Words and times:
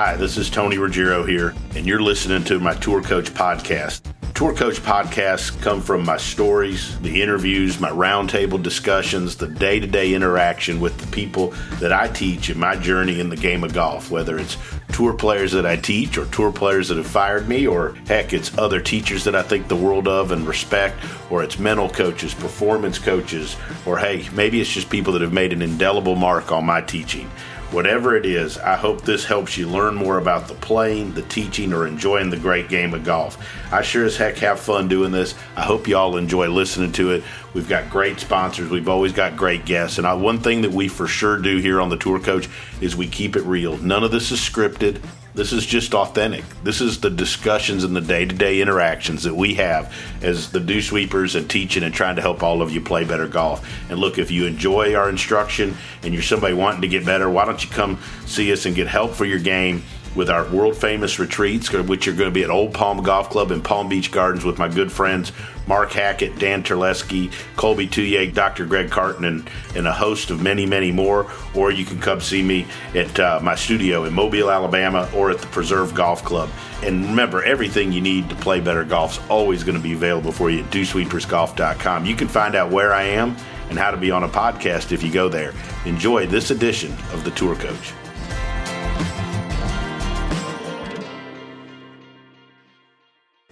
Hi, 0.00 0.14
this 0.14 0.36
is 0.36 0.48
Tony 0.48 0.78
Ruggiero 0.78 1.24
here, 1.24 1.56
and 1.74 1.84
you're 1.84 2.00
listening 2.00 2.44
to 2.44 2.60
my 2.60 2.72
Tour 2.74 3.02
Coach 3.02 3.34
podcast. 3.34 4.02
Tour 4.32 4.54
Coach 4.54 4.76
podcasts 4.76 5.60
come 5.60 5.80
from 5.80 6.04
my 6.04 6.16
stories, 6.16 6.96
the 7.00 7.20
interviews, 7.20 7.80
my 7.80 7.90
roundtable 7.90 8.62
discussions, 8.62 9.34
the 9.34 9.48
day 9.48 9.80
to 9.80 9.88
day 9.88 10.14
interaction 10.14 10.78
with 10.78 10.96
the 10.98 11.06
people 11.08 11.48
that 11.80 11.92
I 11.92 12.06
teach 12.06 12.48
in 12.48 12.60
my 12.60 12.76
journey 12.76 13.18
in 13.18 13.28
the 13.28 13.36
game 13.36 13.64
of 13.64 13.74
golf, 13.74 14.08
whether 14.08 14.38
it's 14.38 14.56
tour 14.92 15.14
players 15.14 15.50
that 15.50 15.66
I 15.66 15.74
teach 15.74 16.16
or 16.16 16.26
tour 16.26 16.52
players 16.52 16.90
that 16.90 16.98
have 16.98 17.08
fired 17.08 17.48
me, 17.48 17.66
or 17.66 17.96
heck, 18.06 18.32
it's 18.32 18.56
other 18.56 18.80
teachers 18.80 19.24
that 19.24 19.34
I 19.34 19.42
think 19.42 19.66
the 19.66 19.74
world 19.74 20.06
of 20.06 20.30
and 20.30 20.46
respect, 20.46 20.96
or 21.28 21.42
it's 21.42 21.58
mental 21.58 21.88
coaches, 21.88 22.34
performance 22.34 23.00
coaches, 23.00 23.56
or 23.84 23.98
hey, 23.98 24.28
maybe 24.32 24.60
it's 24.60 24.72
just 24.72 24.90
people 24.90 25.12
that 25.14 25.22
have 25.22 25.32
made 25.32 25.52
an 25.52 25.60
indelible 25.60 26.14
mark 26.14 26.52
on 26.52 26.64
my 26.64 26.82
teaching. 26.82 27.28
Whatever 27.70 28.16
it 28.16 28.24
is, 28.24 28.56
I 28.56 28.76
hope 28.76 29.02
this 29.02 29.26
helps 29.26 29.58
you 29.58 29.68
learn 29.68 29.94
more 29.94 30.16
about 30.16 30.48
the 30.48 30.54
playing, 30.54 31.12
the 31.12 31.20
teaching, 31.22 31.74
or 31.74 31.86
enjoying 31.86 32.30
the 32.30 32.38
great 32.38 32.70
game 32.70 32.94
of 32.94 33.04
golf. 33.04 33.36
I 33.70 33.82
sure 33.82 34.06
as 34.06 34.16
heck 34.16 34.38
have 34.38 34.58
fun 34.58 34.88
doing 34.88 35.12
this. 35.12 35.34
I 35.54 35.64
hope 35.64 35.86
you 35.86 35.94
all 35.94 36.16
enjoy 36.16 36.48
listening 36.48 36.92
to 36.92 37.10
it. 37.10 37.24
We've 37.52 37.68
got 37.68 37.90
great 37.90 38.20
sponsors. 38.20 38.70
We've 38.70 38.88
always 38.88 39.12
got 39.12 39.36
great 39.36 39.66
guests. 39.66 39.98
And 39.98 40.06
I, 40.06 40.14
one 40.14 40.38
thing 40.38 40.62
that 40.62 40.70
we 40.70 40.88
for 40.88 41.06
sure 41.06 41.36
do 41.36 41.58
here 41.58 41.78
on 41.78 41.90
the 41.90 41.98
Tour 41.98 42.18
Coach 42.18 42.48
is 42.80 42.96
we 42.96 43.06
keep 43.06 43.36
it 43.36 43.42
real. 43.42 43.76
None 43.76 44.02
of 44.02 44.12
this 44.12 44.32
is 44.32 44.40
scripted. 44.40 45.02
This 45.34 45.52
is 45.52 45.66
just 45.66 45.94
authentic. 45.94 46.44
This 46.64 46.80
is 46.80 47.00
the 47.00 47.10
discussions 47.10 47.84
and 47.84 47.94
the 47.94 48.00
day 48.00 48.24
to 48.24 48.34
day 48.34 48.60
interactions 48.60 49.22
that 49.22 49.34
we 49.34 49.54
have 49.54 49.94
as 50.22 50.50
the 50.50 50.58
dew 50.58 50.82
sweepers 50.82 51.34
and 51.34 51.48
teaching 51.48 51.82
and 51.82 51.94
trying 51.94 52.16
to 52.16 52.22
help 52.22 52.42
all 52.42 52.60
of 52.62 52.72
you 52.72 52.80
play 52.80 53.04
better 53.04 53.28
golf. 53.28 53.68
And 53.90 53.98
look, 53.98 54.18
if 54.18 54.30
you 54.30 54.46
enjoy 54.46 54.94
our 54.94 55.08
instruction 55.08 55.76
and 56.02 56.12
you're 56.12 56.22
somebody 56.22 56.54
wanting 56.54 56.80
to 56.80 56.88
get 56.88 57.04
better, 57.04 57.30
why 57.30 57.44
don't 57.44 57.62
you 57.62 57.70
come 57.70 58.00
see 58.26 58.52
us 58.52 58.66
and 58.66 58.74
get 58.74 58.88
help 58.88 59.12
for 59.12 59.26
your 59.26 59.38
game? 59.38 59.84
With 60.18 60.28
our 60.28 60.44
world 60.50 60.76
famous 60.76 61.20
retreats, 61.20 61.72
which 61.72 62.08
are 62.08 62.12
going 62.12 62.28
to 62.28 62.34
be 62.34 62.42
at 62.42 62.50
Old 62.50 62.74
Palm 62.74 63.04
Golf 63.04 63.30
Club 63.30 63.52
in 63.52 63.62
Palm 63.62 63.88
Beach 63.88 64.10
Gardens 64.10 64.44
with 64.44 64.58
my 64.58 64.66
good 64.66 64.90
friends 64.90 65.30
Mark 65.68 65.92
Hackett, 65.92 66.38
Dan 66.38 66.62
Terleski, 66.62 67.30
Colby 67.54 67.86
Touye, 67.86 68.32
Dr. 68.34 68.66
Greg 68.66 68.90
Carton, 68.90 69.26
and, 69.26 69.48
and 69.76 69.86
a 69.86 69.92
host 69.92 70.30
of 70.30 70.42
many, 70.42 70.66
many 70.66 70.90
more. 70.90 71.30
Or 71.54 71.70
you 71.70 71.84
can 71.84 72.00
come 72.00 72.20
see 72.20 72.42
me 72.42 72.66
at 72.94 73.20
uh, 73.20 73.38
my 73.42 73.54
studio 73.54 74.04
in 74.04 74.14
Mobile, 74.14 74.50
Alabama, 74.50 75.08
or 75.14 75.30
at 75.30 75.38
the 75.38 75.46
Preserve 75.48 75.94
Golf 75.94 76.24
Club. 76.24 76.48
And 76.82 77.04
remember, 77.04 77.44
everything 77.44 77.92
you 77.92 78.00
need 78.00 78.28
to 78.30 78.34
play 78.36 78.60
better 78.60 78.82
golf 78.82 79.18
is 79.18 79.28
always 79.28 79.62
going 79.62 79.76
to 79.76 79.82
be 79.82 79.92
available 79.92 80.32
for 80.32 80.50
you 80.50 80.64
at 80.64 80.70
dewsweepersgolf.com. 80.70 82.06
You 82.06 82.16
can 82.16 82.28
find 82.28 82.54
out 82.54 82.72
where 82.72 82.92
I 82.92 83.02
am 83.04 83.36
and 83.68 83.78
how 83.78 83.90
to 83.90 83.98
be 83.98 84.10
on 84.10 84.24
a 84.24 84.28
podcast 84.28 84.90
if 84.90 85.02
you 85.02 85.12
go 85.12 85.28
there. 85.28 85.52
Enjoy 85.84 86.26
this 86.26 86.50
edition 86.50 86.92
of 87.12 87.24
The 87.24 87.30
Tour 87.32 87.54
Coach. 87.54 87.92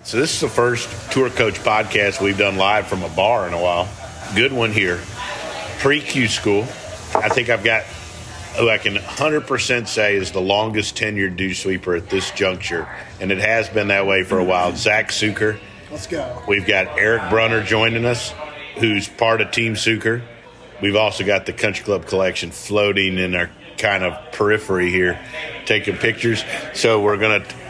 So 0.06 0.18
this 0.18 0.34
is 0.34 0.40
the 0.40 0.48
first 0.48 0.88
tour 1.10 1.30
coach 1.30 1.56
podcast 1.56 2.22
we've 2.22 2.38
done 2.38 2.56
live 2.56 2.86
from 2.86 3.02
a 3.02 3.08
bar 3.08 3.48
in 3.48 3.52
a 3.52 3.60
while. 3.60 3.88
Good 4.36 4.52
one 4.52 4.70
here. 4.70 5.00
Pre 5.80 6.00
Q 6.00 6.28
school. 6.28 6.62
I 7.12 7.28
think 7.28 7.48
I've 7.48 7.64
got 7.64 7.82
who 8.56 8.70
I 8.70 8.78
can 8.78 8.94
100% 8.94 9.88
say 9.88 10.14
is 10.14 10.30
the 10.30 10.40
longest 10.40 10.96
tenured 10.96 11.36
dew 11.36 11.54
sweeper 11.54 11.96
at 11.96 12.08
this 12.08 12.30
juncture, 12.30 12.88
and 13.20 13.32
it 13.32 13.38
has 13.38 13.68
been 13.68 13.88
that 13.88 14.06
way 14.06 14.22
for 14.22 14.38
a 14.38 14.44
while. 14.44 14.76
Zach 14.76 15.08
Sucher. 15.08 15.58
Let's 15.90 16.06
go. 16.06 16.40
We've 16.46 16.64
got 16.64 16.96
Eric 16.96 17.28
Brunner 17.28 17.64
joining 17.64 18.04
us, 18.04 18.32
who's 18.76 19.08
part 19.08 19.40
of 19.40 19.50
Team 19.50 19.74
Sucher. 19.74 20.22
We've 20.80 20.94
also 20.94 21.26
got 21.26 21.46
the 21.46 21.52
Country 21.52 21.84
Club 21.84 22.06
collection 22.06 22.52
floating 22.52 23.18
in 23.18 23.34
our 23.34 23.50
kind 23.76 24.04
of 24.04 24.30
periphery 24.30 24.88
here, 24.88 25.18
taking 25.64 25.96
pictures. 25.96 26.44
So 26.74 27.02
we're 27.02 27.16
going 27.16 27.42
to 27.42 27.65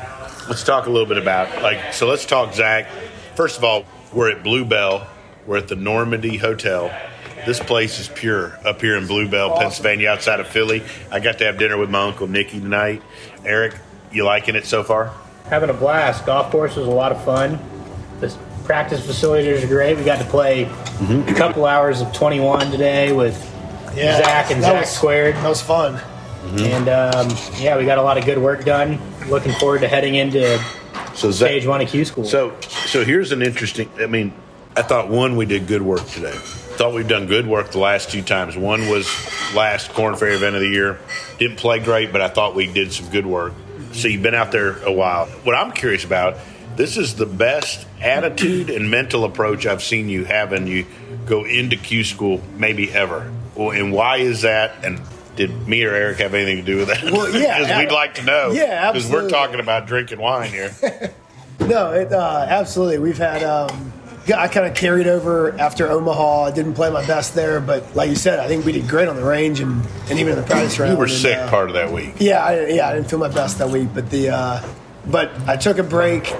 let's 0.49 0.63
talk 0.63 0.87
a 0.87 0.91
little 0.91 1.07
bit 1.07 1.19
about 1.19 1.63
like 1.63 1.93
so 1.93 2.07
let's 2.07 2.25
talk 2.25 2.55
zach. 2.55 2.89
First 3.35 3.59
of 3.59 3.65
all 3.65 3.85
we're 4.13 4.31
at 4.31 4.43
bluebell. 4.43 5.07
We're 5.47 5.59
at 5.59 5.69
the 5.69 5.77
normandy 5.77 6.37
hotel. 6.37 6.91
This 7.45 7.61
place 7.61 8.01
is 8.01 8.09
pure 8.09 8.59
up 8.65 8.81
here 8.81 8.97
in 8.97 9.07
bluebell 9.07 9.51
awesome. 9.51 9.63
pennsylvania 9.63 10.09
outside 10.09 10.41
of 10.41 10.49
philly. 10.49 10.83
I 11.11 11.21
got 11.21 11.39
to 11.39 11.45
have 11.45 11.59
dinner 11.59 11.77
with 11.77 11.91
my 11.91 12.03
uncle 12.03 12.27
nicky 12.27 12.61
tonight. 12.61 13.03
Eric 13.45 13.75
you 14.13 14.25
liking 14.25 14.57
it 14.57 14.65
so 14.65 14.83
far? 14.83 15.13
Having 15.45 15.71
a 15.71 15.75
blast. 15.75 16.27
Golf 16.27 16.51
course 16.51 16.77
was 16.77 16.87
a 16.87 16.91
lot 16.91 17.13
of 17.13 17.23
fun. 17.25 17.59
The 18.21 18.37
practice 18.65 19.05
facilities 19.05 19.63
are 19.63 19.69
great. 19.69 19.97
We 19.97 20.05
got 20.05 20.19
to 20.19 20.25
play 20.25 20.65
mm-hmm. 20.65 21.29
a 21.29 21.35
couple 21.35 21.67
hours 21.67 22.01
of 22.01 22.13
21 22.13 22.71
today 22.71 23.13
with 23.13 23.35
yeah, 23.95 24.19
zach 24.19 24.51
and 24.51 24.63
zach 24.63 24.81
was, 24.81 24.91
squared. 24.91 25.35
that 25.37 25.49
was 25.49 25.63
fun. 25.63 25.95
Mm-hmm. 25.95 26.59
And 26.59 26.89
um, 26.89 27.39
yeah, 27.61 27.77
we 27.77 27.85
got 27.85 27.99
a 27.99 28.03
lot 28.03 28.19
of 28.19 28.25
good 28.25 28.39
work 28.39 28.65
done. 28.65 28.99
Looking 29.29 29.53
forward 29.55 29.81
to 29.81 29.89
heading 29.89 30.15
into 30.15 30.59
so 31.15 31.31
stage 31.31 31.67
one 31.67 31.81
of 31.81 31.89
Q 31.89 32.05
school. 32.05 32.25
So, 32.25 32.59
so 32.61 33.05
here's 33.05 33.33
an 33.33 33.43
interesting. 33.43 33.91
I 33.99 34.07
mean, 34.07 34.33
I 34.77 34.83
thought 34.83 35.09
one 35.09 35.37
we 35.37 35.47
did 35.47 35.67
good 35.67 35.83
work 35.83 36.07
today. 36.07 36.33
Thought 36.33 36.95
we've 36.95 37.09
done 37.09 37.27
good 37.27 37.47
work 37.47 37.71
the 37.73 37.79
last 37.79 38.11
two 38.11 38.23
times. 38.23 38.57
One 38.57 38.89
was 38.89 39.07
last 39.55 39.91
Korn 39.91 40.15
Ferry 40.15 40.35
event 40.35 40.55
of 40.55 40.61
the 40.61 40.69
year. 40.69 40.99
Didn't 41.39 41.57
play 41.57 41.79
great, 41.81 42.13
but 42.13 42.21
I 42.21 42.29
thought 42.29 42.55
we 42.55 42.71
did 42.73 42.93
some 42.93 43.09
good 43.11 43.27
work. 43.27 43.55
So 43.93 44.09
you've 44.09 44.23
been 44.23 44.35
out 44.35 44.53
there 44.53 44.83
a 44.83 44.93
while. 44.93 45.27
What 45.45 45.57
I'm 45.57 45.73
curious 45.73 46.05
about, 46.05 46.37
this 46.77 46.99
is 46.99 47.15
the 47.15 47.27
best 47.27 47.87
attitude 48.01 48.69
and 48.69 48.91
mental 48.91 49.25
approach 49.25 49.67
I've 49.67 49.83
seen 49.83 50.09
you 50.11 50.25
have, 50.25 50.53
and 50.53 50.69
you 50.69 50.85
go 51.25 51.45
into 51.45 51.77
Q 51.77 52.05
school 52.05 52.43
maybe 52.57 52.93
ever. 52.93 53.33
Well, 53.55 53.71
And 53.71 53.91
why 53.91 54.19
is 54.19 54.43
that? 54.43 54.85
And 54.85 55.01
did 55.37 55.69
me 55.69 55.85
or 55.85 55.95
Eric 55.95 56.19
have 56.19 56.35
anything 56.35 56.57
to 56.57 56.63
do 56.63 56.79
with 56.79 56.89
that? 56.89 57.05
Well, 57.05 57.31
yeah, 57.31 57.59
because 57.61 57.79
we'd 57.79 57.93
like 57.93 58.15
to 58.15 58.25
know. 58.25 58.51
Yeah, 58.53 58.93
because 58.93 59.11
we're 59.11 59.29
talking 59.29 59.61
about 59.61 59.87
drinking 59.87 60.19
wine 60.19 60.51
here. 60.51 60.75
no, 61.61 61.93
it, 61.93 62.13
uh, 62.13 62.47
absolutely. 62.49 62.99
We've 62.99 63.19
had. 63.19 63.43
Um, 63.43 63.93
I 64.35 64.49
kind 64.49 64.67
of 64.67 64.75
carried 64.75 65.07
over 65.07 65.53
after 65.61 65.89
Omaha. 65.89 66.47
I 66.47 66.51
didn't 66.51 66.75
play 66.75 66.91
my 66.91 67.07
best 67.07 67.37
there, 67.37 67.61
but 67.61 67.95
like 67.95 68.11
you 68.11 68.17
said, 68.17 68.41
I 68.41 68.49
think 68.49 68.65
we 68.65 68.73
did 68.73 68.89
great 68.89 69.07
on 69.07 69.15
the 69.15 69.25
range 69.25 69.61
and, 69.61 69.87
and 70.11 70.19
even 70.19 70.33
in 70.33 70.41
the 70.41 70.45
practice 70.45 70.81
round. 70.81 70.93
You 70.93 70.99
were 70.99 71.05
and, 71.05 71.13
sick 71.13 71.39
uh, 71.39 71.49
part 71.49 71.69
of 71.69 71.75
that 71.75 71.93
week. 71.93 72.15
Yeah, 72.19 72.45
I, 72.45 72.67
yeah, 72.67 72.89
I 72.89 72.95
didn't 72.95 73.09
feel 73.09 73.21
my 73.21 73.29
best 73.29 73.59
that 73.59 73.69
week, 73.69 73.91
but 73.95 74.11
the 74.11 74.31
uh, 74.31 74.69
but 75.07 75.31
I 75.49 75.57
took 75.57 75.79
a 75.79 75.85
break 75.85 76.33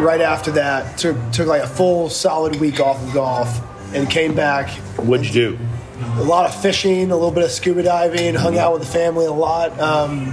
right 0.00 0.20
after 0.20 0.50
that. 0.52 0.98
Took 0.98 1.16
took 1.30 1.46
like 1.46 1.62
a 1.62 1.68
full 1.68 2.10
solid 2.10 2.56
week 2.56 2.80
off 2.80 3.00
of 3.00 3.14
golf 3.14 3.60
and 3.94 4.10
came 4.10 4.34
back. 4.34 4.68
What'd 4.98 5.26
you 5.26 5.32
do? 5.32 5.58
A 6.00 6.24
lot 6.24 6.46
of 6.46 6.60
fishing, 6.60 7.10
a 7.10 7.14
little 7.14 7.30
bit 7.30 7.44
of 7.44 7.50
scuba 7.50 7.82
diving, 7.82 8.34
hung 8.34 8.58
out 8.58 8.72
with 8.72 8.82
the 8.82 8.88
family 8.88 9.26
a 9.26 9.32
lot. 9.32 9.78
Um, 9.78 10.26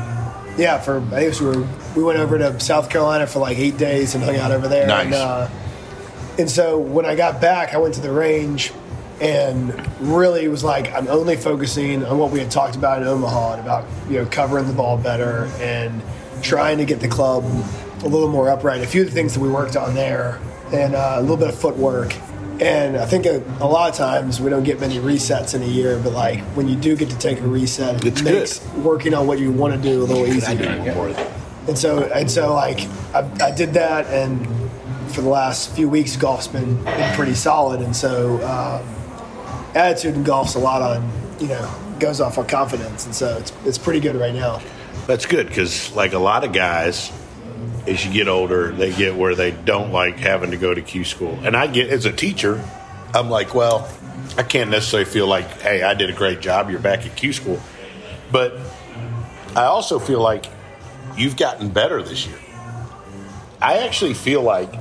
yeah, 0.58 0.80
for 0.80 1.02
I 1.14 1.26
guess 1.26 1.40
we 1.40 1.48
were 1.48 1.68
we 1.96 2.04
went 2.04 2.20
over 2.20 2.38
to 2.38 2.60
South 2.60 2.90
Carolina 2.90 3.28
for 3.28 3.40
like 3.40 3.58
eight 3.58 3.78
days 3.78 4.16
and 4.16 4.24
hung 4.24 4.38
out 4.38 4.52
over 4.52 4.68
there. 4.68 4.88
Nice. 4.88 5.06
And, 5.06 5.14
uh, 5.14 5.50
and 6.40 6.50
so 6.50 6.78
when 6.78 7.06
I 7.06 7.16
got 7.16 7.42
back, 7.42 7.74
I 7.74 7.78
went 7.78 7.96
to 7.96 8.02
the 8.02 8.12
range 8.12 8.72
and 9.20 9.74
really 10.00 10.48
was 10.48 10.64
like 10.64 10.94
I'm 10.94 11.08
only 11.08 11.36
focusing 11.36 12.06
on 12.06 12.18
what 12.18 12.32
we 12.32 12.40
had 12.40 12.52
talked 12.52 12.76
about 12.76 13.02
in 13.02 13.08
Omaha 13.08 13.54
and 13.54 13.62
about 13.62 13.86
you 14.10 14.20
know 14.20 14.26
covering 14.26 14.68
the 14.68 14.74
ball 14.74 14.98
better 14.98 15.46
and 15.60 16.02
trying 16.42 16.78
to 16.78 16.86
get 16.86 17.00
the 17.00 17.08
club 17.08 17.44
a 18.04 18.08
little 18.08 18.30
more 18.30 18.50
upright. 18.50 18.82
A 18.82 18.88
few 18.88 19.02
of 19.02 19.08
the 19.08 19.14
things 19.14 19.34
that 19.34 19.40
we 19.40 19.50
worked 19.50 19.76
on 19.76 19.96
there 19.96 20.40
and 20.72 20.96
uh, 20.96 21.16
a 21.18 21.22
little 21.22 21.38
bit 21.38 21.50
of 21.50 21.60
footwork 21.60 22.14
and 22.60 22.98
I 22.98 23.06
think 23.06 23.26
a, 23.26 23.44
a, 23.60 23.68
lot 23.68 23.90
of 23.90 23.96
times 23.96 24.42
we 24.42 24.50
don't 24.50 24.64
get 24.64 24.80
many 24.80 24.98
resets 24.98 25.54
in 25.54 25.62
a 25.62 25.68
year, 25.68 26.00
but 26.04 26.14
like 26.14 26.40
when 26.56 26.68
you 26.68 26.76
do 26.76 26.96
get 26.96 27.10
to 27.10 27.18
take 27.18 27.40
a 27.40 27.48
reset, 27.48 28.04
it 28.04 28.24
makes 28.24 28.60
good. 28.60 28.84
working 28.84 29.14
on 29.14 29.28
what 29.28 29.40
you 29.40 29.52
want 29.52 29.74
to 29.74 29.80
do 29.80 30.02
a 30.02 30.06
little 30.06 30.26
easier. 30.26 30.68
And 31.68 31.78
so, 31.78 32.04
and 32.04 32.30
so, 32.32 32.54
like 32.54 32.80
I, 33.14 33.30
I, 33.42 33.52
did 33.52 33.74
that, 33.74 34.08
and 34.08 34.48
for 35.12 35.22
the 35.22 35.30
last 35.30 35.76
few 35.76 35.90
weeks, 35.90 36.16
golf's 36.16 36.48
been, 36.48 36.84
been 36.84 37.16
pretty 37.16 37.36
solid. 37.36 37.82
And 37.82 37.96
so, 37.96 38.36
um, 38.48 39.76
attitude 39.76 40.16
in 40.16 40.24
golf's 40.24 40.56
a 40.56 40.60
lot 40.60 40.82
on 40.82 41.12
you 41.40 41.48
know 41.48 41.72
goes 42.00 42.22
off 42.22 42.38
on 42.38 42.48
confidence, 42.48 43.06
and 43.06 43.14
so 43.14 43.38
it's 43.38 43.52
it's 43.66 43.78
pretty 43.78 44.00
good 44.00 44.16
right 44.16 44.34
now. 44.34 44.62
That's 45.06 45.26
good 45.26 45.48
because 45.48 45.92
like 45.94 46.14
a 46.14 46.20
lot 46.20 46.44
of 46.44 46.54
guys 46.54 47.12
as 47.88 48.06
you 48.06 48.12
get 48.12 48.28
older, 48.28 48.72
they 48.72 48.94
get 48.94 49.16
where 49.16 49.36
they 49.36 49.52
don't 49.52 49.92
like 49.92 50.18
having 50.18 50.52
to 50.52 50.58
go 50.58 50.74
to 50.74 50.82
Q 50.82 51.04
school. 51.04 51.40
And 51.44 51.56
I 51.56 51.68
get, 51.68 51.90
as 51.90 52.06
a 52.06 52.12
teacher, 52.12 52.64
I'm 53.14 53.30
like, 53.30 53.56
well, 53.56 53.90
I 54.38 54.44
can't 54.44 54.70
necessarily 54.70 55.10
feel 55.10 55.28
like, 55.28 55.62
hey, 55.62 55.84
I 55.84 55.94
did 55.94 56.10
a 56.10 56.14
great 56.14 56.42
job. 56.42 56.70
You're 56.70 56.80
back 56.80 57.06
at 57.06 57.16
Q 57.16 57.34
school. 57.34 57.62
But 58.32 58.60
I 59.56 59.64
also 59.64 60.00
feel 60.00 60.22
like 60.22 60.46
you've 61.16 61.38
gotten 61.38 61.70
better 61.70 62.04
this 62.04 62.28
year. 62.28 62.38
I 63.62 63.80
actually 63.80 64.14
feel 64.14 64.42
like 64.42 64.72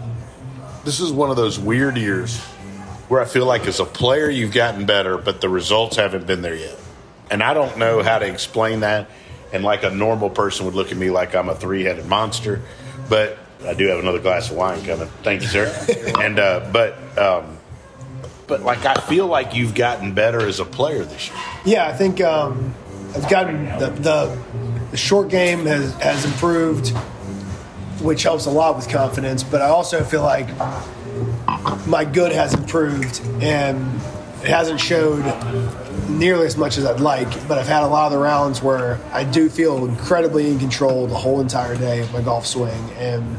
this 0.85 1.01
is 1.01 1.11
one 1.13 1.31
of 1.31 1.37
those 1.37 1.59
weird 1.59 1.97
years 1.97 2.39
where 3.09 3.21
I 3.21 3.25
feel 3.25 3.47
like 3.47 3.67
as 3.67 3.81
a 3.81 3.85
player, 3.85 4.29
you've 4.29 4.53
gotten 4.53 4.85
better, 4.85 5.17
but 5.17 5.41
the 5.41 5.49
results 5.49 5.97
haven't 5.97 6.27
been 6.27 6.43
there 6.43 6.57
yet. 6.57 6.77
And 7.31 7.43
I 7.43 7.55
don't 7.55 7.79
know 7.79 8.03
how 8.03 8.19
to 8.19 8.27
explain 8.27 8.81
that. 8.81 9.09
And 9.53 9.65
like 9.65 9.85
a 9.85 9.91
normal 9.91 10.29
person 10.29 10.67
would 10.67 10.75
look 10.75 10.91
at 10.91 10.99
me 10.99 11.11
like 11.11 11.35
I'm 11.35 11.49
a 11.49 11.55
three 11.55 11.85
headed 11.85 12.07
monster. 12.07 12.63
But 13.09 13.39
I 13.65 13.75
do 13.75 13.87
have 13.89 13.99
another 13.99 14.21
glass 14.21 14.51
of 14.51 14.57
wine 14.57 14.85
coming. 14.85 15.09
Thank 15.23 15.43
you, 15.43 15.49
sir. 15.49 15.67
and 16.21 16.39
uh, 16.39 16.69
but 16.73 16.97
um, 17.19 17.59
but 18.47 18.63
like 18.63 18.85
I 18.85 18.95
feel 18.95 19.27
like 19.27 19.55
you've 19.55 19.75
gotten 19.75 20.15
better 20.15 20.47
as 20.47 20.61
a 20.61 20.65
player 20.65 21.05
this 21.05 21.29
year. 21.29 21.39
Yeah, 21.65 21.87
I 21.87 21.93
think 21.93 22.21
um, 22.21 22.75
I've 23.15 23.29
gotten 23.29 23.65
the, 23.79 23.91
the 23.91 24.39
the 24.91 24.97
short 24.97 25.29
game 25.29 25.67
has, 25.67 25.93
has 25.95 26.25
improved, 26.25 26.89
which 28.01 28.23
helps 28.23 28.47
a 28.47 28.51
lot 28.51 28.77
with 28.77 28.89
confidence. 28.89 29.43
But 29.43 29.63
I 29.63 29.67
also 29.67 30.05
feel 30.05 30.23
like 30.23 30.49
my 31.87 32.05
good 32.05 32.33
has 32.33 32.55
improved, 32.55 33.21
and 33.43 33.97
it 34.43 34.49
hasn't 34.49 34.81
showed 34.81 35.25
nearly 36.09 36.47
as 36.47 36.57
much 36.57 36.79
as 36.79 36.85
I'd 36.85 37.01
like. 37.01 37.29
But 37.49 37.59
I've 37.59 37.67
had 37.67 37.83
a 37.83 37.87
lot 37.87 38.07
of 38.07 38.13
the 38.13 38.19
rounds 38.19 38.63
where 38.63 39.01
I 39.13 39.25
do 39.25 39.49
feel 39.49 39.85
incredibly 39.87 40.51
in 40.51 40.59
control 40.59 41.07
the 41.07 41.15
whole 41.15 41.41
entire 41.41 41.77
day 41.77 42.01
of 42.01 42.13
my 42.13 42.23
golf 42.23 42.47
swing, 42.47 42.91
and 42.99 43.37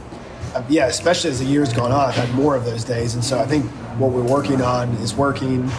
uh, 0.54 0.64
yeah, 0.70 0.88
especially 0.88 1.30
as 1.30 1.40
the 1.40 1.46
year's 1.46 1.74
gone 1.74 1.92
on, 1.92 2.10
I've 2.10 2.16
had 2.16 2.34
more 2.34 2.56
of 2.56 2.66
those 2.66 2.84
days, 2.84 3.16
and 3.16 3.24
so 3.24 3.40
I 3.40 3.46
think 3.46 3.66
what 4.00 4.12
we're 4.12 4.24
working 4.24 4.62
on 4.62 4.90
is 4.98 5.14
working, 5.14 5.70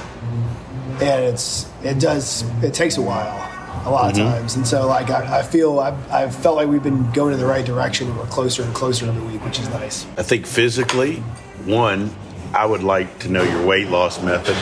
and 1.01 1.25
it's 1.25 1.71
it 1.83 1.99
does 1.99 2.45
it 2.63 2.75
takes 2.75 2.97
a 2.97 3.03
while 3.03 3.49
a 3.85 3.91
lot 3.91 4.15
mm-hmm. 4.15 4.27
of 4.27 4.33
times. 4.35 4.57
And 4.57 4.67
so, 4.67 4.87
like, 4.87 5.11
I, 5.11 5.39
I 5.39 5.43
feel 5.43 5.81
I've, 5.81 6.11
I've, 6.11 6.35
felt 6.35 6.57
like 6.57 6.69
we've 6.69 6.83
been 6.83 7.11
going 7.13 7.33
in 7.33 7.41
the 7.41 7.47
right 7.47 7.65
direction 7.65 8.09
and 8.09 8.19
we're 8.19 8.27
closer 8.27 8.63
and 8.63 8.75
closer 8.75 9.07
every 9.07 9.23
week, 9.23 9.45
which 9.45 9.59
is 9.59 9.69
nice. 9.71 10.07
I 10.17 10.23
think 10.23 10.47
physically, 10.47 11.17
one, 11.65 12.15
I 12.55 12.67
would 12.67 12.83
like 12.83 13.21
to 13.21 13.29
know 13.29 13.43
your 13.43 13.65
weight 13.67 13.89
loss 13.89 14.23
method 14.23 14.57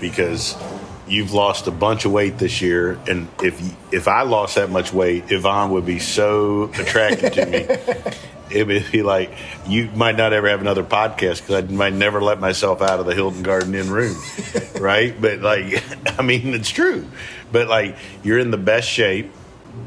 because 0.00 0.56
you've 1.10 1.32
lost 1.32 1.66
a 1.66 1.70
bunch 1.70 2.04
of 2.04 2.12
weight 2.12 2.38
this 2.38 2.62
year, 2.62 2.98
and 3.08 3.28
if 3.42 3.60
if 3.92 4.08
I 4.08 4.22
lost 4.22 4.54
that 4.54 4.70
much 4.70 4.92
weight, 4.92 5.24
Yvonne 5.28 5.70
would 5.72 5.84
be 5.84 5.98
so 5.98 6.70
attracted 6.74 7.32
to 7.34 7.46
me. 7.46 7.66
it 8.50 8.66
would 8.66 8.90
be 8.90 9.02
like 9.02 9.32
you 9.66 9.90
might 9.94 10.16
not 10.16 10.32
ever 10.32 10.48
have 10.48 10.60
another 10.60 10.84
podcast 10.84 11.40
because 11.40 11.50
I 11.50 11.60
might 11.62 11.92
never 11.92 12.20
let 12.20 12.40
myself 12.40 12.80
out 12.80 13.00
of 13.00 13.06
the 13.06 13.14
Hilton 13.14 13.42
Garden 13.42 13.74
Inn 13.74 13.90
room, 13.90 14.16
right? 14.80 15.18
But 15.20 15.40
like, 15.40 15.82
I 16.18 16.22
mean, 16.22 16.54
it's 16.54 16.70
true. 16.70 17.06
But 17.52 17.68
like, 17.68 17.96
you're 18.22 18.38
in 18.38 18.50
the 18.50 18.58
best 18.58 18.88
shape. 18.88 19.32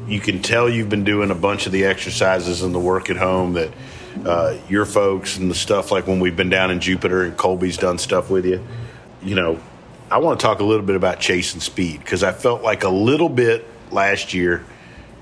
You 0.06 0.20
can 0.20 0.42
tell 0.42 0.68
you've 0.68 0.88
been 0.88 1.04
doing 1.04 1.30
a 1.30 1.34
bunch 1.34 1.66
of 1.66 1.72
the 1.72 1.84
exercises 1.84 2.62
and 2.62 2.74
the 2.74 2.78
work 2.78 3.10
at 3.10 3.16
home 3.16 3.54
that 3.54 3.70
uh, 4.24 4.56
your 4.68 4.86
folks 4.86 5.36
and 5.36 5.50
the 5.50 5.54
stuff 5.54 5.90
like 5.90 6.06
when 6.06 6.20
we've 6.20 6.36
been 6.36 6.50
down 6.50 6.70
in 6.70 6.80
Jupiter 6.80 7.22
and 7.22 7.36
Colby's 7.36 7.76
done 7.76 7.98
stuff 7.98 8.30
with 8.30 8.46
you. 8.46 8.64
You 9.22 9.34
know, 9.34 9.60
I 10.10 10.18
want 10.18 10.38
to 10.40 10.46
talk 10.46 10.60
a 10.60 10.64
little 10.64 10.84
bit 10.84 10.96
about 10.96 11.20
chasing 11.20 11.60
speed 11.60 12.00
because 12.00 12.22
I 12.22 12.32
felt 12.32 12.62
like 12.62 12.84
a 12.84 12.88
little 12.88 13.28
bit 13.28 13.66
last 13.90 14.34
year 14.34 14.64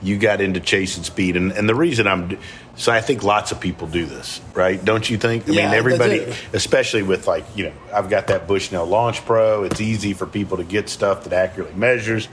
you 0.03 0.19
got 0.19 0.41
into 0.41 0.61
chasing 0.61 1.05
speed, 1.05 1.37
and, 1.37 1.53
and 1.53 1.69
the 1.69 1.75
reason 1.75 2.07
I'm 2.07 2.39
so 2.75 2.91
I 2.91 3.01
think 3.01 3.23
lots 3.23 3.53
of 3.53 3.61
people 3.61 3.87
do 3.87 4.07
this, 4.07 4.41
right? 4.55 4.83
Don't 4.83 5.09
you 5.09 5.19
think? 5.19 5.49
I 5.49 5.53
yeah, 5.53 5.67
mean, 5.67 5.75
everybody, 5.75 6.35
especially 6.53 7.03
with 7.03 7.27
like 7.27 7.45
you 7.55 7.67
know, 7.67 7.73
I've 7.95 8.11
got 8.11 8.29
that 8.29 8.49
Bushnell 8.49 8.87
Launch 8.87 9.25
Pro. 9.25 9.65
It's 9.65 9.81
easy 9.81 10.15
for 10.15 10.27
people 10.27 10.57
to 10.57 10.65
get 10.65 10.89
stuff 10.89 11.25
that 11.25 11.33
accurately 11.33 11.79
measures. 11.79 12.29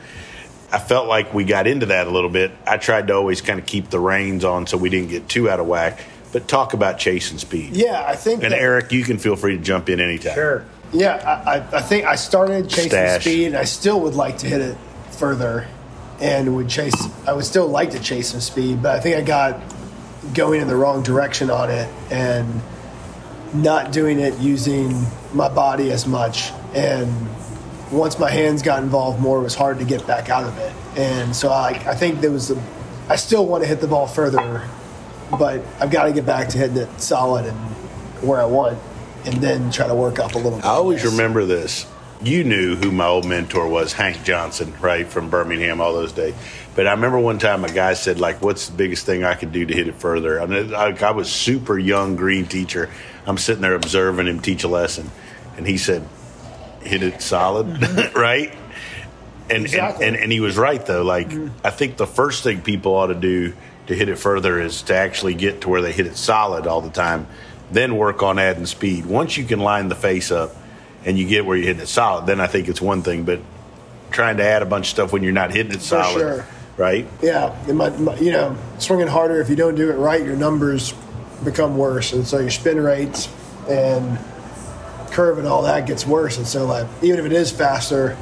I 0.71 0.79
felt 0.79 1.07
like 1.07 1.33
we 1.33 1.45
got 1.45 1.67
into 1.67 1.87
that 1.87 2.07
a 2.07 2.09
little 2.11 2.29
bit. 2.29 2.51
I 2.65 2.77
tried 2.77 3.07
to 3.07 3.15
always 3.15 3.41
kind 3.41 3.59
of 3.59 3.65
keep 3.65 3.89
the 3.89 3.99
reins 3.99 4.45
on 4.45 4.67
so 4.67 4.77
we 4.77 4.89
didn't 4.89 5.09
get 5.09 5.27
too 5.27 5.49
out 5.49 5.59
of 5.59 5.67
whack. 5.67 5.99
But 6.31 6.47
talk 6.47 6.75
about 6.75 6.99
chasing 6.99 7.39
speed. 7.39 7.75
Yeah, 7.75 8.03
I 8.05 8.15
think. 8.15 8.43
And 8.43 8.53
that, 8.53 8.59
Eric, 8.59 8.91
you 8.91 9.03
can 9.03 9.17
feel 9.17 9.35
free 9.35 9.57
to 9.57 9.63
jump 9.63 9.89
in 9.89 9.99
anytime. 9.99 10.35
Sure. 10.35 10.65
Yeah, 10.91 11.15
I, 11.45 11.77
I 11.77 11.81
think 11.81 12.05
I 12.05 12.15
started 12.15 12.69
chasing 12.69 12.89
Stash. 12.89 13.21
speed, 13.21 13.47
and 13.47 13.57
I 13.57 13.65
still 13.65 14.01
would 14.01 14.15
like 14.15 14.39
to 14.39 14.47
hit 14.47 14.61
it 14.61 14.77
further, 15.11 15.67
and 16.19 16.55
would 16.55 16.69
chase. 16.69 16.95
I 17.27 17.33
would 17.33 17.45
still 17.45 17.67
like 17.67 17.91
to 17.91 17.99
chase 17.99 18.31
some 18.31 18.41
speed, 18.41 18.81
but 18.81 18.95
I 18.95 18.99
think 18.99 19.15
I 19.17 19.21
got 19.21 19.61
going 20.33 20.61
in 20.61 20.67
the 20.67 20.75
wrong 20.75 21.03
direction 21.03 21.49
on 21.49 21.69
it 21.69 21.89
and 22.11 22.61
not 23.53 23.91
doing 23.91 24.19
it 24.19 24.37
using 24.39 25.05
my 25.33 25.49
body 25.49 25.91
as 25.91 26.05
much. 26.05 26.51
And 26.73 27.11
once 27.91 28.19
my 28.19 28.29
hands 28.29 28.61
got 28.61 28.83
involved 28.83 29.19
more, 29.19 29.39
it 29.39 29.43
was 29.43 29.55
hard 29.55 29.79
to 29.79 29.85
get 29.85 30.05
back 30.05 30.29
out 30.29 30.43
of 30.43 30.57
it. 30.57 30.73
And 30.97 31.35
so 31.35 31.49
I, 31.49 31.69
I 31.87 31.95
think 31.95 32.21
there 32.21 32.31
was 32.31 32.51
a, 32.51 32.61
I 33.07 33.15
still 33.15 33.45
want 33.45 33.63
to 33.63 33.67
hit 33.67 33.81
the 33.81 33.87
ball 33.87 34.07
further, 34.07 34.67
but 35.31 35.63
I've 35.79 35.91
got 35.91 36.05
to 36.05 36.13
get 36.13 36.25
back 36.25 36.49
to 36.49 36.57
hitting 36.57 36.77
it 36.77 37.01
solid 37.01 37.45
and 37.45 37.57
where 38.21 38.41
I 38.41 38.45
want, 38.45 38.77
and 39.25 39.35
then 39.35 39.71
try 39.71 39.87
to 39.87 39.95
work 39.95 40.19
up 40.19 40.35
a 40.35 40.37
little. 40.37 40.57
bit. 40.59 40.65
I 40.65 40.69
always 40.69 41.05
remember 41.05 41.45
this. 41.45 41.85
You 42.21 42.43
knew 42.43 42.75
who 42.75 42.91
my 42.91 43.05
old 43.05 43.25
mentor 43.25 43.67
was, 43.67 43.93
Hank 43.93 44.23
Johnson, 44.25 44.73
right 44.81 45.07
from 45.07 45.29
Birmingham, 45.29 45.79
all 45.79 45.93
those 45.93 46.11
days. 46.11 46.35
But 46.75 46.85
I 46.85 46.91
remember 46.91 47.17
one 47.19 47.39
time 47.39 47.63
a 47.63 47.71
guy 47.71 47.93
said, 47.93 48.19
like, 48.19 48.41
what's 48.41 48.67
the 48.67 48.75
biggest 48.75 49.05
thing 49.05 49.23
I 49.23 49.35
could 49.35 49.53
do 49.53 49.65
to 49.65 49.73
hit 49.73 49.87
it 49.87 49.95
further? 49.95 50.41
I, 50.41 50.45
mean, 50.45 50.73
I, 50.73 50.97
I 51.01 51.11
was 51.11 51.31
super 51.31 51.77
young 51.77 52.17
green 52.17 52.45
teacher. 52.45 52.89
I'm 53.25 53.37
sitting 53.37 53.61
there 53.61 53.73
observing 53.75 54.27
him 54.27 54.41
teach 54.41 54.63
a 54.63 54.67
lesson. 54.67 55.09
And 55.55 55.65
he 55.65 55.77
said, 55.77 56.05
hit 56.81 57.03
it 57.03 57.21
solid, 57.21 57.67
mm-hmm. 57.67 58.17
right? 58.19 58.53
And, 59.49 59.63
exactly. 59.63 60.05
and, 60.05 60.15
and, 60.15 60.23
and 60.25 60.31
he 60.31 60.41
was 60.41 60.57
right, 60.57 60.85
though. 60.85 61.03
Like, 61.03 61.29
mm-hmm. 61.29 61.55
I 61.65 61.69
think 61.69 61.97
the 61.97 62.07
first 62.07 62.43
thing 62.43 62.61
people 62.61 62.95
ought 62.95 63.07
to 63.07 63.15
do 63.15 63.53
to 63.87 63.95
hit 63.95 64.07
it 64.07 64.17
further 64.17 64.59
is 64.61 64.83
to 64.83 64.95
actually 64.95 65.33
get 65.33 65.61
to 65.61 65.69
where 65.69 65.81
they 65.81 65.91
hit 65.91 66.05
it 66.05 66.15
solid 66.15 66.67
all 66.67 66.81
the 66.81 66.91
time, 66.91 67.27
then 67.71 67.97
work 67.97 68.23
on 68.23 68.39
adding 68.39 68.65
speed. 68.65 69.05
Once 69.05 69.37
you 69.37 69.45
can 69.45 69.59
line 69.59 69.89
the 69.89 69.95
face 69.95 70.31
up 70.31 70.55
and 71.05 71.17
you 71.17 71.27
get 71.27 71.45
where 71.45 71.55
you're 71.57 71.67
hitting 71.67 71.83
it 71.83 71.87
solid, 71.87 72.25
then 72.25 72.39
I 72.39 72.47
think 72.47 72.67
it's 72.67 72.81
one 72.81 73.03
thing. 73.03 73.23
But 73.23 73.39
trying 74.11 74.37
to 74.37 74.43
add 74.43 74.61
a 74.61 74.65
bunch 74.65 74.87
of 74.87 74.89
stuff 74.89 75.13
when 75.13 75.23
you're 75.23 75.33
not 75.33 75.51
hitting 75.53 75.71
it 75.71 75.81
solid. 75.81 76.19
Sure 76.19 76.45
right? 76.79 77.05
Yeah, 77.21 77.53
it 77.67 77.73
might, 77.73 78.21
you 78.21 78.31
know, 78.31 78.55
swinging 78.79 79.07
harder. 79.07 79.41
If 79.41 79.49
you 79.49 79.57
don't 79.57 79.75
do 79.75 79.91
it 79.91 79.95
right, 79.95 80.23
your 80.23 80.37
numbers 80.37 80.93
become 81.43 81.77
worse, 81.77 82.13
and 82.13 82.25
so 82.25 82.39
your 82.39 82.49
spin 82.49 82.79
rates 82.79 83.29
and 83.69 84.17
curve 85.11 85.37
and 85.37 85.47
all 85.47 85.63
that 85.63 85.85
gets 85.85 86.07
worse. 86.07 86.37
And 86.37 86.47
so, 86.47 86.65
like, 86.65 86.87
even 87.03 87.19
if 87.19 87.25
it 87.25 87.33
is 87.33 87.51
faster, 87.51 88.17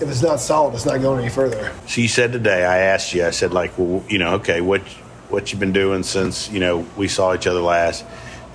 if 0.00 0.02
it's 0.02 0.22
not 0.22 0.40
solid, 0.40 0.74
it's 0.74 0.84
not 0.84 1.00
going 1.00 1.20
any 1.20 1.30
further. 1.30 1.72
So 1.88 2.02
you 2.02 2.08
said 2.08 2.32
today, 2.32 2.64
I 2.64 2.78
asked 2.78 3.14
you, 3.14 3.24
I 3.24 3.30
said, 3.30 3.52
like, 3.52 3.76
well, 3.78 4.04
you 4.08 4.18
know, 4.18 4.34
okay, 4.34 4.60
what 4.60 4.82
what 5.30 5.50
you 5.50 5.58
been 5.58 5.72
doing 5.72 6.02
since 6.02 6.50
you 6.50 6.60
know 6.60 6.86
we 6.98 7.08
saw 7.08 7.34
each 7.34 7.46
other 7.46 7.60
last, 7.60 8.04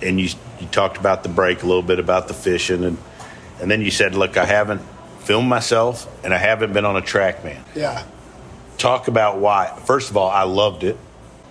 and 0.01 0.19
you 0.19 0.29
you 0.59 0.67
talked 0.67 0.97
about 0.97 1.23
the 1.23 1.29
break 1.29 1.63
a 1.63 1.65
little 1.65 1.83
bit 1.83 1.99
about 1.99 2.27
the 2.27 2.33
fishing, 2.33 2.83
and 2.83 2.97
and 3.61 3.71
then 3.71 3.81
you 3.81 3.91
said, 3.91 4.15
look, 4.15 4.37
I 4.37 4.45
haven't 4.45 4.81
filmed 5.19 5.49
myself, 5.49 6.07
and 6.23 6.33
I 6.33 6.37
haven't 6.37 6.73
been 6.73 6.85
on 6.85 6.95
a 6.95 7.01
TrackMan. 7.01 7.61
Yeah 7.75 8.03
talk 8.77 9.07
about 9.07 9.39
why. 9.39 9.67
First 9.85 10.09
of 10.09 10.17
all, 10.17 10.29
I 10.29 10.43
loved 10.43 10.83
it, 10.83 10.97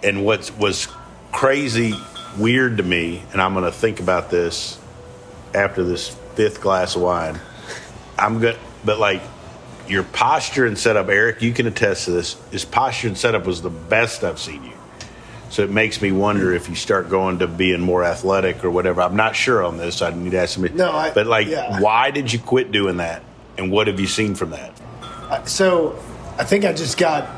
and 0.03 0.25
what 0.25 0.51
was 0.59 0.89
crazy 1.33 1.95
weird 2.39 2.79
to 2.79 2.83
me, 2.83 3.23
and 3.33 3.41
I'm 3.41 3.53
going 3.53 3.65
to 3.65 3.73
think 3.73 4.01
about 4.01 4.31
this 4.31 4.79
after 5.55 5.83
this 5.85 6.09
fifth 6.35 6.61
glass 6.61 6.97
of 6.97 7.03
wine. 7.03 7.39
I'm 8.19 8.39
good, 8.39 8.59
but 8.85 8.99
like 8.99 9.23
your 9.89 10.03
posture 10.03 10.67
and 10.67 10.79
setup, 10.79 11.09
Eric, 11.09 11.43
you 11.43 11.53
can 11.53 11.67
attest 11.67 12.07
to 12.07 12.13
this. 12.13 12.37
His 12.51 12.65
posture 12.65 13.09
and 13.09 13.19
setup 13.19 13.47
was 13.47 13.63
the 13.63 13.71
best 13.71 14.25
I've 14.25 14.39
seen 14.39 14.65
you. 14.65 14.76
So 15.51 15.63
it 15.63 15.71
makes 15.71 16.03
me 16.03 16.13
wonder 16.13 16.53
if 16.53 16.69
you 16.69 16.75
start 16.75 17.09
going 17.09 17.39
to 17.39 17.47
being 17.47 17.81
more 17.81 18.05
athletic 18.05 18.65
or 18.65 18.71
whatever. 18.71 19.01
I'm 19.01 19.17
not 19.17 19.37
sure 19.37 19.65
on 19.65 19.77
this. 19.77 20.03
I 20.03 20.11
need 20.11 20.31
to 20.31 20.41
ask 20.41 20.55
somebody. 20.55 20.75
No, 20.75 20.91
I, 20.91 21.13
but 21.13 21.27
like, 21.27 21.47
yeah. 21.47 21.81
why 21.81 22.11
did 22.11 22.33
you 22.33 22.39
quit 22.39 22.73
doing 22.73 22.97
that, 22.97 23.23
and 23.57 23.71
what 23.71 23.87
have 23.87 24.01
you 24.01 24.07
seen 24.07 24.35
from 24.35 24.51
that? 24.51 24.73
So 25.49 25.99
I 26.39 26.45
think 26.45 26.65
I 26.65 26.73
just 26.73 26.99
got 26.99 27.29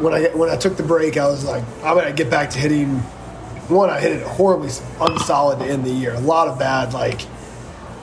when 0.00 0.14
I 0.14 0.28
when 0.34 0.50
I 0.50 0.56
took 0.56 0.76
the 0.76 0.82
break, 0.82 1.16
I 1.16 1.26
was 1.26 1.44
like, 1.44 1.64
I'm 1.84 1.96
gonna 1.96 2.12
get 2.12 2.30
back 2.30 2.50
to 2.50 2.58
hitting. 2.58 2.98
One, 3.68 3.90
I 3.90 4.00
hit 4.00 4.12
it 4.12 4.26
horribly 4.26 4.70
unsolid 4.98 5.58
to 5.58 5.66
end 5.66 5.84
the 5.84 5.90
year. 5.90 6.14
A 6.14 6.20
lot 6.20 6.48
of 6.48 6.58
bad, 6.58 6.94
like 6.94 7.20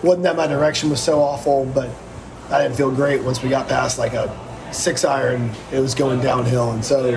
wasn't 0.03 0.23
that 0.23 0.35
my 0.35 0.47
direction 0.47 0.89
was 0.89 1.01
so 1.01 1.21
awful, 1.21 1.65
but 1.65 1.89
I 2.51 2.61
didn't 2.61 2.77
feel 2.77 2.91
great 2.91 3.23
once 3.23 3.41
we 3.41 3.49
got 3.49 3.67
past 3.67 3.97
like 3.97 4.13
a 4.13 4.33
six 4.71 5.03
iron. 5.03 5.51
It 5.71 5.79
was 5.79 5.95
going 5.95 6.21
downhill, 6.21 6.71
and 6.71 6.85
so 6.85 7.09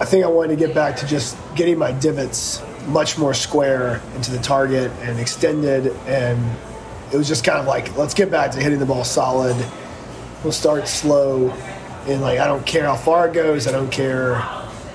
I 0.00 0.04
think 0.04 0.24
I 0.24 0.28
wanted 0.28 0.58
to 0.58 0.66
get 0.66 0.74
back 0.74 0.96
to 0.96 1.06
just 1.06 1.36
getting 1.56 1.78
my 1.78 1.92
divots 1.92 2.62
much 2.86 3.18
more 3.18 3.34
square 3.34 4.00
into 4.14 4.30
the 4.30 4.38
target 4.38 4.90
and 5.02 5.18
extended, 5.18 5.88
and 6.06 6.56
it 7.12 7.16
was 7.16 7.28
just 7.28 7.44
kind 7.44 7.58
of 7.58 7.66
like 7.66 7.96
let's 7.96 8.14
get 8.14 8.30
back 8.30 8.52
to 8.52 8.60
hitting 8.60 8.78
the 8.78 8.86
ball 8.86 9.04
solid. 9.04 9.56
We'll 10.44 10.52
start 10.52 10.86
slow 10.86 11.50
and 12.06 12.22
like 12.22 12.38
I 12.38 12.46
don't 12.46 12.64
care 12.64 12.84
how 12.84 12.96
far 12.96 13.28
it 13.28 13.34
goes. 13.34 13.66
I 13.66 13.72
don't 13.72 13.90
care 13.90 14.34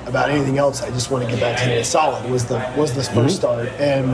about 0.06 0.30
anything 0.30 0.58
else. 0.58 0.82
I 0.82 0.90
just 0.90 1.12
want 1.12 1.24
to 1.24 1.30
get 1.30 1.40
back 1.40 1.58
to 1.58 1.64
hitting 1.64 1.80
it 1.80 1.86
solid. 1.86 2.30
Was 2.30 2.46
the 2.46 2.74
was 2.78 2.94
this 2.94 3.08
1st 3.10 3.16
mm-hmm. 3.16 3.30
start, 3.30 3.68
and 3.80 4.12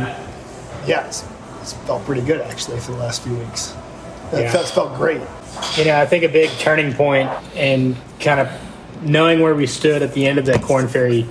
yeah, 0.88 1.06
it's, 1.08 1.26
it's, 1.62 1.74
felt 1.74 2.04
pretty 2.06 2.22
good 2.22 2.42
actually 2.42 2.80
for 2.80 2.92
the 2.92 2.98
last 2.98 3.24
few 3.24 3.36
weeks. 3.36 3.76
It 4.32 4.42
yeah. 4.42 4.52
felt, 4.52 4.68
felt 4.68 4.96
great. 4.96 5.22
You 5.76 5.86
know, 5.86 6.00
I 6.00 6.06
think 6.06 6.24
a 6.24 6.30
big 6.30 6.50
turning 6.60 6.94
point 6.94 7.30
and 7.56 7.96
kind 8.20 8.40
of 8.40 8.69
knowing 9.02 9.40
where 9.40 9.56
we 9.56 9.68
stood 9.68 10.02
at 10.02 10.14
the 10.14 10.26
end 10.26 10.40
of 10.40 10.46
that 10.46 10.62
Korn 10.62 10.88
Ferry 10.88 11.26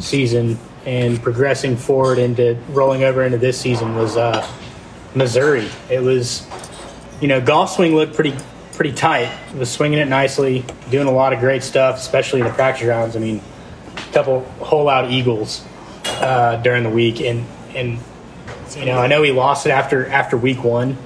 season 0.00 0.58
and 0.84 1.22
progressing 1.22 1.76
forward 1.76 2.18
into 2.18 2.58
rolling 2.70 3.04
over 3.04 3.22
into 3.22 3.38
this 3.38 3.60
season 3.60 3.94
was 3.94 4.16
uh, 4.16 4.46
Missouri. 5.14 5.68
It 5.90 6.00
was, 6.00 6.46
you 7.20 7.28
know, 7.28 7.40
golf 7.40 7.70
swing 7.72 7.94
looked 7.94 8.14
pretty 8.14 8.34
pretty 8.72 8.92
tight. 8.92 9.30
Was 9.54 9.70
swinging 9.70 9.98
it 9.98 10.08
nicely, 10.08 10.64
doing 10.90 11.06
a 11.06 11.12
lot 11.12 11.32
of 11.32 11.40
great 11.40 11.62
stuff, 11.62 11.98
especially 11.98 12.40
in 12.40 12.46
the 12.46 12.52
practice 12.52 12.86
rounds. 12.86 13.16
I 13.16 13.20
mean, 13.20 13.40
a 13.96 14.12
couple 14.12 14.40
whole 14.60 14.88
out 14.88 15.10
eagles 15.10 15.64
uh, 16.06 16.56
during 16.56 16.82
the 16.82 16.90
week, 16.90 17.20
and 17.20 17.46
and 17.74 17.98
you 18.76 18.86
know 18.86 18.98
I 18.98 19.06
know 19.06 19.22
he 19.22 19.30
lost 19.30 19.66
it 19.66 19.70
after 19.70 20.06
after 20.08 20.36
week 20.36 20.64
one, 20.64 20.96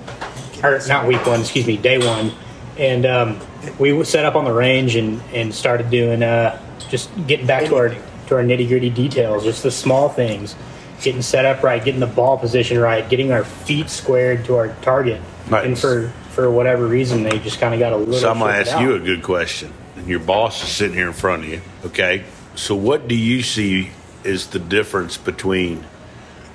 or 0.62 0.80
not 0.88 1.06
week 1.06 1.26
one, 1.26 1.40
excuse 1.40 1.66
me, 1.66 1.76
day 1.76 1.98
one, 1.98 2.32
and 2.78 3.04
um, 3.04 3.40
we 3.78 4.02
set 4.04 4.24
up 4.24 4.34
on 4.34 4.44
the 4.44 4.52
range 4.52 4.96
and 4.96 5.20
and 5.32 5.54
started 5.54 5.90
doing 5.90 6.22
uh, 6.22 6.60
just 6.88 7.10
getting 7.26 7.46
back 7.46 7.64
to 7.66 7.76
our 7.76 7.88
to 7.88 8.36
our 8.36 8.42
nitty 8.42 8.68
gritty 8.68 8.90
details, 8.90 9.44
just 9.44 9.62
the 9.62 9.70
small 9.70 10.08
things, 10.08 10.56
getting 11.02 11.22
set 11.22 11.44
up 11.44 11.62
right, 11.62 11.84
getting 11.84 12.00
the 12.00 12.06
ball 12.06 12.38
position 12.38 12.78
right, 12.78 13.08
getting 13.08 13.32
our 13.32 13.44
feet 13.44 13.88
squared 13.88 14.44
to 14.46 14.56
our 14.56 14.68
target. 14.82 15.20
Nice. 15.50 15.66
And 15.66 15.78
for 15.78 16.12
for 16.30 16.50
whatever 16.50 16.86
reason, 16.86 17.22
they 17.22 17.38
just 17.38 17.60
kind 17.60 17.74
of 17.74 17.80
got 17.80 17.92
a 17.92 17.96
little. 17.96 18.14
So 18.14 18.30
I'm 18.30 18.38
shifted 18.38 18.72
ask 18.72 18.80
you 18.80 18.94
a 18.94 19.00
good 19.00 19.22
question. 19.22 19.72
And 19.96 20.06
your 20.06 20.20
boss 20.20 20.62
is 20.62 20.68
sitting 20.68 20.96
here 20.96 21.06
in 21.06 21.12
front 21.12 21.44
of 21.44 21.48
you. 21.48 21.62
Okay. 21.86 22.24
So 22.54 22.74
what 22.74 23.08
do 23.08 23.14
you 23.14 23.42
see 23.42 23.90
is 24.24 24.48
the 24.48 24.58
difference 24.58 25.16
between 25.16 25.86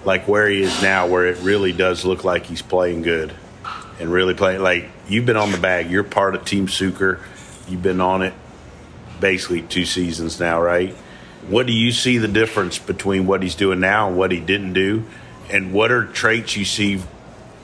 like 0.03 0.27
where 0.27 0.49
he 0.49 0.61
is 0.61 0.81
now, 0.81 1.07
where 1.07 1.27
it 1.27 1.37
really 1.41 1.71
does 1.71 2.05
look 2.05 2.23
like 2.23 2.45
he's 2.45 2.61
playing 2.61 3.03
good 3.03 3.33
and 4.01 4.11
really 4.11 4.33
playing 4.33 4.61
like 4.61 4.89
you've 5.07 5.25
been 5.25 5.37
on 5.37 5.51
the 5.51 5.57
bag. 5.57 5.89
You're 5.89 6.03
part 6.03 6.35
of 6.35 6.43
Team 6.43 6.67
Sucher. 6.67 7.19
You've 7.69 7.83
been 7.83 8.01
on 8.01 8.23
it 8.23 8.33
basically 9.19 9.61
two 9.61 9.85
seasons 9.85 10.39
now, 10.39 10.59
right? 10.59 10.93
What 11.47 11.67
do 11.67 11.73
you 11.73 11.91
see 11.91 12.17
the 12.17 12.27
difference 12.27 12.79
between 12.79 13.27
what 13.27 13.43
he's 13.43 13.55
doing 13.55 13.79
now 13.79 14.07
and 14.07 14.17
what 14.17 14.31
he 14.31 14.39
didn't 14.39 14.73
do? 14.73 15.05
And 15.49 15.73
what 15.73 15.91
are 15.91 16.05
traits 16.05 16.57
you 16.57 16.65
see 16.65 17.01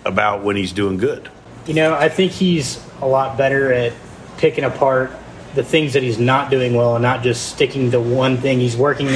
about 0.06 0.44
when 0.44 0.56
he's 0.56 0.72
doing 0.72 0.98
good? 0.98 1.30
You 1.66 1.74
know, 1.74 1.94
I 1.94 2.10
think 2.10 2.32
he's 2.32 2.84
a 3.02 3.08
lot 3.08 3.38
better 3.38 3.74
at 3.74 3.94
picking 4.38 4.64
apart 4.64 5.12
the 5.56 5.64
things 5.64 5.94
that 5.94 6.04
he's 6.04 6.20
not 6.20 6.52
doing 6.52 6.76
well 6.76 6.96
and 6.96 7.04
not 7.04 7.24
just 7.24 7.50
sticking 7.50 7.92
to 7.92 8.00
one 8.00 8.38
thing. 8.38 8.60
He's 8.60 8.78
working 8.78 9.10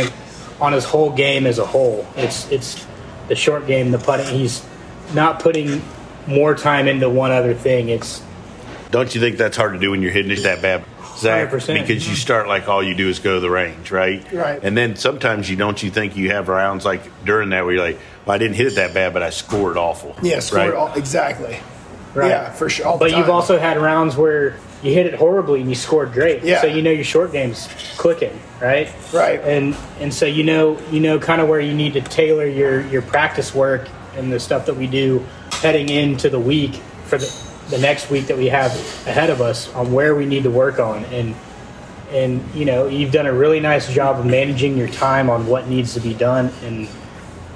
on 0.60 0.74
his 0.74 0.86
whole 0.86 1.12
game 1.12 1.46
as 1.46 1.60
a 1.60 1.66
whole. 1.66 2.08
It's 2.16 2.50
it's 2.52 2.86
the 3.28 3.36
short 3.36 3.68
game, 3.68 3.92
the 3.92 4.00
putting. 4.00 4.28
He's 4.28 4.66
not 5.14 5.40
putting 5.40 5.82
more 6.28 6.56
time 6.56 6.88
into 6.88 7.10
one 7.10 7.32
other 7.32 7.54
thing. 7.54 7.90
It's 7.90 8.22
Don't 8.92 9.14
you 9.14 9.22
think 9.22 9.38
that's 9.38 9.58
hard 9.58 9.74
to 9.74 9.80
do 9.80 9.92
when 9.92 10.02
you're 10.02 10.12
hitting 10.12 10.32
it 10.32 10.44
that 10.44 10.62
bad, 10.62 10.84
Zach? 11.18 11.50
100%. 11.50 11.82
Because 11.82 12.08
you 12.08 12.16
start 12.16 12.48
like 12.48 12.68
all 12.68 12.84
you 12.84 12.96
do 12.96 13.10
is 13.10 13.20
go 13.20 13.36
to 13.36 13.40
the 13.40 13.50
range, 13.50 13.92
right? 13.92 14.32
Right. 14.32 14.60
And 14.64 14.78
then 14.78 14.96
sometimes 14.96 15.50
you 15.50 15.56
don't. 15.56 15.82
You 15.82 15.92
think 15.92 16.16
you 16.16 16.32
have 16.32 16.48
rounds 16.48 16.86
like 16.86 17.02
during 17.26 17.50
that 17.50 17.66
where 17.66 17.74
you're 17.74 17.84
like, 17.84 18.00
well, 18.26 18.36
I 18.36 18.38
didn't 18.38 18.56
hit 18.56 18.68
it 18.68 18.76
that 18.76 18.94
bad, 18.94 19.14
but 19.14 19.24
I 19.24 19.30
scored 19.30 19.78
awful. 19.78 20.16
Yeah, 20.22 20.40
score 20.40 20.60
right? 20.60 20.74
all, 20.74 20.94
exactly. 20.94 21.60
right. 22.14 22.30
Yeah, 22.30 22.52
for 22.52 22.70
sure. 22.70 22.98
But 22.98 23.12
you've 23.12 23.30
also 23.30 23.58
had 23.58 23.78
rounds 23.78 24.16
where 24.16 24.58
you 24.84 24.94
hit 24.94 25.06
it 25.06 25.14
horribly 25.14 25.62
and 25.62 25.70
you 25.70 25.76
scored 25.76 26.12
great. 26.14 26.44
Yeah. 26.44 26.62
So 26.62 26.68
you 26.68 26.82
know 26.82 26.92
your 26.92 27.04
short 27.04 27.32
game's 27.32 27.68
clicking, 27.98 28.38
right? 28.60 28.92
Right. 29.14 29.40
And 29.42 29.76
and 30.00 30.14
so 30.14 30.26
you 30.26 30.44
know 30.44 30.80
you 30.92 31.00
know 31.00 31.20
kind 31.20 31.42
of 31.42 31.48
where 31.48 31.60
you 31.60 31.74
need 31.74 31.94
to 31.94 32.02
tailor 32.02 32.46
your 32.46 32.86
your 32.88 33.02
practice 33.02 33.54
work 33.54 33.88
and 34.16 34.32
the 34.32 34.40
stuff 34.40 34.66
that 34.66 34.76
we 34.76 34.88
do 34.88 35.26
heading 35.62 35.90
into 35.90 36.30
the 36.30 36.40
week 36.40 36.76
for 37.06 37.18
the 37.18 37.48
the 37.70 37.78
next 37.78 38.10
week 38.10 38.28
that 38.28 38.38
we 38.38 38.48
have 38.48 38.72
ahead 39.08 39.30
of 39.30 39.40
us 39.40 39.74
on 39.74 39.94
where 39.94 40.14
we 40.16 40.26
need 40.26 40.44
to 40.44 40.50
work 40.52 40.80
on 40.80 41.06
and 41.06 41.34
and 42.12 42.44
you 42.54 42.66
know 42.66 42.88
you've 42.88 43.12
done 43.14 43.26
a 43.28 43.32
really 43.34 43.60
nice 43.62 43.92
job 43.94 44.20
of 44.20 44.26
managing 44.26 44.78
your 44.78 44.90
time 44.90 45.30
on 45.30 45.48
what 45.48 45.68
needs 45.70 45.94
to 45.94 46.00
be 46.02 46.14
done 46.14 46.52
and 46.64 46.90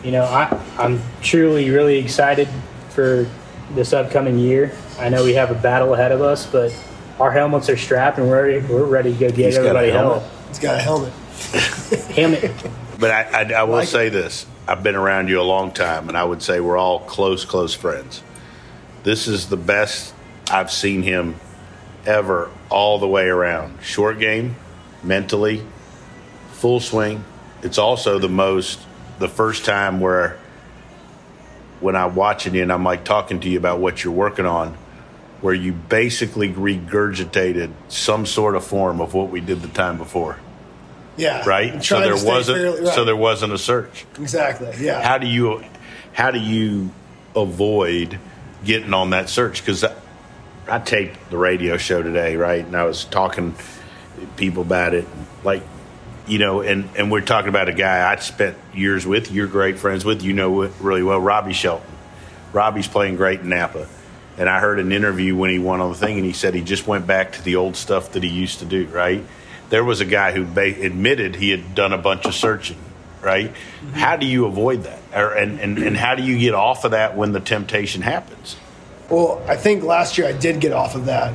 you 0.04 0.12
know 0.12 0.24
I 0.24 0.58
I'm 0.78 1.02
truly 1.22 1.70
really 1.70 1.98
excited 1.98 2.48
for 2.90 3.28
this 3.74 3.92
upcoming 3.94 4.38
year. 4.40 4.72
I 5.00 5.10
know 5.10 5.24
we 5.26 5.34
have 5.34 5.52
a 5.52 5.56
battle 5.56 5.94
ahead 5.96 6.12
of 6.14 6.22
us, 6.22 6.46
but 6.46 6.72
our 7.20 7.32
helmets 7.32 7.68
are 7.70 7.76
strapped 7.76 8.18
and 8.20 8.30
we're 8.30 8.62
we're 8.68 8.86
ready 8.86 9.12
to 9.14 9.20
go 9.20 9.28
get 9.30 9.38
He's 9.38 9.56
got 9.58 9.66
a 9.76 9.80
everybody 9.80 9.90
helmet? 9.92 10.22
help. 10.22 10.48
He's 10.50 10.60
got 10.60 10.76
a 10.76 10.80
helmet. 10.80 11.14
Helmet. 12.16 12.52
But 13.00 13.12
I, 13.12 13.24
I, 13.42 13.54
I 13.60 13.64
will 13.64 13.74
Like 13.74 13.86
it. 13.86 13.92
say 13.92 14.10
this: 14.10 14.46
I've 14.68 14.82
been 14.82 14.96
around 14.96 15.30
you 15.30 15.40
a 15.40 15.44
long 15.44 15.72
time, 15.72 16.08
and 16.08 16.18
I 16.18 16.24
would 16.24 16.42
say 16.42 16.60
we're 16.60 16.78
all 16.78 17.00
close, 17.00 17.46
close 17.46 17.76
friends. 17.76 18.24
This 19.04 19.28
is 19.28 19.48
the 19.48 19.58
best 19.58 20.14
I've 20.50 20.72
seen 20.72 21.04
him 21.04 21.36
ever, 22.06 22.50
all 22.70 22.98
the 22.98 23.08
way 23.08 23.28
around. 23.28 23.84
Short 23.84 24.18
game, 24.18 24.56
mentally, 25.04 25.62
full 26.54 26.80
swing. 26.80 27.24
It's 27.62 27.78
also 27.78 28.18
the 28.18 28.30
most, 28.30 28.80
the 29.20 29.28
first 29.28 29.66
time 29.66 30.00
where 30.00 30.40
when 31.80 31.96
I'm 31.96 32.16
watching 32.16 32.56
you 32.56 32.64
and 32.64 32.72
I'm 32.72 32.84
like 32.84 33.04
talking 33.04 33.40
to 33.42 33.50
you 33.50 33.60
about 33.60 33.80
what 33.80 34.04
you're 34.04 34.14
working 34.14 34.48
on, 34.48 34.76
where 35.42 35.54
you 35.54 35.74
basically 35.74 36.50
regurgitated 36.50 37.72
some 37.88 38.26
sort 38.26 38.56
of 38.56 38.66
form 38.66 39.00
of 39.00 39.14
what 39.14 39.30
we 39.30 39.42
did 39.42 39.62
the 39.62 39.68
time 39.68 39.98
before, 39.98 40.40
Yeah. 41.18 41.48
right? 41.48 41.84
So 41.84 42.00
there 42.00 42.14
wasn't, 42.14 42.58
fairly- 42.58 42.82
right. 42.86 42.94
so 42.94 43.06
there 43.06 43.16
wasn't 43.16 43.54
a 43.54 43.58
search. 43.58 44.06
exactly. 44.20 44.74
Yeah. 44.80 45.02
How 45.02 45.18
do 45.18 45.28
you, 45.28 45.64
how 46.14 46.32
do 46.32 46.40
you 46.40 46.92
avoid 47.36 48.20
getting 48.64 48.94
on 48.94 49.12
that 49.12 49.30
search? 49.30 49.62
Because 49.62 49.84
I, 49.84 49.96
I 50.68 50.80
taped 50.80 51.30
the 51.30 51.38
radio 51.38 51.78
show 51.78 52.02
today, 52.02 52.36
right? 52.36 52.66
And 52.66 52.76
I 52.76 52.84
was 52.86 53.06
talking 53.06 53.54
to 53.54 54.28
people 54.38 54.62
about 54.64 54.94
it, 54.94 55.06
like 55.44 55.64
you 56.28 56.40
know, 56.40 56.62
and 56.62 56.90
and 56.98 57.12
we're 57.12 57.22
talking 57.22 57.50
about 57.50 57.70
a 57.70 57.74
guy 57.74 58.12
I 58.12 58.16
spent 58.16 58.58
years 58.74 59.06
with. 59.06 59.32
You're 59.32 59.48
great 59.48 59.78
friends 59.78 60.04
with. 60.04 60.24
You 60.24 60.34
know 60.34 60.64
really 60.80 61.04
well, 61.04 61.20
Robby 61.20 61.54
Shelton. 61.54 61.88
Robby's 62.52 62.88
playing 62.88 63.16
great 63.18 63.42
in 63.42 63.50
Napa. 63.50 63.88
And 64.38 64.50
I 64.50 64.60
heard 64.60 64.80
an 64.80 64.92
interview 64.92 65.36
when 65.36 65.50
he 65.50 65.60
won 65.60 65.80
on 65.82 65.92
the 65.92 65.98
thing, 65.98 66.18
and 66.18 66.26
he 66.26 66.34
said 66.34 66.56
he 66.56 66.62
just 66.62 66.88
went 66.88 67.06
back 67.08 67.34
to 67.34 67.42
the 67.44 67.56
old 67.58 67.76
stuff 67.78 68.14
that 68.14 68.24
he 68.24 68.30
used 68.30 68.60
to 68.60 68.66
do. 68.66 68.86
Right? 68.88 69.24
There 69.70 69.84
was 69.84 70.02
a 70.02 70.06
guy 70.06 70.32
who 70.32 70.46
ba- 70.46 70.82
admitted 70.86 71.36
he 71.38 71.50
had 71.50 71.76
done 71.76 71.94
a 71.94 71.98
bunch 71.98 72.26
of 72.26 72.34
searching. 72.36 72.78
Right? 73.22 73.52
How 73.94 74.18
do 74.18 74.28
you 74.28 74.46
avoid 74.46 74.84
that, 74.84 75.00
or, 75.12 75.32
and, 75.34 75.60
and 75.60 75.80
and 75.80 75.98
how 75.98 76.14
do 76.14 76.22
you 76.22 76.38
get 76.38 76.54
off 76.54 76.86
of 76.86 76.92
that 76.92 77.18
when 77.18 77.32
the 77.32 77.40
temptation 77.40 78.04
happens? 78.04 78.56
Well, 79.10 79.42
I 79.48 79.56
think 79.56 79.84
last 79.84 80.20
year 80.20 80.28
I 80.28 80.32
did 80.32 80.60
get 80.60 80.72
off 80.74 80.94
of 80.94 81.06
that 81.06 81.34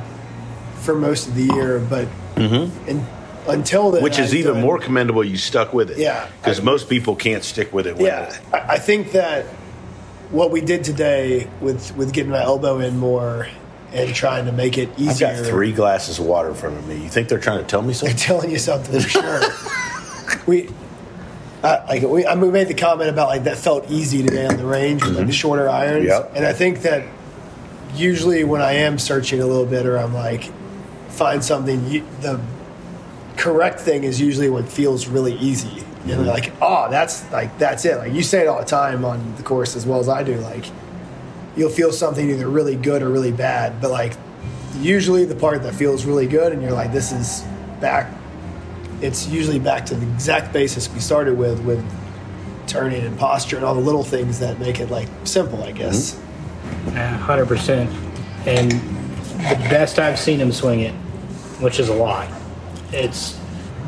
for 0.83 0.95
most 0.95 1.27
of 1.27 1.35
the 1.35 1.43
year, 1.53 1.79
but 1.79 2.07
in, 2.37 3.05
until 3.45 3.91
then, 3.91 3.95
Mm-hmm. 3.99 4.03
Which 4.05 4.19
is 4.19 4.31
I'd 4.31 4.37
even 4.37 4.53
done- 4.53 4.61
more 4.61 4.79
commendable. 4.79 5.21
You 5.21 5.35
stuck 5.35 5.73
with 5.73 5.91
it, 5.91 5.97
Yeah. 5.97 6.29
Because 6.41 6.61
most 6.61 6.87
people 6.87 7.13
can't 7.17 7.43
stick 7.43 7.73
with 7.73 7.85
it. 7.87 7.99
Yeah, 7.99 8.39
I, 8.53 8.57
I 8.59 8.77
think 8.79 9.11
that 9.11 9.45
what 10.29 10.49
we 10.49 10.61
did 10.61 10.85
today 10.85 11.49
with 11.59 11.93
with 11.97 12.13
getting 12.13 12.31
my 12.31 12.41
elbow 12.41 12.79
in 12.79 12.97
more 12.97 13.47
and 13.93 14.13
trying 14.15 14.45
to 14.45 14.51
make 14.51 14.77
it 14.77 14.89
easier. 14.97 15.27
I've 15.27 15.37
got 15.37 15.45
three 15.45 15.71
glasses 15.71 16.19
of 16.19 16.25
water 16.25 16.49
in 16.49 16.55
front 16.55 16.77
of 16.77 16.87
me. 16.87 16.95
You 16.95 17.09
think 17.09 17.29
they're 17.29 17.39
trying 17.39 17.59
to 17.59 17.65
tell 17.65 17.81
me 17.81 17.89
I'm 17.89 17.93
something? 17.93 18.17
telling 18.17 18.51
you 18.51 18.57
something 18.59 18.99
for 18.99 19.09
sure. 19.09 19.41
we. 20.47 20.69
I, 21.63 21.85
like 21.85 22.01
we, 22.03 22.25
I 22.25 22.33
made 22.33 22.69
the 22.69 22.73
comment 22.73 23.11
about 23.11 23.27
like 23.27 23.43
that 23.43 23.57
felt 23.57 23.91
easy 23.91 24.23
today 24.23 24.47
on 24.47 24.57
the 24.57 24.65
range 24.65 25.03
with 25.03 25.11
like 25.11 25.17
the 25.17 25.23
mm-hmm. 25.23 25.31
shorter 25.31 25.69
irons, 25.69 26.07
Yep. 26.07 26.31
and 26.35 26.43
I 26.43 26.53
think 26.53 26.81
that 26.81 27.05
usually 27.93 28.43
when 28.43 28.61
I 28.61 28.73
am 28.73 28.97
searching 28.97 29.41
a 29.41 29.45
little 29.45 29.67
bit 29.67 29.85
or 29.85 29.97
I'm 29.97 30.11
like 30.11 30.51
find 31.09 31.43
something, 31.43 31.87
you, 31.87 32.03
the 32.21 32.41
correct 33.37 33.79
thing 33.79 34.05
is 34.05 34.19
usually 34.19 34.49
what 34.49 34.67
feels 34.67 35.07
really 35.07 35.35
easy. 35.35 35.67
Mm-hmm. 35.67 36.09
You 36.09 36.15
know, 36.15 36.21
like 36.23 36.51
oh, 36.61 36.89
that's 36.89 37.31
like 37.31 37.55
that's 37.59 37.85
it. 37.85 37.97
Like 37.97 38.13
you 38.13 38.23
say 38.23 38.41
it 38.41 38.47
all 38.47 38.59
the 38.59 38.65
time 38.65 39.05
on 39.05 39.35
the 39.35 39.43
course 39.43 39.75
as 39.75 39.85
well 39.85 39.99
as 39.99 40.09
I 40.09 40.23
do. 40.23 40.37
Like 40.37 40.65
you'll 41.55 41.69
feel 41.69 41.91
something 41.91 42.29
either 42.29 42.47
really 42.47 42.75
good 42.75 43.01
or 43.01 43.09
really 43.09 43.31
bad, 43.31 43.81
but 43.81 43.91
like 43.91 44.13
usually 44.77 45.25
the 45.25 45.35
part 45.35 45.63
that 45.63 45.75
feels 45.75 46.05
really 46.05 46.27
good 46.27 46.53
and 46.53 46.61
you're 46.61 46.71
like 46.71 46.91
this 46.91 47.11
is 47.11 47.43
back. 47.79 48.11
It's 49.01 49.27
usually 49.27 49.59
back 49.59 49.85
to 49.87 49.95
the 49.95 50.07
exact 50.13 50.53
basis 50.53 50.91
we 50.93 50.99
started 50.99 51.37
with 51.37 51.59
with 51.61 51.83
turning 52.67 53.03
and 53.03 53.17
posture 53.17 53.57
and 53.57 53.65
all 53.65 53.75
the 53.75 53.81
little 53.81 54.03
things 54.03 54.39
that 54.39 54.59
make 54.59 54.79
it 54.79 54.89
like 54.89 55.09
simple, 55.25 55.63
I 55.63 55.71
guess. 55.71 56.13
Mm-hmm. 56.13 56.95
Yeah, 56.95 57.17
hundred 57.17 57.47
percent. 57.47 57.89
And 58.45 58.71
the 58.71 59.67
best 59.69 59.99
I've 59.99 60.19
seen 60.19 60.39
him 60.39 60.51
swing 60.51 60.81
it, 60.81 60.93
which 61.59 61.79
is 61.79 61.89
a 61.89 61.93
lot. 61.93 62.29
It's 62.91 63.39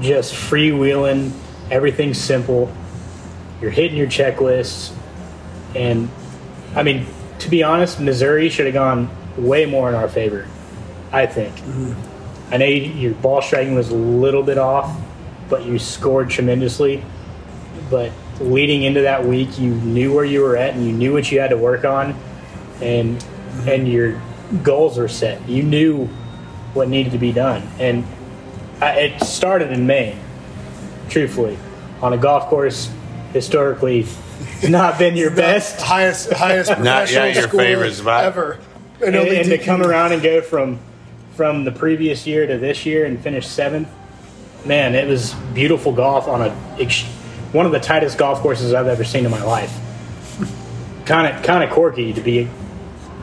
just 0.01 0.33
freewheeling. 0.33 1.31
Everything's 1.71 2.17
simple. 2.17 2.71
You're 3.61 3.71
hitting 3.71 3.97
your 3.97 4.07
checklists, 4.07 4.93
and 5.75 6.09
I 6.75 6.83
mean, 6.83 7.05
to 7.43 7.49
be 7.49 7.63
honest, 7.63 7.99
Missouri 7.99 8.49
should 8.49 8.65
have 8.65 8.73
gone 8.73 9.09
way 9.37 9.65
more 9.65 9.89
in 9.89 9.95
our 9.95 10.09
favor. 10.09 10.47
I 11.11 11.25
think. 11.27 11.53
I 12.51 12.57
know 12.57 12.65
you, 12.65 12.91
your 12.93 13.13
ball 13.13 13.41
striking 13.41 13.75
was 13.75 13.89
a 13.89 13.95
little 13.95 14.43
bit 14.43 14.57
off, 14.57 14.99
but 15.49 15.65
you 15.65 15.77
scored 15.77 16.29
tremendously. 16.29 17.03
But 17.89 18.11
leading 18.39 18.83
into 18.83 19.01
that 19.01 19.25
week, 19.25 19.59
you 19.59 19.75
knew 19.75 20.13
where 20.13 20.25
you 20.25 20.41
were 20.41 20.57
at, 20.57 20.73
and 20.73 20.85
you 20.85 20.93
knew 20.93 21.13
what 21.13 21.31
you 21.31 21.39
had 21.39 21.49
to 21.49 21.57
work 21.57 21.85
on, 21.85 22.17
and 22.81 23.23
and 23.67 23.87
your 23.87 24.21
goals 24.63 24.97
were 24.97 25.07
set. 25.07 25.47
You 25.47 25.63
knew 25.63 26.05
what 26.73 26.89
needed 26.89 27.11
to 27.11 27.19
be 27.19 27.31
done, 27.31 27.67
and 27.79 28.05
I, 28.81 28.99
it 28.99 29.21
started 29.23 29.71
in 29.71 29.85
Maine. 29.85 30.19
Truthfully, 31.09 31.57
on 32.01 32.13
a 32.13 32.17
golf 32.17 32.49
course, 32.49 32.91
historically, 33.33 34.03
not 34.69 34.97
been 34.99 35.15
your 35.15 35.31
best. 35.31 35.81
Highest 35.81 36.31
highest 36.33 36.69
Not- 36.69 36.79
yeah, 36.83 36.93
professional 37.21 37.33
your 37.33 37.43
score 37.43 37.59
favorite 37.59 37.93
spot. 37.93 38.23
ever. 38.25 38.59
and, 39.03 39.15
and 39.15 39.49
to 39.49 39.57
come 39.57 39.81
around 39.81 40.11
and 40.13 40.21
go 40.21 40.41
from 40.41 40.79
from 41.35 41.63
the 41.65 41.71
previous 41.71 42.27
year 42.27 42.45
to 42.45 42.57
this 42.57 42.85
year 42.85 43.05
and 43.05 43.19
finish 43.19 43.47
seventh, 43.47 43.87
man, 44.65 44.93
it 44.95 45.07
was 45.07 45.33
beautiful 45.53 45.91
golf 45.91 46.27
on 46.27 46.41
a 46.41 46.55
ex- 46.79 47.03
one 47.51 47.65
of 47.65 47.71
the 47.71 47.79
tightest 47.79 48.17
golf 48.17 48.39
courses 48.39 48.73
I've 48.73 48.87
ever 48.87 49.03
seen 49.03 49.25
in 49.25 49.31
my 49.31 49.43
life. 49.43 49.71
Kind 51.05 51.35
of 51.35 51.43
kind 51.43 51.63
of 51.63 51.69
quirky 51.71 52.13
to 52.13 52.21
be 52.21 52.47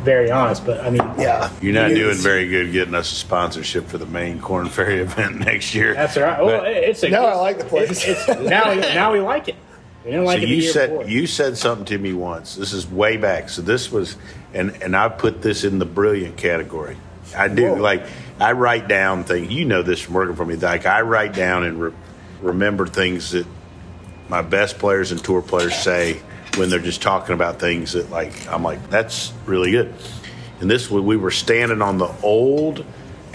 very 0.02 0.30
honest. 0.30 0.66
But 0.66 0.80
I 0.80 0.90
mean, 0.90 1.02
Yeah, 1.18 1.50
You're 1.62 1.72
not 1.74 1.88
doing 1.88 2.10
is. 2.10 2.22
very 2.22 2.48
good 2.48 2.72
getting 2.72 2.94
us 2.94 3.10
a 3.12 3.14
sponsorship 3.14 3.86
for 3.86 3.96
the 3.98 4.06
Maine 4.06 4.38
Korn 4.40 4.68
Ferry 4.70 5.00
event 5.00 5.38
next 5.40 5.74
year. 5.74 5.94
that's 5.94 6.16
all 6.16 6.24
right. 6.24 6.42
Well, 6.44 6.60
But- 6.60 6.72
it's 6.72 7.02
a 7.02 7.08
No, 7.08 7.24
I 7.24 7.34
like 7.36 7.58
the 7.58 7.64
place. 7.64 7.90
It's, 8.04 8.28
it's, 8.28 8.40
now, 8.40 8.74
now 8.74 9.12
we 9.12 9.20
like 9.20 9.48
it. 9.48 9.56
We 10.04 10.12
didn't 10.12 10.26
like 10.26 10.38
so 10.38 10.44
it 10.44 10.48
you 10.48 10.62
said 10.62 10.90
before. 10.90 11.08
you 11.08 11.26
said 11.26 11.58
something 11.58 11.84
to 11.86 11.98
me 11.98 12.12
once. 12.12 12.56
This 12.56 12.72
is 12.72 12.86
way 12.86 13.16
back. 13.16 13.48
So 13.50 13.62
this 13.62 13.92
was, 13.92 14.16
and 14.54 14.70
and 14.82 14.96
I 14.96 15.08
put 15.08 15.42
this 15.42 15.64
in 15.64 15.78
the 15.78 15.84
brilliant 15.84 16.36
category. 16.36 16.96
I 17.36 17.48
do 17.48 17.72
Whoa. 17.72 17.74
like 17.74 18.06
I 18.38 18.52
write 18.52 18.88
down 18.88 19.24
things. 19.24 19.52
You 19.52 19.64
know 19.64 19.82
this 19.82 20.00
from 20.00 20.14
working 20.14 20.36
for 20.36 20.44
me. 20.46 20.56
Like 20.56 20.86
I 20.86 21.02
write 21.02 21.34
down 21.34 21.64
and 21.64 21.80
re- 21.80 21.92
remember 22.40 22.86
things 22.86 23.32
that 23.32 23.46
my 24.28 24.42
best 24.42 24.78
players 24.78 25.12
and 25.12 25.22
tour 25.22 25.42
players 25.42 25.76
say 25.76 26.20
when 26.56 26.70
they're 26.70 26.78
just 26.78 27.02
talking 27.02 27.34
about 27.34 27.60
things 27.60 27.92
that 27.92 28.10
like 28.10 28.32
I'm 28.48 28.62
like 28.62 28.88
that's 28.88 29.32
really 29.44 29.72
good. 29.72 29.94
And 30.60 30.70
this 30.70 30.90
we 30.90 31.16
were 31.16 31.30
standing 31.30 31.82
on 31.82 31.98
the 31.98 32.10
old 32.22 32.84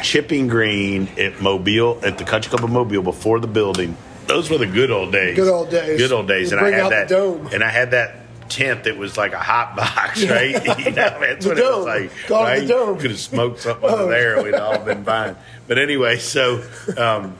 chipping 0.01 0.47
green 0.47 1.07
at 1.17 1.41
Mobile 1.41 1.99
at 2.03 2.17
the 2.17 2.23
Country 2.23 2.49
Club 2.49 2.63
of 2.63 2.71
Mobile 2.71 3.03
before 3.03 3.39
the 3.39 3.47
building. 3.47 3.95
Those 4.27 4.49
were 4.49 4.57
the 4.57 4.65
good 4.67 4.91
old 4.91 5.11
days. 5.11 5.35
Good 5.35 5.47
old 5.51 5.69
days. 5.69 5.97
Good 5.99 6.11
old 6.11 6.27
days. 6.27 6.51
You 6.51 6.57
And 6.57 6.65
I 6.65 6.71
had 6.71 6.91
that 6.91 7.07
dome. 7.09 7.47
and 7.53 7.63
I 7.63 7.69
had 7.69 7.91
that 7.91 8.21
tent 8.49 8.83
that 8.83 8.97
was 8.97 9.17
like 9.17 9.33
a 9.33 9.39
hot 9.39 9.75
box, 9.75 10.23
right? 10.25 10.51
you 10.79 10.91
know, 10.91 11.19
that's 11.19 11.45
what 11.45 11.57
it 11.57 11.63
was 11.63 11.69
dome. 11.75 11.85
like. 11.85 12.11
Call 12.27 12.43
right? 12.43 12.59
the 12.61 12.67
dome. 12.67 12.97
Could 12.99 13.11
have 13.11 13.19
smoked 13.19 13.59
something 13.61 13.89
Oh. 13.89 13.93
under 14.03 14.09
there. 14.09 14.43
We'd 14.43 14.53
all 14.55 14.79
been 14.79 15.03
fine. 15.05 15.35
But 15.67 15.77
anyway, 15.77 16.17
so 16.17 16.63
um, 16.97 17.35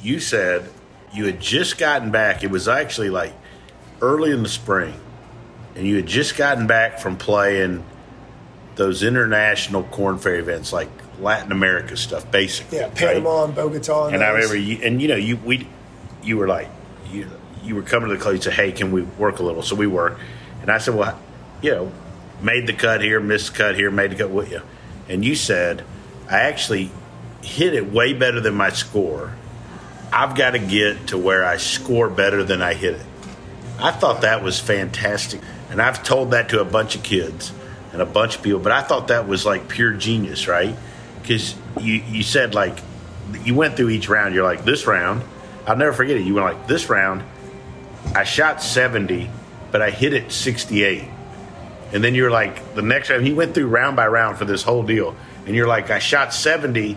you 0.00 0.20
said 0.20 0.68
you 1.12 1.24
had 1.26 1.40
just 1.40 1.78
gotten 1.78 2.10
back. 2.10 2.42
It 2.44 2.50
was 2.50 2.68
actually 2.68 3.10
like 3.10 3.32
early 4.00 4.30
in 4.32 4.42
the 4.42 4.48
spring, 4.48 4.94
and 5.74 5.86
you 5.86 5.96
had 5.96 6.06
just 6.06 6.36
gotten 6.36 6.66
back 6.66 6.98
from 6.98 7.16
playing 7.16 7.84
those 8.76 9.02
international 9.02 9.82
Korn 9.84 10.18
Ferry 10.18 10.38
events, 10.38 10.72
like 10.72 10.88
Latin 11.20 11.50
America 11.50 11.96
stuff, 11.96 12.30
basically. 12.30 12.78
Yeah, 12.78 12.84
right? 12.84 12.94
Panama 12.96 13.44
and 13.46 13.54
Bogota. 13.54 14.08
And 14.08 14.22
I 14.22 14.32
those. 14.32 14.50
remember 14.52 14.56
you, 14.56 14.78
and 14.84 15.02
you 15.02 15.08
know, 15.08 15.16
you 15.16 15.36
we, 15.38 15.66
you 16.22 16.36
were 16.36 16.48
like, 16.48 16.68
you 17.10 17.30
you 17.62 17.74
were 17.74 17.82
coming 17.82 18.08
to 18.08 18.16
the 18.16 18.20
club. 18.20 18.34
You 18.34 18.40
said, 18.40 18.54
"Hey, 18.54 18.72
can 18.72 18.92
we 18.92 19.02
work 19.02 19.38
a 19.38 19.42
little?" 19.42 19.62
So 19.62 19.76
we 19.76 19.86
work, 19.86 20.18
and 20.62 20.70
I 20.70 20.78
said, 20.78 20.94
"Well, 20.94 21.18
you 21.60 21.70
know, 21.72 21.92
made 22.42 22.66
the 22.66 22.72
cut 22.72 23.00
here, 23.02 23.20
missed 23.20 23.52
the 23.52 23.58
cut 23.58 23.74
here, 23.76 23.90
made 23.90 24.12
the 24.12 24.16
cut 24.16 24.30
with 24.30 24.50
you," 24.50 24.62
and 25.08 25.24
you 25.24 25.34
said, 25.34 25.84
"I 26.30 26.40
actually 26.40 26.90
hit 27.42 27.74
it 27.74 27.92
way 27.92 28.12
better 28.12 28.40
than 28.40 28.54
my 28.54 28.70
score. 28.70 29.32
I've 30.12 30.34
got 30.34 30.50
to 30.50 30.58
get 30.58 31.08
to 31.08 31.18
where 31.18 31.44
I 31.44 31.58
score 31.58 32.08
better 32.08 32.42
than 32.42 32.62
I 32.62 32.74
hit 32.74 32.94
it." 32.94 33.06
I 33.78 33.92
thought 33.92 34.22
that 34.22 34.42
was 34.42 34.58
fantastic, 34.58 35.40
and 35.70 35.80
I've 35.80 36.02
told 36.02 36.32
that 36.32 36.48
to 36.50 36.60
a 36.60 36.64
bunch 36.64 36.96
of 36.96 37.02
kids 37.02 37.52
and 37.92 38.02
a 38.02 38.06
bunch 38.06 38.36
of 38.36 38.42
people. 38.42 38.60
But 38.60 38.72
I 38.72 38.82
thought 38.82 39.08
that 39.08 39.28
was 39.28 39.46
like 39.46 39.68
pure 39.68 39.92
genius, 39.92 40.48
right? 40.48 40.74
Because 41.22 41.54
you 41.80 42.02
you 42.10 42.22
said 42.22 42.54
like 42.54 42.78
you 43.44 43.54
went 43.54 43.76
through 43.76 43.90
each 43.90 44.08
round. 44.08 44.34
You're 44.34 44.44
like 44.44 44.64
this 44.64 44.86
round, 44.86 45.22
I'll 45.68 45.76
never 45.76 45.92
forget 45.92 46.16
it. 46.16 46.22
You 46.22 46.34
went 46.34 46.46
like 46.46 46.66
this 46.66 46.88
round. 46.88 47.22
I 48.14 48.24
shot 48.24 48.62
seventy, 48.62 49.30
but 49.70 49.82
I 49.82 49.90
hit 49.90 50.14
it 50.14 50.32
sixty 50.32 50.82
eight. 50.82 51.04
And 51.92 52.02
then 52.02 52.14
you're 52.14 52.30
like 52.30 52.74
the 52.74 52.82
next 52.82 53.10
round. 53.10 53.26
He 53.26 53.32
went 53.32 53.54
through 53.54 53.68
round 53.68 53.96
by 53.96 54.06
round 54.08 54.38
for 54.38 54.44
this 54.44 54.62
whole 54.62 54.82
deal, 54.82 55.14
and 55.46 55.54
you're 55.54 55.68
like, 55.68 55.90
I 55.90 55.98
shot 55.98 56.32
seventy, 56.32 56.96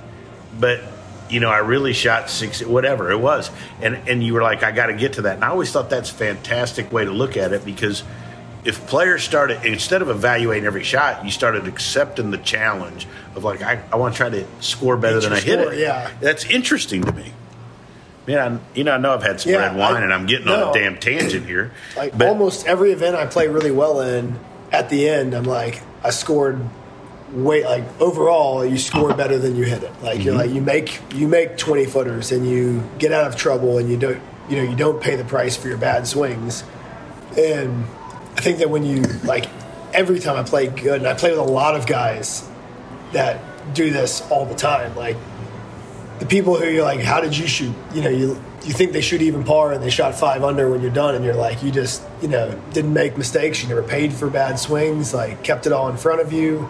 but 0.60 0.82
you 1.30 1.40
know, 1.40 1.50
I 1.50 1.60
really 1.60 1.94
shot 1.94 2.30
six, 2.30 2.64
whatever 2.64 3.12
it 3.12 3.18
was, 3.18 3.52
and 3.82 3.96
and 4.08 4.24
you 4.24 4.34
were 4.34 4.42
like, 4.42 4.64
I 4.64 4.72
got 4.72 4.88
to 4.88 4.94
get 4.94 5.14
to 5.14 5.24
that. 5.24 5.36
And 5.36 5.44
I 5.44 5.50
always 5.50 5.72
thought 5.72 5.90
that's 5.90 6.12
a 6.12 6.14
fantastic 6.14 6.92
way 6.92 7.06
to 7.06 7.12
look 7.12 7.38
at 7.38 7.54
it 7.54 7.66
because 7.66 8.04
if 8.64 8.86
players 8.88 9.24
started 9.24 9.66
instead 9.66 10.02
of 10.02 10.10
evaluating 10.10 10.66
every 10.66 10.84
shot, 10.84 11.26
you 11.26 11.32
started 11.32 11.68
accepting 11.68 12.32
the 12.32 12.38
challenge 12.38 13.08
of 13.36 13.44
like, 13.44 13.62
I, 13.62 13.82
I 13.92 13.96
want 13.96 14.14
to 14.14 14.18
try 14.18 14.30
to 14.30 14.46
score 14.60 14.98
better 14.98 15.20
than 15.20 15.34
I 15.34 15.40
hit 15.40 15.60
it. 15.60 15.80
yeah. 15.80 16.12
that's 16.20 16.46
interesting 16.46 17.02
to 17.04 17.12
me. 17.12 17.34
You 18.32 18.84
know, 18.84 18.94
I 18.94 18.98
know 18.98 19.14
I've 19.14 19.24
had 19.24 19.42
some 19.42 19.52
Yeah, 19.52 19.58
red 19.60 19.76
wine, 19.76 19.96
I- 19.96 20.02
and 20.04 20.14
I'm 20.14 20.26
getting 20.26 20.48
on 20.48 20.70
a 20.70 20.74
damn 20.74 20.98
tangent 20.98 21.46
here. 21.46 21.72
Like 21.98 22.18
but 22.18 22.28
almost 22.28 22.66
every 22.68 22.92
event 22.92 23.16
I 23.16 23.26
play 23.26 23.48
really 23.48 23.72
well 23.72 24.02
in, 24.02 24.40
at 24.72 24.90
the 24.90 25.08
end, 25.10 25.34
I'm 25.34 25.44
like, 25.44 25.82
I 26.04 26.10
scored 26.12 26.60
way 27.34 27.64
like 27.64 27.84
overall 28.02 28.66
you 28.66 28.78
score 28.78 29.14
better 29.14 29.38
than 29.38 29.56
you 29.56 29.64
hit 29.64 29.84
it. 29.84 29.92
Like 30.04 30.18
Mm-hmm. 30.20 30.22
you're 30.26 30.36
like 30.36 30.52
you 30.52 30.62
make 30.62 31.00
you 31.16 31.28
make 31.30 31.58
20 31.58 31.86
footers 31.86 32.32
and 32.34 32.46
you 32.50 32.84
get 33.00 33.12
out 33.14 33.26
of 33.26 33.36
trouble 33.38 33.78
and 33.78 33.90
you 33.90 33.96
don't 33.98 34.20
you 34.50 34.58
know 34.58 34.64
you 34.64 34.76
don't 34.76 35.02
pay 35.02 35.16
the 35.16 35.24
price 35.24 35.56
for 35.56 35.70
your 35.70 35.78
bad 35.78 36.06
swings. 36.08 36.64
And 37.38 37.86
I 38.38 38.42
think 38.42 38.58
that 38.60 38.70
when 38.70 38.84
you 38.84 39.02
like 39.24 39.46
every 39.94 40.20
time 40.20 40.36
I 40.36 40.44
play 40.44 40.68
good, 40.68 41.00
and 41.00 41.08
I 41.08 41.14
play 41.14 41.32
with 41.32 41.40
a 41.40 41.44
lot 41.44 41.76
of 41.76 41.86
guys 41.88 42.48
that 43.14 43.40
do 43.74 43.92
this 43.92 44.22
all 44.30 44.46
the 44.46 44.56
time, 44.56 44.96
like 44.96 45.16
the 46.22 46.28
people 46.28 46.56
who 46.56 46.70
you're 46.70 46.84
like, 46.84 47.00
how 47.00 47.20
did 47.20 47.36
you 47.36 47.48
shoot? 47.48 47.74
You 47.96 48.02
know, 48.04 48.10
you 48.10 48.40
you 48.64 48.74
think 48.74 48.92
they 48.92 49.02
shoot 49.02 49.24
even 49.24 49.44
par 49.44 49.74
and 49.74 49.82
they 49.82 49.90
shot 49.90 50.14
five 50.14 50.44
under 50.44 50.70
when 50.70 50.80
you're 50.80 50.92
done, 50.92 51.16
and 51.16 51.26
you're 51.26 51.34
like, 51.34 51.64
you 51.64 51.72
just 51.72 52.04
you 52.22 52.28
know 52.28 52.62
didn't 52.74 52.94
make 52.94 53.18
mistakes. 53.18 53.64
You 53.64 53.70
never 53.70 53.82
paid 53.82 54.14
for 54.14 54.30
bad 54.30 54.60
swings. 54.60 55.16
Like 55.16 55.44
kept 55.44 55.66
it 55.66 55.74
all 55.74 55.90
in 55.90 55.98
front 55.98 56.22
of 56.22 56.32
you, 56.32 56.70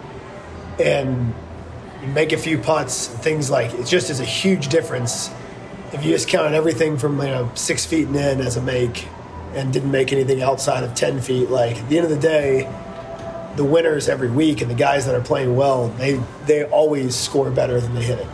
and 0.79 1.33
you 2.01 2.07
make 2.07 2.31
a 2.31 2.37
few 2.37 2.59
putts. 2.59 3.11
And 3.11 3.21
things 3.21 3.51
like 3.51 3.73
it 3.73 3.87
just 3.87 4.09
is 4.09 4.21
a 4.21 4.25
huge 4.25 4.69
difference 4.69 5.29
if 5.91 6.05
you 6.05 6.13
just 6.13 6.29
counted 6.29 6.55
everything 6.55 6.97
from 6.97 7.19
you 7.19 7.25
know 7.27 7.51
six 7.53 7.85
feet 7.85 8.07
and 8.07 8.15
in 8.15 8.39
as 8.39 8.55
a 8.55 8.61
make, 8.61 9.05
and 9.53 9.73
didn't 9.73 9.91
make 9.91 10.13
anything 10.13 10.41
outside 10.41 10.85
of 10.85 10.95
ten 10.95 11.19
feet. 11.19 11.49
Like 11.49 11.75
at 11.75 11.89
the 11.89 11.97
end 11.97 12.05
of 12.05 12.11
the 12.11 12.27
day. 12.27 12.73
The 13.53 13.65
winners 13.65 14.07
every 14.07 14.29
week 14.29 14.61
and 14.61 14.71
the 14.71 14.75
guys 14.75 15.05
that 15.07 15.13
are 15.13 15.19
playing 15.21 15.57
well, 15.57 15.89
they 15.89 16.23
they 16.45 16.63
always 16.63 17.17
score 17.17 17.51
better 17.51 17.81
than 17.81 17.93
they 17.93 18.01
hit 18.01 18.17
it 18.17 18.27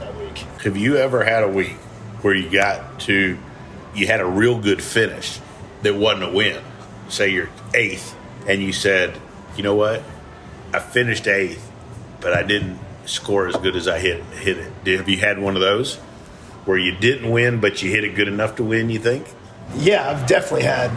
week. 0.45 0.62
Have 0.63 0.78
you 0.78 0.97
ever 0.97 1.23
had 1.23 1.43
a 1.43 1.47
week 1.47 1.76
where 2.21 2.34
you 2.34 2.50
got 2.50 3.00
to, 3.02 3.38
you 3.95 4.08
had 4.08 4.21
a 4.21 4.26
real 4.26 4.60
good 4.60 4.82
finish 4.82 5.39
that 5.84 5.95
wasn't 5.95 6.23
a 6.23 6.32
win? 6.32 6.62
Say 7.10 7.30
you're 7.30 7.50
eighth, 7.73 8.15
and 8.47 8.62
you 8.62 8.73
said, 8.73 9.17
you 9.56 9.63
know 9.63 9.76
what? 9.76 10.04
I 10.73 10.80
finished 10.80 11.28
eighth, 11.28 11.71
but 12.19 12.34
I 12.34 12.43
didn't 12.43 12.80
score 13.06 13.47
as 13.47 13.56
good 13.56 13.76
as 13.76 13.88
I 13.88 14.00
hit 14.00 14.21
hit 14.41 14.58
it. 14.58 14.84
Did- 14.84 15.00
Have 15.00 15.08
you 15.10 15.17
had 15.17 15.39
one 15.39 15.56
of 15.56 15.62
those 15.62 15.95
where 16.65 16.78
you 16.78 16.93
didn't 16.97 17.32
win, 17.32 17.62
but 17.62 17.82
you 17.82 17.89
hit 17.89 18.04
it 18.04 18.15
good 18.15 18.28
enough 18.28 18.58
to 18.58 18.63
win? 18.63 18.89
You 18.89 19.00
think? 19.00 19.26
Yeah, 19.78 20.10
I've 20.10 20.28
definitely 20.28 20.63
had 20.63 20.91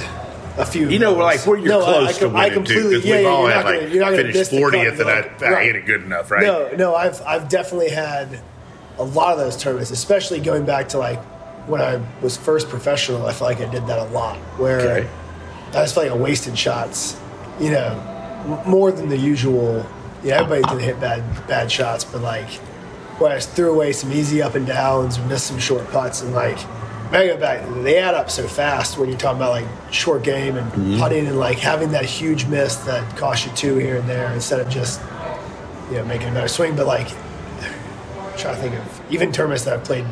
a 0.59 0.66
few. 0.66 0.88
You 0.88 0.98
know, 0.98 1.12
like 1.14 1.46
where 1.46 1.57
you're 1.57 1.68
No, 1.68 1.81
I- 1.83 1.85
close 1.85 2.16
I, 2.16 2.18
to 2.18 2.26
I 2.26 2.29
winning 2.33 2.50
too, 2.50 2.55
completely. 2.74 2.90
because 2.90 3.05
yeah, 3.05 3.14
we've 3.16 3.22
yeah, 3.22 3.29
all 3.31 3.46
had 3.46 3.62
gonna- 3.62 3.81
like 3.81 3.92
gonna 4.00 4.16
finished 4.16 4.50
fortieth, 4.50 4.92
and 5.00 5.00
and 5.03 5.11
I, 5.11 5.20
like- 5.20 5.42
I 5.42 5.64
hit 5.64 5.76
it 5.76 5.87
good 5.87 6.03
enough, 6.03 6.31
right? 6.33 6.42
No, 6.42 6.70
no, 6.76 6.94
I've 6.96 7.22
I've 7.22 7.48
definitely 7.48 7.90
had 7.90 8.40
a 9.00 9.04
lot 9.04 9.32
of 9.32 9.38
those 9.38 9.56
tournaments, 9.56 9.90
especially 9.90 10.40
going 10.40 10.64
back 10.64 10.90
to 10.90 10.98
like 10.98 11.20
when 11.66 11.80
I 11.80 12.00
was 12.22 12.36
first 12.36 12.68
professional. 12.68 13.26
I 13.26 13.32
felt 13.32 13.50
like 13.50 13.66
I 13.66 13.70
did 13.70 13.86
that 13.86 13.98
a 13.98 14.10
lot, 14.12 14.36
where 14.58 14.80
Okay. 14.80 15.08
I 15.68 15.72
just 15.72 15.94
felt 15.94 16.06
like 16.06 16.14
I 16.14 16.22
wasted 16.22 16.58
shots, 16.58 17.18
you 17.58 17.70
know, 17.70 18.62
more 18.66 18.92
than 18.92 19.08
the 19.08 19.16
usual. 19.16 19.86
Yeah, 20.22 20.40
everybody 20.40 20.76
did 20.76 20.84
hit 20.84 21.00
bad 21.00 21.22
bad 21.48 21.72
shots, 21.72 22.04
but 22.04 22.20
like 22.20 22.48
where 23.18 23.32
I 23.32 23.36
just 23.36 23.50
threw 23.50 23.72
away 23.72 23.92
some 23.92 24.12
easy 24.12 24.42
up 24.42 24.54
and 24.54 24.66
downs, 24.66 25.18
or 25.18 25.26
missed 25.26 25.46
some 25.46 25.58
short 25.58 25.88
putts, 25.90 26.22
and 26.22 26.34
like 26.34 26.58
when 27.10 27.22
I 27.22 27.26
go 27.26 27.38
back, 27.38 27.66
they 27.82 27.98
add 27.98 28.14
up 28.14 28.30
so 28.30 28.46
fast 28.46 28.98
when 28.98 29.08
you're 29.08 29.18
talking 29.18 29.38
about 29.38 29.50
like 29.50 29.66
short 29.92 30.22
game 30.22 30.56
and 30.56 30.70
mm-hmm. 30.72 30.98
putting 30.98 31.26
and 31.26 31.38
like 31.38 31.58
having 31.58 31.90
that 31.92 32.04
huge 32.04 32.46
miss 32.46 32.76
that 32.84 33.16
costs 33.16 33.46
you 33.46 33.52
two 33.52 33.76
here 33.78 33.96
and 33.96 34.08
there 34.08 34.30
instead 34.32 34.60
of 34.60 34.68
just 34.68 35.00
you 35.90 35.96
know 35.96 36.04
making 36.04 36.28
a 36.28 36.32
better 36.32 36.48
swing. 36.48 36.76
But 36.76 36.86
like 36.86 37.08
trying 38.40 38.57
to 38.57 38.61
think 38.61 38.74
of 38.76 39.00
even 39.12 39.33
tournaments 39.33 39.64
that 39.64 39.74
I 39.79 39.83
played 39.83 40.05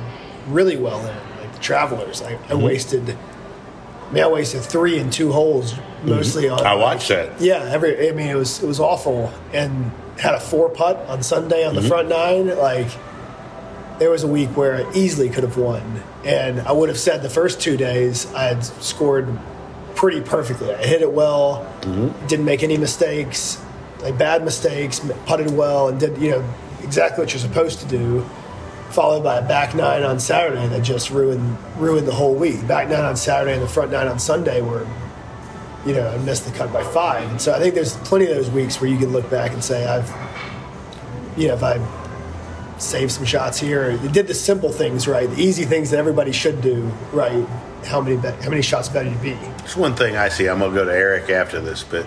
really 0.48 0.76
well 0.76 0.98
in, 1.00 1.16
like 1.40 1.52
the 1.52 1.58
Travelers. 1.60 2.20
Like 2.22 2.38
I 2.50 2.54
wasted, 2.54 3.10
I 3.10 4.12
mean, 4.12 4.22
I 4.24 4.28
wasted 4.28 4.62
three 4.62 4.98
and 4.98 5.12
two 5.12 5.32
holes 5.32 5.74
mostly 6.04 6.48
on. 6.48 6.60
I 6.60 6.72
like, 6.72 6.80
watched 6.80 7.08
that. 7.08 7.40
yeah, 7.40 7.68
every 7.70 8.08
I 8.08 8.12
mean 8.12 8.28
it 8.28 8.34
was 8.36 8.62
it 8.62 8.66
was 8.66 8.80
awful 8.80 9.32
and 9.52 9.90
had 10.18 10.34
a 10.34 10.40
four 10.40 10.68
putt 10.68 10.96
on 11.08 11.22
Sunday 11.22 11.64
on 11.66 11.74
the 11.74 11.80
Mm-hmm. 11.80 11.88
front 11.88 12.08
nine. 12.08 12.56
Like 12.56 12.88
there 13.98 14.10
was 14.10 14.22
a 14.22 14.28
week 14.28 14.56
where 14.56 14.76
I 14.86 14.92
easily 14.94 15.28
could 15.28 15.42
have 15.44 15.56
won, 15.56 16.02
and 16.24 16.60
I 16.60 16.72
would 16.72 16.88
have 16.88 16.98
said 16.98 17.22
the 17.22 17.30
first 17.30 17.60
two 17.60 17.76
days 17.76 18.32
I 18.32 18.44
had 18.44 18.64
scored 18.64 19.26
pretty 19.96 20.20
perfectly. 20.20 20.72
I 20.72 20.86
hit 20.86 21.02
it 21.02 21.12
well, 21.12 21.64
Mm-hmm. 21.82 22.26
didn't 22.28 22.44
make 22.44 22.62
any 22.62 22.76
mistakes, 22.78 23.60
like 24.00 24.16
bad 24.18 24.44
mistakes, 24.44 25.00
putted 25.26 25.50
well, 25.50 25.88
and 25.88 25.98
did 25.98 26.16
you 26.18 26.30
know 26.30 26.54
exactly 26.88 27.22
what 27.22 27.32
you're 27.32 27.40
supposed 27.40 27.80
to 27.80 27.86
do. 27.86 28.26
Followed 28.90 29.22
by 29.22 29.38
a 29.38 29.46
back 29.46 29.74
nine 29.74 30.02
on 30.02 30.18
Saturday 30.18 30.66
that 30.66 30.82
just 30.82 31.10
ruined 31.10 31.58
ruined 31.76 32.08
the 32.08 32.14
whole 32.14 32.34
week. 32.34 32.66
Back 32.66 32.88
nine 32.88 33.04
on 33.04 33.16
Saturday 33.16 33.52
and 33.52 33.62
the 33.62 33.68
front 33.68 33.92
nine 33.92 34.08
on 34.08 34.18
Sunday 34.18 34.62
were 34.62 34.86
you 35.86 35.94
know, 35.94 36.08
I 36.08 36.18
missed 36.18 36.44
the 36.44 36.52
cut 36.52 36.72
by 36.72 36.82
five. 36.84 37.30
And 37.30 37.40
so 37.40 37.54
I 37.54 37.58
think 37.58 37.74
there's 37.74 37.96
plenty 37.98 38.26
of 38.26 38.36
those 38.36 38.50
weeks 38.50 38.80
where 38.80 38.90
you 38.90 38.98
can 38.98 39.10
look 39.10 39.30
back 39.30 39.52
and 39.52 39.62
say, 39.62 39.86
I've, 39.86 40.08
you 41.36 41.48
know, 41.48 41.54
if 41.54 41.62
I 41.62 41.78
saved 42.78 43.12
some 43.12 43.24
shots 43.24 43.58
here, 43.58 43.96
did 43.96 44.26
the 44.26 44.34
simple 44.34 44.70
things 44.70 45.08
right, 45.08 45.28
the 45.28 45.40
easy 45.40 45.64
things 45.64 45.90
that 45.90 45.98
everybody 45.98 46.32
should 46.32 46.60
do 46.60 46.82
right. 47.12 47.46
How 47.84 48.00
many 48.00 48.16
be- 48.16 48.28
how 48.42 48.50
many 48.50 48.60
shots 48.60 48.88
better 48.88 49.08
you 49.08 49.16
be? 49.18 49.30
It's 49.60 49.76
one 49.76 49.94
thing 49.94 50.16
I 50.16 50.28
see. 50.28 50.48
I'm 50.48 50.58
gonna 50.58 50.74
go 50.74 50.84
to 50.84 50.92
Eric 50.92 51.30
after 51.30 51.60
this, 51.60 51.84
but 51.84 52.06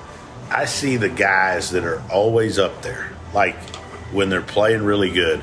I 0.49 0.65
see 0.65 0.97
the 0.97 1.09
guys 1.09 1.71
that 1.71 1.85
are 1.85 2.03
always 2.11 2.59
up 2.59 2.81
there, 2.81 3.09
like 3.33 3.55
when 4.11 4.29
they're 4.29 4.41
playing 4.41 4.83
really 4.83 5.11
good, 5.11 5.41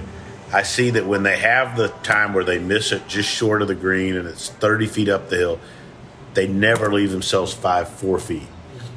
I 0.52 0.62
see 0.62 0.90
that 0.90 1.06
when 1.06 1.22
they 1.22 1.38
have 1.38 1.76
the 1.76 1.88
time 1.88 2.32
where 2.32 2.44
they 2.44 2.58
miss 2.58 2.92
it 2.92 3.06
just 3.06 3.28
short 3.28 3.60
of 3.60 3.68
the 3.68 3.74
green 3.74 4.16
and 4.16 4.26
it's 4.26 4.48
30 4.48 4.86
feet 4.86 5.08
up 5.08 5.28
the 5.28 5.36
hill, 5.36 5.60
they 6.34 6.46
never 6.46 6.92
leave 6.92 7.10
themselves 7.10 7.52
five, 7.52 7.88
four 7.88 8.18
feet, 8.18 8.46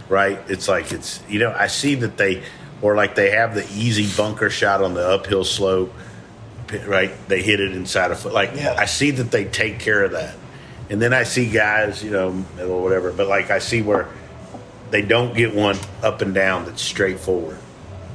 right? 0.07 0.39
It's 0.47 0.67
like 0.67 0.91
it's, 0.91 1.21
you 1.27 1.39
know, 1.39 1.53
I 1.57 1.67
see 1.67 1.95
that 1.95 2.17
they, 2.17 2.43
or 2.81 2.95
like 2.95 3.15
they 3.15 3.31
have 3.31 3.53
the 3.53 3.67
easy 3.73 4.07
bunker 4.15 4.49
shot 4.49 4.81
on 4.81 4.93
the 4.93 5.05
uphill 5.05 5.43
slope, 5.43 5.93
right? 6.85 7.11
They 7.27 7.41
hit 7.41 7.59
it 7.59 7.73
inside 7.73 8.11
a 8.11 8.15
foot. 8.15 8.33
Like 8.33 8.51
Yeah. 8.55 8.75
I 8.77 8.85
see 8.85 9.11
that 9.11 9.31
they 9.31 9.45
take 9.45 9.79
care 9.79 10.03
of 10.03 10.11
that. 10.11 10.35
And 10.89 11.01
then 11.01 11.13
I 11.13 11.23
see 11.23 11.49
guys, 11.49 12.03
you 12.03 12.11
know, 12.11 12.45
or 12.59 12.81
whatever, 12.81 13.11
but 13.11 13.27
like 13.27 13.49
I 13.49 13.59
see 13.59 13.81
where 13.81 14.07
they 14.89 15.01
don't 15.01 15.35
get 15.35 15.55
one 15.55 15.77
up 16.03 16.21
and 16.21 16.33
down 16.33 16.65
that's 16.65 16.81
straightforward. 16.81 17.57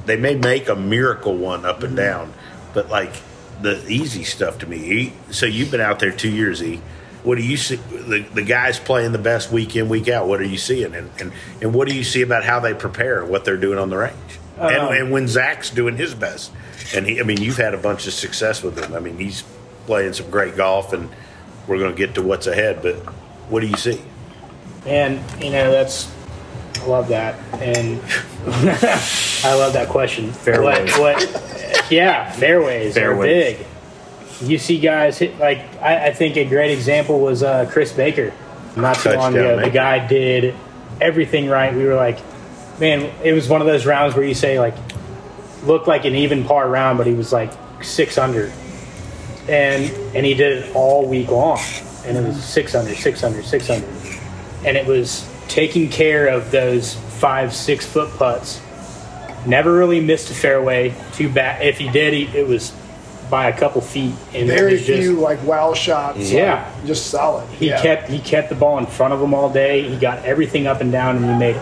They 0.07 0.17
may 0.17 0.33
make 0.35 0.67
a 0.69 0.75
miracle 0.75 1.35
one 1.37 1.65
up 1.65 1.83
and 1.83 1.95
down, 1.95 2.33
but 2.73 2.89
like 2.89 3.13
the 3.61 3.83
easy 3.87 4.23
stuff 4.23 4.57
to 4.59 4.67
me. 4.67 4.77
E- 4.91 5.13
So 5.31 5.45
you've 5.45 5.69
been 5.69 5.81
out 5.81 5.99
there 5.99 6.11
two 6.11 6.31
years, 6.31 6.63
E. 6.63 6.81
What 7.23 7.37
do 7.37 7.43
you 7.43 7.57
see? 7.57 7.75
The, 7.75 8.25
the 8.33 8.41
guys 8.43 8.79
playing 8.79 9.11
the 9.11 9.17
best 9.19 9.51
week 9.51 9.75
in, 9.75 9.89
week 9.89 10.07
out. 10.07 10.27
What 10.27 10.39
are 10.39 10.45
you 10.45 10.57
seeing? 10.57 10.95
And, 10.95 11.11
and, 11.19 11.31
and 11.61 11.73
what 11.73 11.87
do 11.89 11.95
you 11.95 12.03
see 12.03 12.21
about 12.21 12.43
how 12.45 12.59
they 12.59 12.73
prepare 12.73 13.21
and 13.21 13.29
what 13.29 13.43
they're 13.45 13.57
doing 13.57 13.77
on 13.77 13.89
the 13.89 13.97
range? 13.97 14.13
Um, 14.57 14.69
and, 14.69 14.95
and 14.97 15.11
when 15.11 15.27
Zach's 15.27 15.69
doing 15.69 15.97
his 15.97 16.15
best. 16.15 16.51
And 16.95 17.05
he, 17.05 17.19
I 17.19 17.23
mean, 17.23 17.41
you've 17.41 17.57
had 17.57 17.73
a 17.73 17.77
bunch 17.77 18.07
of 18.07 18.13
success 18.13 18.63
with 18.63 18.77
him. 18.81 18.93
I 18.95 18.99
mean, 19.01 19.17
he's 19.17 19.43
playing 19.87 20.13
some 20.13 20.29
great 20.29 20.55
golf, 20.55 20.93
and 20.93 21.09
we're 21.67 21.79
going 21.79 21.91
to 21.91 21.97
get 21.97 22.15
to 22.15 22.21
what's 22.21 22.47
ahead. 22.47 22.81
But 22.81 22.95
what 23.49 23.59
do 23.59 23.67
you 23.67 23.75
see? 23.77 24.01
And 24.85 25.19
you 25.43 25.49
know 25.51 25.69
that's 25.69 26.05
love 26.87 27.09
that, 27.09 27.35
and 27.61 28.01
I 29.45 29.53
love 29.53 29.73
that 29.73 29.89
question. 29.89 30.31
Fairways. 30.31 30.97
What? 30.97 31.21
what 31.21 31.91
yeah, 31.91 32.31
fairways, 32.31 32.97
are 32.97 33.15
big. 33.15 33.65
You 34.41 34.57
see 34.57 34.79
guys 34.79 35.17
hit 35.17 35.37
like 35.39 35.59
I, 35.81 36.07
I 36.07 36.13
think 36.13 36.37
a 36.37 36.45
great 36.45 36.71
example 36.71 37.19
was 37.19 37.43
uh, 37.43 37.69
Chris 37.71 37.91
Baker. 37.91 38.33
Not 38.75 38.97
too 38.97 39.11
long 39.13 39.33
ago, 39.33 39.59
the 39.59 39.71
guy 39.71 40.05
did 40.05 40.55
everything 41.01 41.49
right. 41.49 41.73
We 41.73 41.85
were 41.85 41.95
like, 41.95 42.19
man, 42.79 43.11
it 43.23 43.33
was 43.33 43.49
one 43.49 43.61
of 43.61 43.67
those 43.67 43.85
rounds 43.85 44.15
where 44.15 44.25
you 44.25 44.35
say 44.35 44.59
like, 44.59 44.75
looked 45.63 45.87
like 45.87 46.05
an 46.05 46.15
even 46.15 46.43
par 46.43 46.69
round, 46.69 46.97
but 46.97 47.07
he 47.07 47.13
was 47.13 47.33
like 47.33 47.51
six 47.81 48.17
under, 48.17 48.51
and 49.49 49.91
and 50.15 50.25
he 50.25 50.33
did 50.33 50.63
it 50.63 50.75
all 50.75 51.07
week 51.07 51.29
long, 51.29 51.59
and 52.05 52.17
it 52.17 52.23
was 52.23 52.43
six 52.43 52.75
under, 52.75 52.93
six 52.93 53.23
under, 53.23 53.41
six 53.41 53.69
under, 53.69 53.87
and 54.65 54.77
it 54.77 54.85
was 54.85 55.27
taking 55.47 55.89
care 55.89 56.27
of 56.27 56.51
those 56.51 56.95
five, 56.95 57.53
six 57.53 57.85
foot 57.85 58.09
putts. 58.17 58.61
Never 59.45 59.71
really 59.71 60.01
missed 60.01 60.29
a 60.29 60.33
fairway. 60.33 60.93
Too 61.13 61.29
bad 61.29 61.61
if 61.65 61.77
he 61.77 61.89
did, 61.89 62.13
he, 62.13 62.37
it 62.37 62.47
was 62.47 62.73
by 63.29 63.49
a 63.49 63.57
couple 63.57 63.81
feet, 63.81 64.15
and 64.33 64.49
it 64.49 64.55
Very 64.55 64.73
was 64.73 64.85
just, 64.85 65.01
few 65.01 65.19
like 65.19 65.43
wow 65.43 65.73
shots. 65.73 66.31
Yeah. 66.31 66.71
like, 66.75 66.85
just 66.85 67.07
solid. 67.07 67.47
he 67.49 67.67
yeah. 67.67 67.81
kept 67.81 68.09
he 68.09 68.19
kept 68.19 68.49
the 68.49 68.55
ball 68.55 68.77
in 68.77 68.85
front 68.85 69.13
of 69.13 69.21
him 69.21 69.33
all 69.33 69.51
day. 69.51 69.87
He 69.87 69.97
got 69.97 70.23
everything 70.25 70.67
up 70.67 70.81
and 70.81 70.91
down, 70.91 71.17
and 71.17 71.25
he 71.25 71.37
made 71.37 71.55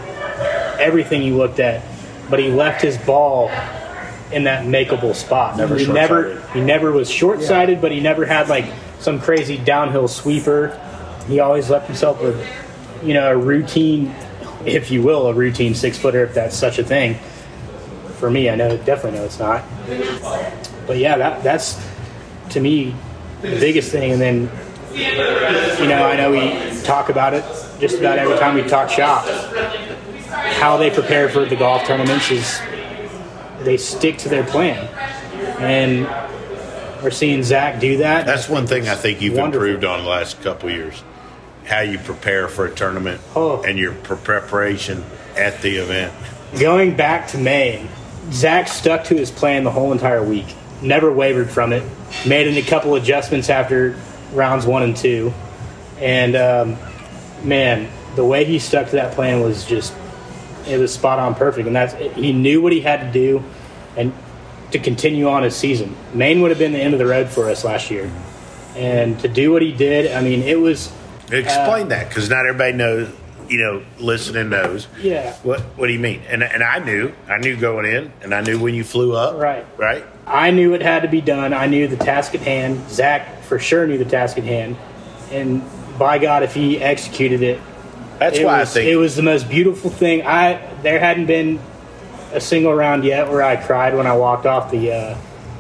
everything 0.80 1.22
he 1.22 1.32
looked 1.32 1.60
at. 1.60 1.84
But 2.30 2.40
he 2.40 2.50
left 2.50 2.82
his 2.82 2.98
ball 2.98 3.50
in 4.32 4.46
that 4.46 4.66
makeable 4.66 5.16
spot. 5.16 5.58
Never 5.58 5.78
he 5.78 5.88
never 5.88 6.42
he 6.54 6.62
never 6.62 6.92
was 6.92 7.10
short 7.10 7.42
sighted, 7.42 7.82
but 7.82 7.92
he 7.92 8.00
never 8.00 8.26
had 8.26 8.50
like 8.50 8.66
some 9.00 9.20
crazy 9.20 9.58
downhill 9.58 10.08
sweeper. 10.08 10.80
He 11.28 11.40
always 11.40 11.70
left 11.70 11.88
himself 11.88 12.22
with 12.22 12.36
you 13.06 13.14
know 13.14 13.32
a 13.32 13.38
routine, 13.38 14.14
if 14.66 14.92
you 14.92 15.02
will, 15.04 15.28
a 15.28 15.34
routine 15.34 15.76
six 15.76 15.98
footer, 15.98 16.24
if 16.24 16.34
that's 16.34 16.56
such 16.56 16.80
a 16.80 16.84
thing. 16.84 17.16
For 18.18 18.30
me, 18.32 18.50
I 18.50 18.56
know 18.56 18.78
definitely 18.78 19.20
know 19.20 19.26
it's 19.26 19.40
not. 19.40 19.64
But 20.88 20.98
yeah, 20.98 21.18
that 21.18 21.44
that's 21.44 21.80
to 22.52 22.60
me 22.60 22.96
the 23.42 23.60
biggest 23.60 23.92
thing. 23.92 24.12
And 24.14 24.22
then 24.22 24.50
you 24.94 25.88
know, 25.88 26.06
I 26.06 26.16
know 26.16 26.32
we 26.32 26.82
talk 26.84 27.10
about 27.10 27.34
it 27.34 27.44
just 27.80 28.00
about 28.00 28.18
every 28.18 28.38
time 28.38 28.56
we 28.56 28.64
talk 28.64 28.90
shop. 28.90 29.26
How 30.60 30.78
they 30.78 30.90
prepare 30.90 31.30
for 31.30 31.46
the 31.46 31.56
golf 31.56 31.86
tournaments 31.86 32.32
is 32.32 32.60
they 33.62 33.78
stick 33.78 34.18
to 34.20 34.30
their 34.30 34.44
plan, 34.44 34.88
and 35.60 36.06
we're 37.04 37.12
seeing 37.12 37.44
Zach 37.44 37.80
do 37.80 37.98
that. 37.98 38.26
That's 38.26 38.48
one 38.50 38.68
thing 38.68 38.88
I 38.88 38.96
think 38.96 39.22
you've 39.22 39.36
Wonderful. 39.36 39.66
improved 39.68 39.86
on 39.86 40.04
the 40.04 40.10
last 40.10 40.42
couple 40.42 40.70
of 40.70 40.76
years. 40.76 41.04
How 41.66 41.82
you 41.82 41.98
prepare 41.98 42.48
for 42.48 42.66
a 42.66 42.70
tournament 42.72 43.22
Oh. 43.36 43.62
and 43.64 43.78
your 43.78 43.94
preparation 43.94 45.04
at 45.36 45.62
the 45.62 45.78
event. 45.78 46.14
Going 46.60 46.96
back 46.96 47.28
to 47.30 47.38
Maine, 47.38 47.90
Zach 48.32 48.68
stuck 48.68 49.04
to 49.06 49.16
his 49.16 49.32
plan 49.32 49.64
the 49.64 49.72
whole 49.72 49.92
entire 49.92 50.24
week. 50.24 50.46
Never 50.82 51.12
wavered 51.12 51.50
from 51.50 51.74
it. 51.74 51.84
Made 52.26 52.48
a 52.56 52.62
couple 52.62 52.96
adjustments 52.96 53.50
after 53.50 53.96
rounds 54.34 54.66
one 54.66 54.84
and 54.84 54.96
two, 54.96 55.34
and 56.00 56.36
um, 56.36 56.78
man, 57.44 57.88
the 58.16 58.24
way 58.26 58.46
he 58.46 58.60
stuck 58.60 58.88
to 58.90 58.96
that 58.98 59.14
plan 59.14 59.42
was 59.42 59.66
just 59.66 59.94
it 60.68 60.78
was 60.80 60.94
spot 60.94 61.20
on 61.20 61.36
perfect. 61.36 61.68
And 61.68 61.76
that's 61.76 61.94
he 62.16 62.32
knew 62.34 62.62
what 62.62 62.72
he 62.74 62.82
had 62.82 63.02
to 63.02 63.12
do, 63.12 63.44
and 63.98 64.14
to 64.72 64.80
continue 64.80 65.28
on 65.28 65.44
his 65.44 65.56
season. 65.56 65.96
Maine 66.14 66.42
would 66.42 66.52
have 66.52 66.60
been 66.60 66.74
the 66.74 66.80
end 66.82 66.94
of 66.94 67.00
the 67.00 67.06
road 67.06 67.30
for 67.30 67.50
us 67.50 67.64
last 67.64 67.90
year, 67.90 68.12
and 68.76 69.20
to 69.22 69.28
do 69.28 69.52
what 69.52 69.62
he 69.62 69.72
did, 69.72 70.12
I 70.12 70.22
mean, 70.22 70.42
it 70.44 70.60
was 70.60 70.92
Explain 71.32 71.90
that 71.90 72.10
because 72.10 72.30
not 72.30 72.46
everybody 72.46 72.74
knows. 72.74 73.10
You 73.48 73.60
know, 73.60 73.86
listening 74.00 74.50
knows. 74.50 74.88
Yeah. 75.00 75.34
What 75.44 75.62
What 75.78 75.86
do 75.86 75.94
you 75.94 76.00
mean? 76.00 76.22
And 76.28 76.42
and 76.42 76.64
I 76.64 76.80
knew. 76.80 77.14
I 77.28 77.38
knew 77.38 77.56
going 77.56 77.86
in, 77.86 78.12
and 78.24 78.34
I 78.34 78.42
knew 78.42 78.60
when 78.60 78.74
you 78.74 78.84
flew 78.84 79.16
up. 79.16 79.40
Right. 79.40 79.66
Right. 79.78 80.04
I 80.26 80.50
knew 80.50 80.74
it 80.74 80.82
had 80.82 81.04
to 81.04 81.08
be 81.08 81.22
done. 81.22 81.54
I 81.54 81.68
knew 81.68 81.88
the 81.88 81.98
task 81.98 82.34
at 82.34 82.42
hand. 82.42 82.90
Zach 82.90 83.44
for 83.44 83.60
sure 83.60 83.86
knew 83.86 84.00
the 84.00 84.06
task 84.06 84.40
at 84.40 84.44
hand, 84.46 84.78
and 85.32 85.62
by 86.00 86.18
God, 86.18 86.42
if 86.42 86.56
he 86.56 86.82
executed 86.82 87.44
it, 87.44 87.60
That's 88.18 88.40
it 88.40 88.46
why 88.46 88.62
was, 88.62 88.72
I 88.72 88.74
think 88.74 88.90
it 88.90 88.96
was 88.96 89.16
the 89.16 89.22
most 89.22 89.48
beautiful 89.48 89.92
thing. 89.92 90.26
I 90.26 90.60
there 90.82 91.00
hadn't 91.00 91.28
been 91.28 91.60
a 92.34 92.42
single 92.42 92.74
round 92.74 93.04
yet 93.04 93.30
where 93.30 93.44
I 93.44 93.56
cried 93.56 93.96
when 93.96 94.08
I 94.08 94.16
walked 94.16 94.48
off 94.48 94.72
the 94.72 94.92
uh, 94.92 95.18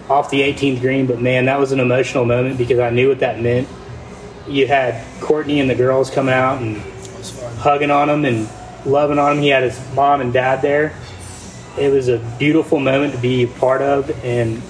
off 0.09 0.31
the 0.31 0.41
18th 0.41 0.81
green, 0.81 1.05
but 1.05 1.21
man, 1.21 1.45
that 1.45 1.59
was 1.59 1.71
an 1.71 1.79
emotional 1.79 2.25
moment 2.25 2.57
because 2.57 2.79
I 2.79 2.89
knew 2.89 3.09
what 3.09 3.19
that 3.19 3.39
meant. 3.41 3.67
You 4.47 4.67
had 4.67 5.03
Courtney 5.21 5.59
and 5.59 5.69
the 5.69 5.75
girls 5.75 6.09
coming 6.09 6.33
out 6.33 6.61
and 6.61 6.77
hugging 7.57 7.91
on 7.91 8.09
him 8.09 8.25
and 8.25 8.47
loving 8.85 9.17
on 9.17 9.37
him. 9.37 9.43
He 9.43 9.49
had 9.49 9.63
his 9.63 9.79
mom 9.95 10.21
and 10.21 10.31
dad 10.31 10.61
there. 10.61 10.95
It 11.77 11.91
was 11.91 12.07
a 12.07 12.19
beautiful 12.37 12.79
moment 12.79 13.13
to 13.13 13.19
be 13.19 13.43
a 13.43 13.47
part 13.47 13.81
of, 13.81 14.09
and 14.23 14.61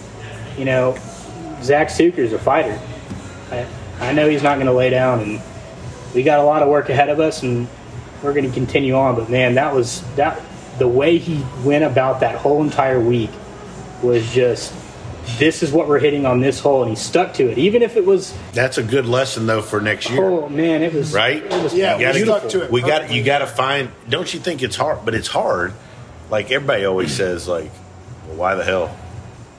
you 0.57 0.65
know, 0.65 0.97
Zach 1.61 1.89
Sucher's 1.89 2.33
a 2.33 2.39
fighter. 2.39 2.79
I, 3.51 3.67
I 3.99 4.13
know 4.13 4.27
he's 4.29 4.43
not 4.43 4.55
going 4.55 4.67
to 4.67 4.73
lay 4.73 4.89
down, 4.89 5.19
and 5.19 5.41
we 6.13 6.23
got 6.23 6.39
a 6.39 6.43
lot 6.43 6.63
of 6.63 6.69
work 6.69 6.89
ahead 6.89 7.09
of 7.09 7.19
us, 7.19 7.43
and 7.43 7.67
we're 8.23 8.33
going 8.33 8.47
to 8.47 8.53
continue 8.53 8.95
on. 8.95 9.15
But 9.15 9.29
man, 9.29 9.55
that 9.55 9.73
was 9.73 10.01
that. 10.15 10.41
The 10.79 10.87
way 10.87 11.17
he 11.17 11.45
went 11.63 11.85
about 11.85 12.19
that 12.19 12.35
whole 12.35 12.63
entire 12.63 12.99
week 12.99 13.29
was 14.01 14.31
just. 14.33 14.73
This 15.37 15.63
is 15.63 15.71
what 15.71 15.87
we're 15.87 15.99
hitting 15.99 16.25
on 16.25 16.39
this 16.39 16.59
hole, 16.59 16.81
and 16.83 16.89
he 16.89 16.95
stuck 16.95 17.33
to 17.35 17.49
it, 17.51 17.57
even 17.57 17.81
if 17.81 17.97
it 17.97 18.05
was. 18.05 18.33
that's 18.53 18.77
a 18.77 18.83
good 18.83 19.05
lesson 19.05 19.45
though 19.47 19.61
for 19.61 19.81
next 19.81 20.09
year. 20.09 20.23
Oh 20.23 20.47
man, 20.49 20.81
it 20.81 20.93
was 20.93 21.13
right? 21.13 21.43
It 21.43 21.63
was 21.63 21.73
Yeah, 21.73 21.97
You 21.97 22.05
gotta- 22.05 22.19
we 22.19 22.25
stuck 22.25 22.49
to 22.49 22.63
it 22.63 22.71
We 22.71 22.81
got 22.81 23.11
you 23.11 23.23
got 23.23 23.39
to 23.39 23.47
find. 23.47 23.89
Don't 24.09 24.33
you 24.33 24.39
think 24.39 24.63
it's 24.63 24.75
hard? 24.75 24.99
But 25.03 25.13
it's 25.15 25.27
hard. 25.27 25.73
Like 26.29 26.51
everybody 26.51 26.85
always 26.85 27.11
says, 27.13 27.47
like, 27.47 27.71
well, 28.27 28.37
why 28.37 28.55
the 28.55 28.63
hell? 28.63 28.95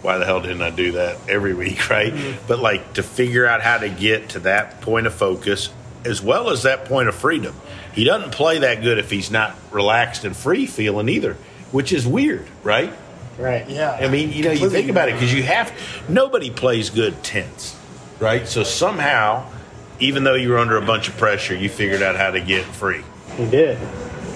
Why 0.03 0.19
the 0.19 0.25
hell 0.25 0.41
didn't 0.41 0.63
I 0.63 0.71
do 0.71 0.93
that 0.93 1.17
every 1.29 1.53
week, 1.55 1.91
right? 1.91 2.13
Mm-hmm. 2.13 2.47
But 2.47 2.59
like 2.61 2.95
to 2.95 3.03
figure 3.03 3.47
out 3.47 3.61
how 3.61 3.79
to 3.79 3.89
get 3.89 4.31
to 4.31 4.41
that 4.41 4.81
point 4.81 5.07
of 5.07 5.15
focus 5.15 5.71
as 6.05 6.23
well 6.23 6.51
as 6.51 6.63
that 6.63 6.85
point 6.85 7.09
of 7.09 7.15
freedom. 7.15 7.55
He 7.93 8.05
doesn't 8.05 8.31
play 8.31 8.59
that 8.61 8.83
good 8.83 8.99
if 8.99 9.11
he's 9.11 9.31
not 9.31 9.57
relaxed 9.73 10.25
and 10.25 10.37
free 10.37 10.67
feeling 10.67 11.09
either, 11.09 11.37
which 11.73 11.93
is 11.93 12.07
weird, 12.07 12.47
right? 12.63 12.93
Right. 13.38 13.68
Yeah. 13.68 13.92
I 13.92 14.09
mean, 14.09 14.33
you 14.33 14.44
know, 14.44 14.53
you 14.53 14.70
think 14.70 14.90
about 14.90 15.09
it 15.09 15.12
because 15.12 15.33
you 15.33 15.42
have 15.42 15.72
nobody 16.09 16.51
plays 16.51 16.90
good 16.90 17.22
tense, 17.22 17.79
right? 18.20 18.46
So 18.46 18.62
somehow, 18.62 19.51
even 20.01 20.25
though 20.25 20.35
you 20.35 20.51
were 20.51 20.59
under 20.59 20.77
a 20.77 20.85
bunch 20.85 21.09
of 21.09 21.16
pressure, 21.16 21.55
you 21.55 21.68
figured 21.68 22.03
out 22.03 22.16
how 22.16 22.31
to 22.31 22.40
get 22.40 22.64
free. 22.64 23.03
He 23.37 23.49
did, 23.49 23.79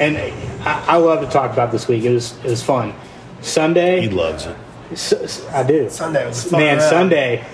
and 0.01 0.17
I, 0.63 0.85
I 0.87 0.97
love 0.97 1.21
to 1.25 1.31
talk 1.31 1.53
about 1.53 1.73
this 1.73 1.89
week. 1.89 2.05
It 2.05 2.13
was 2.13 2.37
it 2.39 2.51
was 2.51 2.63
fun. 2.63 2.95
Sunday, 3.41 4.03
He 4.03 4.09
loves 4.09 4.47
it. 4.47 4.57
I 5.53 5.63
do. 5.63 5.89
Sunday 5.89 6.27
was 6.27 6.45
fun. 6.45 6.61
Man, 6.61 6.79
yeah. 6.79 6.91
Sunday, 6.91 7.45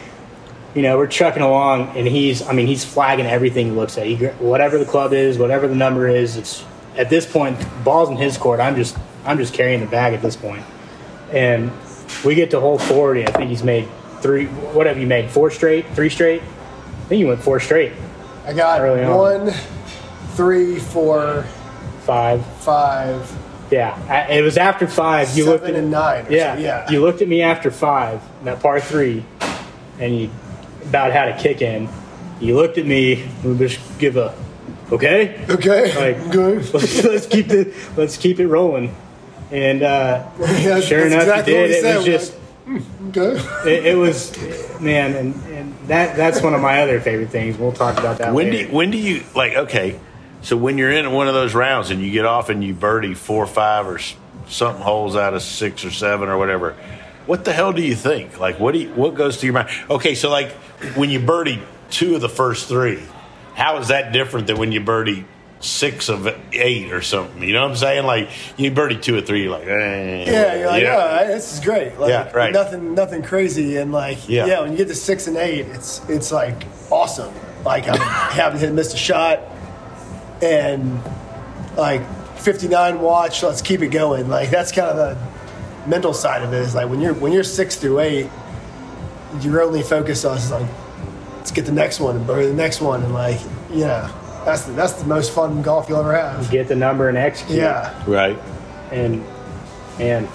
you 0.75 0.83
know, 0.83 0.97
we're 0.97 1.07
trucking 1.07 1.43
along, 1.43 1.97
and 1.97 2.07
he's, 2.07 2.43
I 2.43 2.53
mean, 2.53 2.67
he's 2.67 2.85
flagging 2.85 3.27
everything 3.27 3.67
he 3.67 3.73
looks 3.73 3.97
at. 3.99 4.07
He, 4.07 4.17
whatever 4.17 4.79
the 4.79 4.85
club 4.85 5.13
is, 5.13 5.39
whatever 5.39 5.69
the 5.69 5.75
number 5.75 6.09
is, 6.09 6.37
it's 6.37 6.65
at 6.97 7.09
this 7.11 7.31
point, 7.31 7.59
ball's 7.85 8.11
in 8.11 8.17
his 8.17 8.37
court. 8.37 8.59
I'm 8.59 8.75
just, 8.75 8.97
I'm 9.25 9.37
just 9.39 9.55
carrying 9.55 9.81
the 9.81 9.87
bag 9.87 10.15
at 10.15 10.23
this 10.23 10.35
point. 10.35 10.65
And 11.33 11.71
we 12.25 12.35
get 12.35 12.51
to 12.53 12.61
hole 12.61 12.79
40. 12.79 13.27
I 13.27 13.31
think 13.33 13.51
he's 13.51 13.63
made 13.65 13.89
three. 14.21 14.47
What 14.47 14.87
have 14.87 14.99
you 14.99 15.07
made? 15.07 15.31
Four 15.31 15.51
straight? 15.51 15.87
Three 15.91 16.09
straight? 16.11 16.43
I 16.43 17.09
think 17.09 17.21
you 17.21 17.27
went 17.29 17.41
four 17.43 17.61
straight. 17.61 17.93
I 18.45 18.53
got 18.53 18.81
early 18.81 19.03
on. 19.05 19.17
one, 19.17 19.51
three, 20.35 20.79
four, 20.79 21.45
Five. 22.03 22.47
five, 22.63 23.33
Yeah, 23.73 23.99
I, 24.09 24.35
it 24.39 24.43
was 24.43 24.57
after 24.57 24.87
five. 24.87 25.29
You 25.37 25.45
Seven 25.45 25.53
looked 25.53 25.65
at 25.65 25.75
and 25.75 25.91
nine 25.91 26.27
Yeah, 26.31 26.55
so, 26.55 26.61
yeah. 26.63 26.91
You 26.91 27.01
looked 27.01 27.21
at 27.23 27.27
me 27.29 27.43
after 27.43 27.73
five, 27.73 28.23
that 28.45 28.61
par 28.61 28.81
three, 28.81 29.25
and 29.99 30.17
you 30.17 30.31
about 30.85 31.11
had 31.11 31.29
a 31.31 31.37
kick 31.43 31.63
in. 31.63 31.89
You 32.41 32.55
looked 32.55 32.79
at 32.79 32.87
me. 32.87 33.25
and 33.43 33.59
just 33.59 33.81
give 33.99 34.17
a 34.17 34.37
okay. 34.93 35.45
Okay, 35.51 35.97
Like, 36.15 36.31
good. 36.31 36.73
let's, 36.73 37.03
let's 37.05 37.27
keep 37.27 37.49
the 37.49 37.75
let's 37.97 38.17
keep 38.17 38.39
it 38.39 38.47
rolling. 38.47 38.95
And 39.51 39.83
uh, 39.83 40.29
Yeah, 40.41 40.81
sure 40.81 41.07
enough, 41.07 41.23
exactly 41.23 41.55
you 41.55 41.61
what 41.61 41.67
did. 41.69 41.73
he 41.73 41.77
It 41.79 41.83
said. 41.83 41.97
was 41.97 42.07
We're 42.07 42.13
just 42.13 42.35
Okay. 43.17 43.37
it, 43.77 43.87
it 43.87 43.97
was 43.97 44.37
man, 44.81 45.15
and, 45.15 45.35
and 45.47 45.75
that 45.87 46.17
that's 46.17 46.43
one 46.43 46.53
of 46.55 46.61
my 46.61 46.83
other 46.83 47.01
favorite 47.01 47.31
things. 47.31 47.57
We'll 47.57 47.71
talk 47.73 47.97
about 47.99 48.19
that. 48.19 48.35
When 48.35 48.47
do 48.47 48.53
later. 48.57 48.69
you, 48.69 48.75
when 48.75 48.91
do 48.91 48.99
you 48.99 49.23
like? 49.37 49.55
Okay, 49.55 50.01
so 50.43 50.57
when 50.57 50.77
you're 50.77 50.91
in 50.91 51.13
one 51.13 51.29
of 51.29 51.35
those 51.35 51.55
rounds 51.55 51.91
and 51.91 52.03
you 52.03 52.11
get 52.11 52.25
off 52.25 52.49
and 52.49 52.65
you 52.65 52.75
birdie 52.75 53.15
four 53.15 53.45
or 53.45 53.47
five 53.47 53.87
or 53.87 54.01
something 54.49 54.83
holes 54.83 55.15
out 55.15 55.33
of 55.35 55.43
six 55.43 55.85
or 55.85 55.93
seven 55.93 56.29
or 56.29 56.39
whatever, 56.39 56.73
what 57.27 57.45
the 57.45 57.53
hell 57.53 57.73
do 57.73 57.83
you 57.83 57.95
think? 57.95 58.41
Like, 58.41 58.59
what 58.59 58.73
do 58.73 58.81
you, 58.81 58.89
what 58.95 59.15
goes 59.15 59.37
through 59.37 59.47
your 59.49 59.55
mind? 59.55 59.69
Okay, 59.89 60.17
so 60.17 60.29
like 60.29 60.51
when 60.97 61.09
you 61.09 61.21
birdie 61.21 61.63
two 61.91 62.17
of 62.17 62.21
the 62.21 62.29
first 62.29 62.67
three, 62.69 63.01
how 63.55 63.79
is 63.79 63.89
that 63.89 64.13
different 64.13 64.49
than 64.49 64.57
when 64.59 64.73
you 64.73 64.81
birdie 64.81 65.25
six 65.61 66.09
of 66.09 66.29
eight 66.53 66.93
or 66.93 67.03
something? 67.03 67.43
You 67.43 67.53
know 67.55 67.63
what 67.63 67.71
I'm 67.71 67.77
saying? 67.77 68.05
Like 68.07 68.29
you 68.57 68.71
birdie 68.71 68.99
two 68.99 69.17
or 69.17 69.21
three, 69.21 69.43
you're 69.45 69.53
like, 69.53 69.67
eh, 69.67 70.25
Yeah, 70.31 70.55
you're 70.59 70.67
like, 70.67 70.83
yeah. 70.83 71.19
oh, 71.23 71.27
this 71.27 71.55
is 71.55 71.61
great. 71.61 71.99
Like, 71.99 72.11
Yeah, 72.11 72.31
right. 72.33 72.53
Nothing, 72.53 72.95
nothing 72.95 73.23
crazy, 73.23 73.77
and 73.77 73.93
like, 73.93 74.29
Yeah. 74.29 74.47
yeah. 74.47 74.61
when 74.61 74.73
you 74.73 74.79
get 74.79 74.89
to 74.89 74.95
six 74.95 75.27
and 75.27 75.37
eight, 75.37 75.67
it's 75.67 76.01
it's 76.09 76.31
like 76.33 76.65
awesome. 76.91 77.33
Like 77.65 77.89
I 77.89 77.97
haven't 78.33 78.61
hit 78.61 78.73
missed 78.73 78.95
a 78.95 78.99
shot, 78.99 79.41
and 80.43 81.01
like 81.77 82.03
59 82.39 83.01
watch. 83.01 83.43
Let's 83.43 83.63
keep 83.63 83.83
it 83.83 83.89
going. 83.89 84.29
Like 84.29 84.51
that's 84.51 84.73
kind 84.73 84.89
of 84.89 84.97
the 84.97 85.89
mental 85.89 86.13
side 86.15 86.43
of 86.43 86.53
it. 86.53 86.59
Is 86.61 86.75
like 86.75 86.89
when 86.89 87.01
you're 87.01 87.15
when 87.15 87.33
you're 87.33 87.43
six 87.45 87.77
through 87.77 88.01
eight, 88.01 88.31
your 89.41 89.63
only 89.63 89.83
focus 89.83 90.25
on 90.25 90.37
is 90.37 90.51
like, 90.51 90.69
let's 91.39 91.51
get 91.51 91.67
the 91.67 91.73
next 91.73 91.99
one 92.01 92.17
and 92.17 92.27
the 92.29 92.53
next 92.55 92.81
one, 92.81 93.03
and 93.03 93.13
like, 93.15 93.41
yeah, 93.73 94.13
that's 94.47 94.63
the, 94.65 94.73
that's 94.73 94.93
the 94.95 95.07
most 95.07 95.33
fun 95.35 95.61
golf 95.61 95.89
you'll 95.89 95.99
ever 96.01 96.15
have. 96.17 96.51
get 96.51 96.69
the 96.69 96.77
number 96.77 97.09
and 97.09 97.19
execute. 97.19 97.59
Yeah. 97.59 98.03
right. 98.07 98.39
and 98.93 99.23
and 99.99 100.29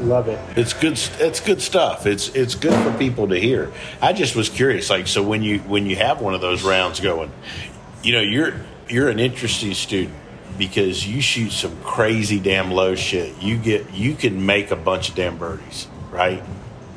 love 0.00 0.28
it. 0.28 0.38
It's 0.56 0.72
good. 0.72 0.98
It's 1.18 1.40
good 1.40 1.60
stuff. 1.60 2.06
It's 2.06 2.28
it's 2.34 2.54
good 2.54 2.72
for 2.84 2.96
people 2.96 3.28
to 3.28 3.38
hear. 3.38 3.72
I 4.00 4.12
just 4.12 4.36
was 4.36 4.48
curious. 4.48 4.88
Like, 4.88 5.06
so 5.08 5.22
when 5.22 5.42
you 5.42 5.58
when 5.60 5.86
you 5.86 5.96
have 5.96 6.20
one 6.20 6.32
of 6.34 6.40
those 6.40 6.62
rounds 6.62 7.00
going, 7.00 7.30
you 8.02 8.12
know, 8.12 8.20
you're 8.20 8.54
you're 8.88 9.08
an 9.08 9.18
interesting 9.18 9.74
student 9.74 10.14
because 10.56 11.06
you 11.06 11.20
shoot 11.20 11.50
some 11.50 11.76
crazy 11.82 12.38
damn 12.38 12.70
low 12.70 12.94
shit. 12.94 13.42
You 13.42 13.56
get 13.58 13.92
you 13.92 14.14
can 14.14 14.46
make 14.46 14.70
a 14.70 14.76
bunch 14.76 15.08
of 15.08 15.16
damn 15.16 15.38
birdies, 15.38 15.88
right? 16.10 16.42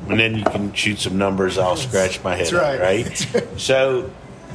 And 0.08 0.20
then 0.20 0.36
you 0.36 0.44
can 0.44 0.72
shoot 0.74 0.98
some 0.98 1.16
numbers. 1.18 1.56
I'll 1.58 1.76
scratch 1.76 2.22
my 2.22 2.36
head, 2.36 2.46
That's 2.46 2.52
out, 2.54 2.80
right. 2.80 3.06
right? 3.34 3.48
so. 3.60 4.10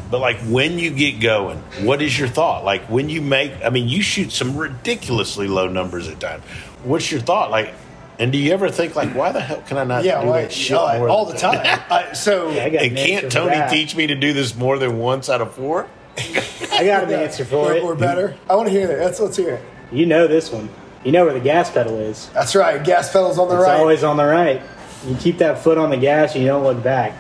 But 0.10 0.20
like 0.20 0.38
when 0.42 0.80
you 0.80 0.90
get 0.92 1.20
going, 1.20 1.60
what 1.82 2.02
is 2.02 2.18
your 2.18 2.28
thought? 2.28 2.64
Like 2.66 2.82
when 2.90 3.10
you 3.10 3.22
make, 3.22 3.52
I 3.64 3.70
mean, 3.70 3.88
you 3.88 4.02
shoot 4.02 4.32
some 4.32 4.58
ridiculously 4.58 5.48
low 5.48 5.68
numbers 5.68 6.08
at 6.08 6.20
times. 6.20 6.44
What's 6.84 7.12
your 7.12 7.22
thought? 7.22 7.52
Like, 7.52 7.74
and 8.18 8.32
do 8.32 8.38
you 8.38 8.52
ever 8.52 8.70
think 8.70 8.96
like, 8.96 9.14
why 9.16 9.32
the 9.32 9.40
hell 9.40 9.62
can 9.68 9.78
I 9.78 9.84
not 9.84 10.04
Yeah, 10.04 10.22
do 10.22 10.28
why, 10.30 10.42
that 10.42 10.52
shit 10.52 10.72
no, 10.76 10.98
more 10.98 11.10
all 11.10 11.26
than 11.26 11.36
the 11.36 11.42
that? 11.42 11.88
time. 11.90 12.08
I, 12.10 12.14
so 12.14 12.50
I 12.60 12.70
got 12.70 12.82
And 12.84 12.98
can't 12.98 13.32
Tony 13.32 13.52
that. 13.52 13.70
teach 13.72 13.96
me 13.96 14.08
to 14.08 14.16
do 14.16 14.34
this 14.34 14.56
more 14.56 14.78
than 14.80 14.98
once 14.98 15.30
out 15.30 15.42
of 15.42 15.54
four? 15.54 15.88
I 16.18 16.84
got 16.86 17.04
an 17.06 17.12
answer 17.12 17.46
for 17.46 17.72
or, 17.72 17.74
it. 17.76 17.84
or 17.84 17.96
better. 17.96 18.36
I 18.50 18.56
want 18.56 18.68
to 18.68 18.72
hear 18.74 18.88
that. 18.88 19.00
Let's 19.00 19.20
let's 19.20 19.38
hear 19.38 19.56
it. 19.56 19.64
You 19.92 20.06
know 20.06 20.28
this 20.28 20.52
one. 20.52 20.70
You 21.06 21.14
know 21.14 21.24
where 21.24 21.34
the 21.34 21.40
gas 21.40 21.72
pedal 21.72 21.98
is. 21.98 22.28
That's 22.34 22.56
right. 22.56 22.84
Gas 22.84 23.12
pedals 23.14 23.40
on 23.40 23.48
the 23.48 23.56
It's 23.56 23.64
right. 23.64 23.80
always 23.80 24.04
on 24.04 24.18
the 24.18 24.26
right. 24.26 24.62
You 25.08 25.16
keep 25.16 25.38
that 25.38 25.60
foot 25.60 25.78
on 25.78 25.90
the 25.92 25.98
gas 25.98 26.34
and 26.34 26.44
you 26.44 26.50
don't 26.50 26.64
look 26.64 26.84
back. 26.84 27.14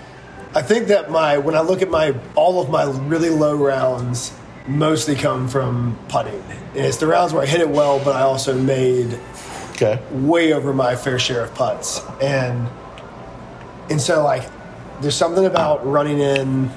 I 0.55 0.61
think 0.61 0.87
that 0.87 1.11
my 1.11 1.37
when 1.37 1.55
I 1.55 1.61
look 1.61 1.81
at 1.81 1.89
my 1.89 2.15
all 2.35 2.61
of 2.61 2.69
my 2.69 2.83
really 3.07 3.29
low 3.29 3.55
rounds 3.55 4.33
mostly 4.67 5.15
come 5.15 5.47
from 5.47 5.97
putting. 6.09 6.41
And 6.75 6.85
it's 6.85 6.97
the 6.97 7.07
rounds 7.07 7.33
where 7.33 7.43
I 7.43 7.45
hit 7.45 7.61
it 7.61 7.69
well, 7.69 7.99
but 8.03 8.15
I 8.15 8.21
also 8.21 8.53
made 8.55 9.17
Okay. 9.73 9.99
way 10.11 10.51
over 10.53 10.73
my 10.73 10.95
fair 10.95 11.17
share 11.19 11.43
of 11.43 11.53
putts. 11.55 12.01
And 12.21 12.67
and 13.89 14.01
so 14.01 14.23
like 14.23 14.43
there's 15.01 15.15
something 15.15 15.45
about 15.45 15.85
running 15.87 16.19
in 16.19 16.69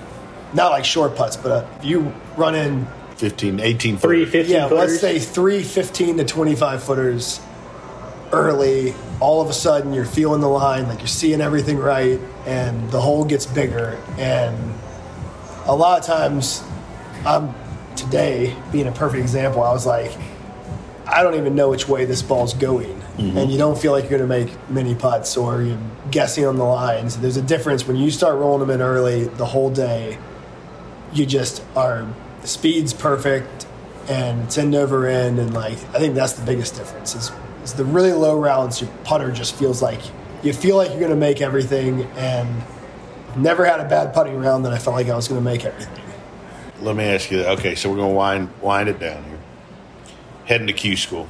not 0.55 0.71
like 0.71 0.85
short 0.85 1.17
putts, 1.17 1.37
but 1.37 1.51
uh, 1.51 1.67
if 1.79 1.85
you 1.85 2.13
run 2.37 2.55
in 2.55 2.87
15, 3.17 3.59
18 3.61 3.97
Three, 3.99 4.27
15 4.27 4.53
yeah, 4.55 4.69
footers. 4.69 4.91
let's 4.91 5.01
say 5.01 5.19
three 5.19 5.63
15 5.63 6.19
to 6.19 6.25
25 6.25 6.83
footers 6.83 7.41
early. 8.33 8.95
All 9.21 9.41
of 9.41 9.49
a 9.49 9.53
sudden, 9.53 9.93
you're 9.93 10.05
feeling 10.05 10.41
the 10.41 10.49
line, 10.49 10.89
like 10.89 10.99
you're 10.99 11.07
seeing 11.07 11.41
everything 11.41 11.79
right, 11.79 12.21
and 12.47 12.91
the 12.91 13.01
hole 13.01 13.25
gets 13.25 13.47
bigger. 13.47 13.99
And 14.19 14.75
a 15.67 15.75
lot 15.75 16.01
of 16.01 16.07
times, 16.07 16.63
I'm 17.25 17.55
today 17.97 18.57
being 18.73 18.87
a 18.87 18.93
perfect 18.93 19.21
example. 19.21 19.63
I 19.63 19.73
was 19.73 19.87
like, 19.87 20.13
I 21.07 21.23
don't 21.23 21.35
even 21.35 21.55
know 21.55 21.69
which 21.71 21.89
way 21.89 22.05
this 22.05 22.23
ball's 22.23 22.55
going, 22.55 22.97
mm-hmm. 23.17 23.37
and 23.37 23.53
you 23.53 23.59
don't 23.59 23.79
feel 23.79 23.93
like 23.93 24.11
you're 24.11 24.19
going 24.19 24.29
to 24.29 24.47
make 24.47 24.71
many 24.71 24.95
putts, 24.95 25.37
or 25.37 25.63
you're 25.63 25.79
guessing 26.11 26.47
on 26.47 26.57
the 26.57 26.65
lines. 26.65 27.19
There's 27.19 27.37
a 27.37 27.43
difference 27.43 27.87
when 27.87 27.97
you 27.97 28.11
start 28.11 28.37
rolling 28.37 28.61
them 28.61 28.71
in 28.71 28.81
early 28.81 29.25
the 29.25 29.47
whole 29.47 29.71
day 29.71 30.19
you 31.13 31.27
just 31.27 31.63
are 31.77 32.07
the 32.41 32.49
speed's 32.49 32.93
perfect 32.93 33.67
and 34.09 34.43
it's 34.45 34.59
end 34.59 34.75
over 34.75 35.07
end 35.07 35.39
and 35.39 35.55
like 35.55 35.79
I 35.95 35.99
think 35.99 36.15
that's 36.15 36.33
the 36.35 36.45
biggest 36.45 36.75
difference 36.75 37.15
is, 37.15 37.31
is 37.63 37.75
the 37.75 37.85
really 37.85 38.13
low 38.13 38.39
rounds 38.39 38.81
your 38.81 38.91
putter 39.05 39.31
just 39.31 39.55
feels 39.57 39.83
like 39.83 40.01
you 40.43 40.53
feel 40.53 40.77
like 40.77 40.91
you're 40.91 40.99
going 40.99 41.11
to 41.11 41.17
make 41.17 41.41
everything 41.41 42.03
and 42.17 42.63
never 43.37 43.65
had 43.65 43.81
a 43.81 43.89
bad 43.89 44.13
putting 44.13 44.37
round 44.39 44.65
that 44.65 44.73
I 44.73 44.79
felt 44.79 44.97
like 44.97 45.09
I 45.09 45.17
was 45.17 45.29
going 45.29 45.41
to 45.41 45.45
make 45.45 45.65
everything. 45.65 46.05
Let 46.81 46.97
me 46.97 47.05
ask 47.05 47.31
you 47.31 47.39
that. 47.39 47.59
Okay, 47.59 47.75
so 47.77 47.89
we're 47.91 47.97
going 47.97 48.11
to 48.11 48.17
wind, 48.17 48.51
wind 48.61 48.89
it 48.89 48.99
down 48.99 49.23
here. 49.25 49.39
Heading 50.47 50.67
to 50.67 50.73
Q 50.73 50.97
school. 50.97 51.29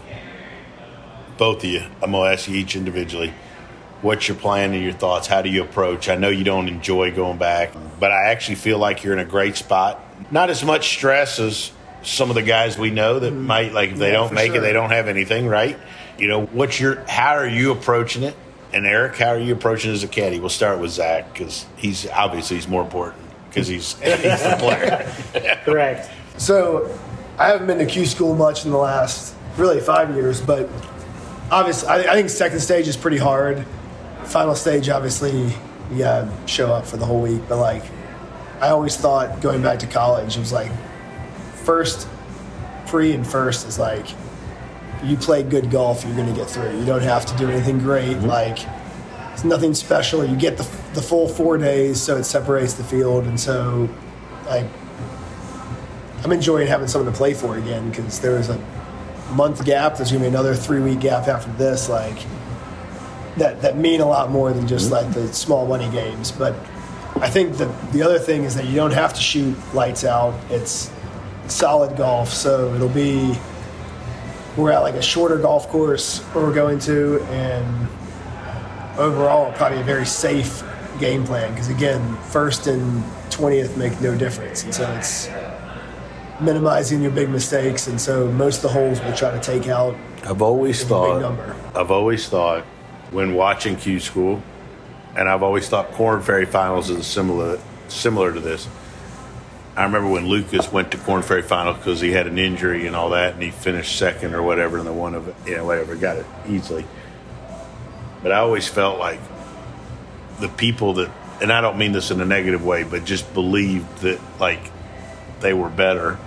Both 1.37 1.59
of 1.59 1.64
you. 1.64 1.83
I'm 2.03 2.12
going 2.12 2.29
to 2.29 2.33
ask 2.33 2.49
you 2.49 2.57
each 2.57 2.75
individually. 2.75 3.35
What's 4.01 4.27
your 4.27 4.37
plan 4.37 4.73
and 4.73 4.83
your 4.83 4.95
thoughts? 4.95 5.27
How 5.27 5.42
do 5.42 5.51
you 5.51 5.62
approach? 5.62 6.09
I 6.09 6.16
know 6.16 6.29
you 6.29 6.42
don't 6.42 6.68
enjoy 6.68 7.14
going 7.14 7.38
back, 7.38 7.73
but 8.01 8.11
I 8.11 8.31
actually 8.31 8.57
feel 8.57 8.79
like 8.79 9.05
you're 9.05 9.12
in 9.12 9.18
a 9.18 9.25
great 9.25 9.57
spot. 9.57 10.01
Not 10.33 10.51
as 10.51 10.64
much 10.64 10.88
stress 10.88 11.38
as 11.38 11.71
some 12.03 12.31
of 12.31 12.35
the 12.35 12.42
guys 12.42 12.77
we 12.77 12.90
know 12.90 13.18
that 13.18 13.33
mm. 13.33 13.45
might 13.45 13.73
like 13.73 13.90
if 13.90 13.99
they 13.99 14.09
Yeah, 14.09 14.14
don't 14.14 14.33
make 14.33 14.55
it, 14.55 14.61
they 14.61 14.73
don't 14.73 14.90
have 14.90 15.07
anything, 15.07 15.47
right? 15.47 15.79
You 16.22 16.28
know, 16.28 16.44
what's 16.46 16.78
your 16.78 17.00
how 17.08 17.32
are 17.32 17.48
you 17.48 17.72
approaching 17.72 18.22
it? 18.22 18.37
And 18.72 18.87
Eric, 18.87 19.16
how 19.16 19.30
are 19.30 19.40
you 19.40 19.54
approaching 19.54 19.90
it 19.90 19.94
as 19.94 20.04
a 20.04 20.08
caddy? 20.08 20.38
We'll 20.38 20.50
start 20.50 20.78
with 20.78 20.92
Zach 20.92 21.32
because 21.32 21.66
he's 21.76 22.08
obviously 22.08 22.58
he's 22.58 22.68
more 22.68 22.82
important 22.82 23.24
because 23.48 23.66
he's 23.66 23.94
he's 23.98 24.20
the 24.20 24.56
player. 24.61 25.61
Correct. 25.64 26.08
So 26.38 26.96
I 27.38 27.48
haven't 27.48 27.66
been 27.66 27.78
to 27.78 27.87
Q 27.87 28.06
school 28.06 28.37
much 28.37 28.64
in 28.64 28.70
the 28.70 28.76
last 28.76 29.35
really 29.56 29.80
five 29.80 30.14
years, 30.14 30.40
but 30.40 30.70
obviously 31.50 31.88
I, 31.88 32.12
I 32.12 32.14
think 32.14 32.30
second 32.30 32.61
stage 32.61 32.87
is 32.87 32.96
pretty 32.96 33.18
hard. 33.18 33.66
Final 34.22 34.54
stage, 34.54 34.88
obviously, 34.90 35.52
you 35.90 35.98
gotta 35.98 36.32
show 36.46 36.72
up 36.72 36.87
for 36.87 36.98
the 36.98 37.04
whole 37.04 37.20
week. 37.20 37.42
But 37.48 37.58
like, 37.58 37.82
I 38.61 38.68
always 38.68 38.96
thought 38.96 39.40
going 39.40 39.61
back 39.61 39.80
to 39.80 39.88
college, 39.88 40.37
it 40.37 40.38
was 40.38 40.52
like 40.52 40.70
first, 41.64 42.06
pre 42.87 43.12
and 43.12 43.26
first 43.26 43.66
is 43.66 43.76
like 43.76 44.06
you 45.05 45.17
play 45.17 45.43
good 45.43 45.71
golf, 45.71 46.05
you're 46.05 46.17
gonna 46.17 46.35
get 46.35 46.49
through. 46.49 46.79
You 46.79 46.85
don't 46.85 47.03
have 47.03 47.27
to 47.27 47.37
do 47.37 47.51
anything 47.51 47.79
great. 47.79 48.17
Mm-hmm. 48.17 48.27
Like 48.27 48.59
it's 49.33 49.45
nothing 49.45 49.75
special. 49.75 50.25
You 50.25 50.37
get 50.37 50.57
the 50.57 50.69
the 50.95 51.03
full 51.03 51.29
four 51.29 51.59
days, 51.59 52.01
so 52.01 52.17
it 52.17 52.25
separates 52.25 52.75
the 52.75 52.85
field, 52.85 53.25
and 53.25 53.38
so 53.38 53.88
like 54.47 54.67
I'm 56.25 56.33
enjoying 56.33 56.69
having 56.69 56.88
something 56.88 57.11
to 57.11 57.17
play 57.17 57.35
for 57.35 57.57
again 57.57 57.91
because 57.91 58.21
there 58.21 58.37
was 58.37 58.49
a 58.49 58.59
month 59.35 59.65
gap. 59.65 59.97
There's 59.97 60.12
gonna 60.12 60.23
be 60.23 60.29
another 60.29 60.55
three 60.55 60.81
week 60.81 61.01
gap 61.01 61.29
after 61.29 61.51
this. 61.53 61.88
Like 61.88 62.19
that 63.38 63.62
that 63.62 63.77
mean 63.77 64.01
a 64.01 64.09
lot 64.09 64.31
more 64.31 64.53
than 64.53 64.69
just 64.69 64.91
mm-hmm. 64.91 65.07
like 65.07 65.15
the 65.15 65.33
small 65.33 65.67
money 65.67 65.91
games. 65.91 66.31
But 66.31 66.55
I 67.17 67.29
think 67.29 67.57
that 67.57 67.93
the 67.93 68.03
other 68.03 68.19
thing 68.19 68.45
is 68.45 68.55
that 68.55 68.67
you 68.67 68.77
don't 68.77 68.93
have 68.93 69.15
to 69.15 69.21
shoot 69.21 69.57
lights 69.75 70.05
out. 70.05 70.35
It's 70.51 70.91
solid 71.49 71.97
golf, 71.97 72.33
so 72.33 72.75
it'll 72.75 72.88
be 72.88 73.37
we're 74.57 74.71
at 74.71 74.81
like 74.81 74.95
a 74.95 75.03
shorter 75.03 75.38
golf 75.38 75.69
course 75.69 76.21
where 76.33 76.45
we're 76.45 76.55
going 76.55 76.79
to, 76.81 77.21
and 77.25 77.88
overall 78.99 79.53
probably 79.53 79.81
a 79.81 79.85
very 79.85 80.07
safe 80.07 80.62
game 81.01 81.25
plan 81.25 81.51
because 81.53 81.69
again, 81.69 82.17
first 82.31 82.67
and 82.67 83.03
twentieth 83.31 83.77
make 83.77 83.99
no 84.01 84.17
difference, 84.17 84.65
and 84.65 84.75
so 84.75 84.91
it's 84.93 85.29
minimizing 86.41 87.01
your 87.03 87.11
big 87.11 87.31
mistakes, 87.31 87.87
and 87.87 88.01
so 88.01 88.27
most 88.33 88.57
of 88.57 88.62
the 88.62 88.69
holes 88.69 89.01
we'll 89.01 89.15
try 89.15 89.31
to 89.31 89.41
take 89.41 89.69
out. 89.69 89.95
I've 90.25 90.43
always 90.43 90.81
a 90.81 90.85
big 90.85 90.88
thought. 90.88 91.21
number. 91.21 91.57
I've 91.75 91.91
always 91.91 92.29
thought 92.29 92.65
when 93.11 93.35
watching 93.35 93.77
Q 93.77 94.01
School, 94.01 94.43
and 95.17 95.29
I've 95.29 95.43
always 95.43 95.69
thought 95.69 95.91
Korn 95.93 96.23
Ferry 96.23 96.47
Finals 96.47 96.91
is 96.91 97.07
similar 97.07 97.59
similar 97.88 98.33
to 98.33 98.41
this. 98.41 98.69
I 99.74 99.85
remember 99.85 100.11
when 100.11 100.26
Lucas 100.26 100.70
went 100.70 100.90
to 100.92 100.98
Korn 100.98 101.22
Ferry 101.22 101.42
Final 101.42 101.72
because 101.72 102.00
he 102.00 102.12
had 102.12 102.26
an 102.26 102.38
injury 102.38 102.87
and 102.87 102.94
all 102.94 103.11
that, 103.11 103.35
and 103.35 103.42
he 103.42 103.50
finished 103.50 103.96
second 103.96 104.35
or 104.35 104.42
whatever, 104.42 104.76
and 104.76 104.87
the 104.87 104.92
one 104.92 105.14
of 105.14 105.28
it, 105.28 105.35
you 105.46 105.56
know, 105.56 105.64
whatever, 105.64 105.96
got 105.96 106.18
it 106.18 106.26
easily. 106.46 106.85
But 108.22 108.32
I 108.32 108.38
always 108.38 108.68
felt 108.68 108.98
like 108.98 109.18
the 110.40 110.48
people 110.48 110.94
that, 110.94 111.11
and 111.40 111.50
I 111.50 111.62
don't 111.62 111.78
mean 111.78 111.92
this 111.92 112.11
in 112.11 112.20
a 112.20 112.26
negative 112.26 112.64
way, 112.64 112.85
but 112.85 113.04
just 113.04 113.32
believed 113.32 113.98
that 113.98 114.20
like 114.38 114.61
they 115.40 115.54
were 115.54 115.70
better, 115.70 116.18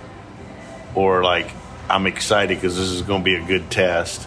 or 0.96 1.22
like 1.22 1.48
I'm 1.88 2.08
excited 2.08 2.56
because 2.56 2.76
this 2.76 2.88
is 2.88 3.02
going 3.02 3.22
to 3.22 3.24
be 3.24 3.36
a 3.36 3.46
good 3.46 3.70
test, 3.70 4.26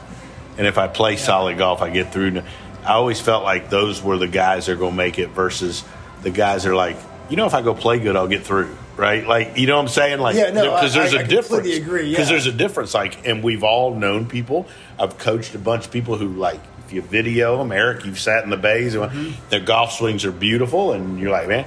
and 0.58 0.65
if 0.65 0.77
I 0.77 0.88
play 0.88 1.17
solid 1.17 1.58
golf, 1.58 1.82
I 1.82 1.89
get 1.89 2.13
through. 2.13 2.41
I 2.86 2.93
always 2.93 3.19
felt 3.19 3.43
like 3.43 3.69
those 3.69 4.01
were 4.01 4.17
the 4.17 4.29
guys 4.29 4.67
that 4.67 4.71
are 4.71 4.75
going 4.77 4.93
to 4.93 4.97
make 4.97 5.19
it 5.19 5.29
versus 5.29 5.84
the 6.21 6.32
guys 6.32 6.63
that 6.63 6.71
are 6.71 6.75
like, 6.75 6.95
you 7.29 7.36
know, 7.36 7.45
if 7.45 7.53
I 7.53 7.62
go 7.62 7.75
play 7.75 7.99
good, 7.99 8.15
I'll 8.15 8.29
get 8.29 8.43
through, 8.43 8.75
right? 9.00 9.26
Like, 9.26 9.58
you 9.58 9.66
know 9.68 9.78
what 9.78 9.84
I'm 9.84 9.88
saying? 9.88 10.20
Like, 10.20 10.36
Yeah, 10.36 10.52
no, 10.52 10.64
because 10.76 10.94
there's 10.94 11.14
I- 11.14 11.18
a 11.18 11.20
I 11.22 11.24
difference. 11.24 11.48
completely 11.64 11.82
agree, 11.82 12.10
Because 12.10 12.28
yeah. 12.28 12.34
there's 12.34 12.46
a 12.48 12.52
difference. 12.52 12.94
Like, 12.94 13.28
and 13.28 13.44
we've 13.44 13.64
all 13.64 13.96
known 13.96 14.26
people. 14.28 14.68
I've 15.00 15.18
coached 15.18 15.56
a 15.56 15.60
bunch 15.60 15.86
of 15.86 15.92
people 15.92 16.18
who 16.18 16.28
like. 16.28 16.60
If 16.86 16.94
you 16.94 17.02
video 17.04 17.56
them, 17.60 17.72
Eric, 17.72 18.04
you've 18.06 18.20
sat 18.20 18.44
in 18.44 18.50
the 18.50 18.58
bays. 18.58 18.96
and 18.96 19.04
Mm-hmm. 19.12 19.50
Their 19.50 19.60
golf 19.60 19.92
swings 19.94 20.26
are 20.26 20.32
beautiful, 20.32 20.92
and 20.94 21.20
you're 21.20 21.30
like, 21.32 21.48
man. 21.48 21.66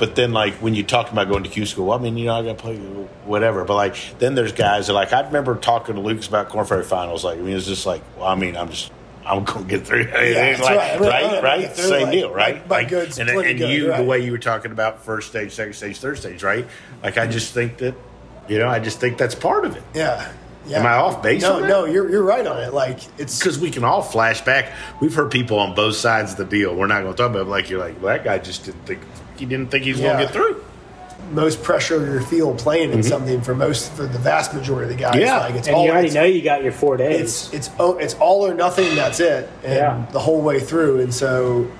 But 0.00 0.16
then, 0.16 0.32
like 0.32 0.54
when 0.54 0.74
you 0.74 0.82
talk 0.82 1.12
about 1.12 1.28
going 1.28 1.44
to 1.44 1.48
Q 1.48 1.64
school, 1.64 1.86
well, 1.86 1.98
I 1.98 2.02
mean, 2.02 2.16
you 2.18 2.24
know, 2.24 2.34
I 2.34 2.42
got 2.42 2.58
to 2.58 2.62
play 2.62 2.76
whatever. 3.24 3.64
But 3.64 3.74
like, 3.76 3.94
then 4.18 4.34
there's 4.34 4.50
guys 4.50 4.88
that 4.88 4.92
like 4.94 5.12
I 5.12 5.20
remember 5.20 5.54
talking 5.54 5.94
to 5.94 6.00
Lucas 6.00 6.26
about 6.26 6.48
Korn 6.48 6.66
Ferry 6.66 6.82
Finals. 6.82 7.22
Like, 7.24 7.38
I 7.38 7.42
mean, 7.42 7.56
it's 7.56 7.66
just 7.66 7.86
like, 7.86 8.02
well, 8.18 8.26
I 8.26 8.34
mean, 8.34 8.56
I'm 8.56 8.68
just. 8.70 8.90
I'm 9.26 9.44
gonna 9.44 9.64
get 9.66 9.86
through. 9.86 10.04
that's 10.04 10.60
like, 10.60 10.76
right. 10.76 11.00
Right, 11.00 11.42
right, 11.42 11.72
through, 11.72 11.84
same 11.84 12.02
like- 12.02 12.12
deal, 12.12 12.32
right? 12.32 12.54
like, 12.54 12.68
by 12.68 12.84
goods, 12.84 13.18
and, 13.18 13.28
and 13.30 13.58
good, 13.58 13.70
you, 13.70 13.92
the 13.92 14.02
way 14.02 14.24
you 14.24 14.32
were 14.32 14.38
talking 14.38 14.72
about 14.72 15.04
first 15.04 15.30
stage, 15.30 15.52
second 15.52 15.74
stage, 15.74 15.98
third 15.98 16.18
stage, 16.18 16.42
right? 16.42 16.66
Like, 17.02 17.18
I 17.18 17.26
just 17.26 17.54
think 17.54 17.78
that, 17.78 17.94
you 18.48 18.58
know, 18.58 18.68
I 18.68 18.78
just 18.78 19.00
think 19.00 19.18
that's 19.18 19.34
part 19.34 19.64
of 19.64 19.76
it. 19.76 19.82
Yeah. 19.94 20.30
Yeah. 20.66 20.80
Am 20.80 20.86
I 20.86 20.94
off 20.94 21.22
base 21.22 21.42
No, 21.42 21.60
no, 21.60 21.84
you're 21.84 22.10
you're 22.10 22.22
right 22.22 22.46
on 22.46 22.62
it. 22.62 22.72
Like 22.72 22.98
it's 23.18 23.38
because 23.38 23.58
we 23.58 23.70
can 23.70 23.84
all 23.84 24.00
flash 24.00 24.40
back. 24.40 24.72
We've 24.98 25.14
heard 25.14 25.30
people 25.30 25.58
on 25.58 25.74
both 25.74 25.96
sides 25.96 26.32
of 26.32 26.38
the 26.38 26.44
deal. 26.46 26.74
We're 26.74 26.86
not 26.86 27.02
going 27.02 27.12
to 27.12 27.16
talk 27.22 27.30
about 27.30 27.42
it. 27.42 27.50
Like 27.50 27.68
you're 27.68 27.80
like, 27.80 28.00
well, 28.00 28.14
that 28.14 28.24
guy 28.24 28.38
just 28.38 28.64
didn't 28.64 28.86
think 28.86 29.02
he 29.36 29.44
didn't 29.44 29.70
think 29.70 29.84
he 29.84 29.92
was 29.92 30.00
going 30.00 30.16
to 30.16 30.24
get 30.24 30.32
through. 30.32 30.64
Most 31.32 31.62
pressure 31.62 32.04
you 32.12 32.20
feel 32.26 32.54
playing 32.54 32.92
in 32.92 33.02
something 33.02 33.40
for 33.40 33.54
most 33.54 33.92
for 33.92 34.06
the 34.06 34.18
vast 34.18 34.54
majority 34.54 34.92
of 34.92 34.96
the 34.98 35.02
guys. 35.02 35.14
Mm-hmm. 35.14 35.20
Yeah. 35.22 35.38
Like 35.38 35.54
it's 35.54 35.66
And 35.68 35.76
all 35.76 35.84
you 35.86 35.90
already 35.92 36.10
know 36.10 36.24
you 36.24 36.42
got 36.42 36.62
your 36.62 36.72
four 36.72 36.96
days. 36.96 37.20
it's 37.52 37.52
it's 37.52 37.70
it's 38.00 38.14
all 38.14 38.46
or 38.46 38.54
nothing. 38.54 38.94
That's 38.94 39.20
it, 39.20 39.48
and 39.64 39.74
Yeah. 39.74 40.06
the 40.12 40.20
whole 40.20 40.40
way 40.40 40.60
through. 40.60 41.00
And 41.00 41.12
so, 41.14 41.70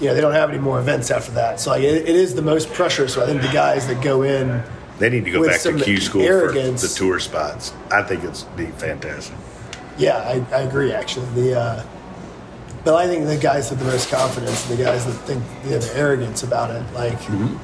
you 0.00 0.06
know, 0.08 0.14
they 0.14 0.20
don't 0.20 0.32
have 0.34 0.50
any 0.50 0.58
more 0.58 0.78
events 0.78 1.10
after 1.10 1.32
that. 1.32 1.60
So 1.60 1.70
like, 1.70 1.82
it, 1.82 2.08
it 2.08 2.14
is 2.16 2.34
the 2.34 2.42
most 2.42 2.72
pressure. 2.72 3.08
So 3.08 3.22
I 3.22 3.26
think 3.26 3.42
the 3.42 3.48
guys 3.48 3.86
that 3.88 4.02
go 4.02 4.22
in, 4.22 4.62
They 4.98 5.10
need 5.10 5.24
to 5.24 5.30
go 5.30 5.46
back 5.46 5.60
to 5.62 5.72
Q 5.78 6.00
school 6.00 6.22
arrogance. 6.22 6.82
for 6.82 6.88
the 6.88 6.94
tour 6.94 7.18
spots. 7.20 7.72
I 7.90 8.02
think 8.02 8.24
it's 8.24 8.42
be 8.56 8.66
fantastic. 8.66 9.34
yeah, 9.98 10.16
I, 10.18 10.44
I 10.54 10.60
agree. 10.62 10.92
Actually, 10.92 11.26
the 11.34 11.58
uh, 11.60 11.82
but 12.84 12.94
I 12.94 13.06
think 13.06 13.26
the 13.26 13.36
guys 13.36 13.68
with 13.70 13.78
the 13.78 13.84
most 13.84 14.10
confidence, 14.10 14.62
the 14.64 14.76
guys 14.76 15.04
that 15.04 15.12
think 15.12 15.42
they 15.64 15.72
have 15.72 15.82
the 15.82 15.96
arrogance 15.96 16.42
about 16.42 16.70
it, 16.70 16.82
like 16.94 17.18
Mm-hmm. 17.22 17.56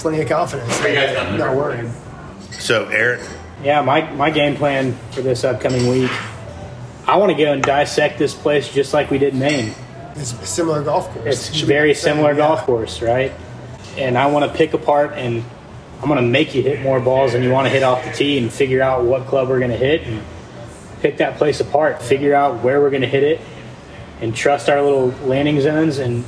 Plenty 0.00 0.20
of 0.22 0.28
confidence, 0.28 0.80
like, 0.80 1.38
not 1.38 1.56
worried. 1.56 1.90
So 2.52 2.86
Eric, 2.88 3.20
Yeah, 3.62 3.82
my, 3.82 4.10
my 4.14 4.30
game 4.30 4.56
plan 4.56 4.96
for 5.12 5.22
this 5.22 5.44
upcoming 5.44 5.86
week, 5.88 6.10
I 7.06 7.16
want 7.16 7.30
to 7.30 7.38
go 7.38 7.52
and 7.52 7.62
dissect 7.62 8.18
this 8.18 8.34
place 8.34 8.72
just 8.72 8.94
like 8.94 9.10
we 9.10 9.18
did 9.18 9.34
Maine. 9.34 9.74
It's 10.16 10.32
a 10.32 10.46
similar 10.46 10.82
golf 10.82 11.10
course. 11.10 11.26
It's 11.26 11.54
should 11.54 11.68
very 11.68 11.92
the 11.92 11.98
same, 11.98 12.16
similar 12.16 12.32
yeah. 12.32 12.38
golf 12.38 12.60
course, 12.62 13.02
right? 13.02 13.32
And 13.96 14.16
I 14.16 14.26
want 14.26 14.50
to 14.50 14.56
pick 14.56 14.72
apart 14.72 15.12
and 15.12 15.44
I'm 16.00 16.08
going 16.08 16.22
to 16.22 16.26
make 16.26 16.54
you 16.54 16.62
hit 16.62 16.80
more 16.80 17.00
balls 17.00 17.32
than 17.32 17.42
you 17.42 17.50
want 17.50 17.66
to 17.66 17.70
hit 17.70 17.82
off 17.82 18.04
the 18.04 18.12
tee 18.12 18.38
and 18.38 18.50
figure 18.50 18.82
out 18.82 19.04
what 19.04 19.26
club 19.26 19.48
we're 19.48 19.58
going 19.58 19.70
to 19.70 19.76
hit 19.76 20.02
and 20.02 20.22
pick 21.00 21.18
that 21.18 21.36
place 21.36 21.60
apart, 21.60 22.02
figure 22.02 22.34
out 22.34 22.62
where 22.62 22.80
we're 22.80 22.90
going 22.90 23.02
to 23.02 23.08
hit 23.08 23.22
it 23.22 23.40
and 24.20 24.34
trust 24.34 24.68
our 24.70 24.80
little 24.82 25.08
landing 25.26 25.60
zones. 25.60 25.98
And 25.98 26.24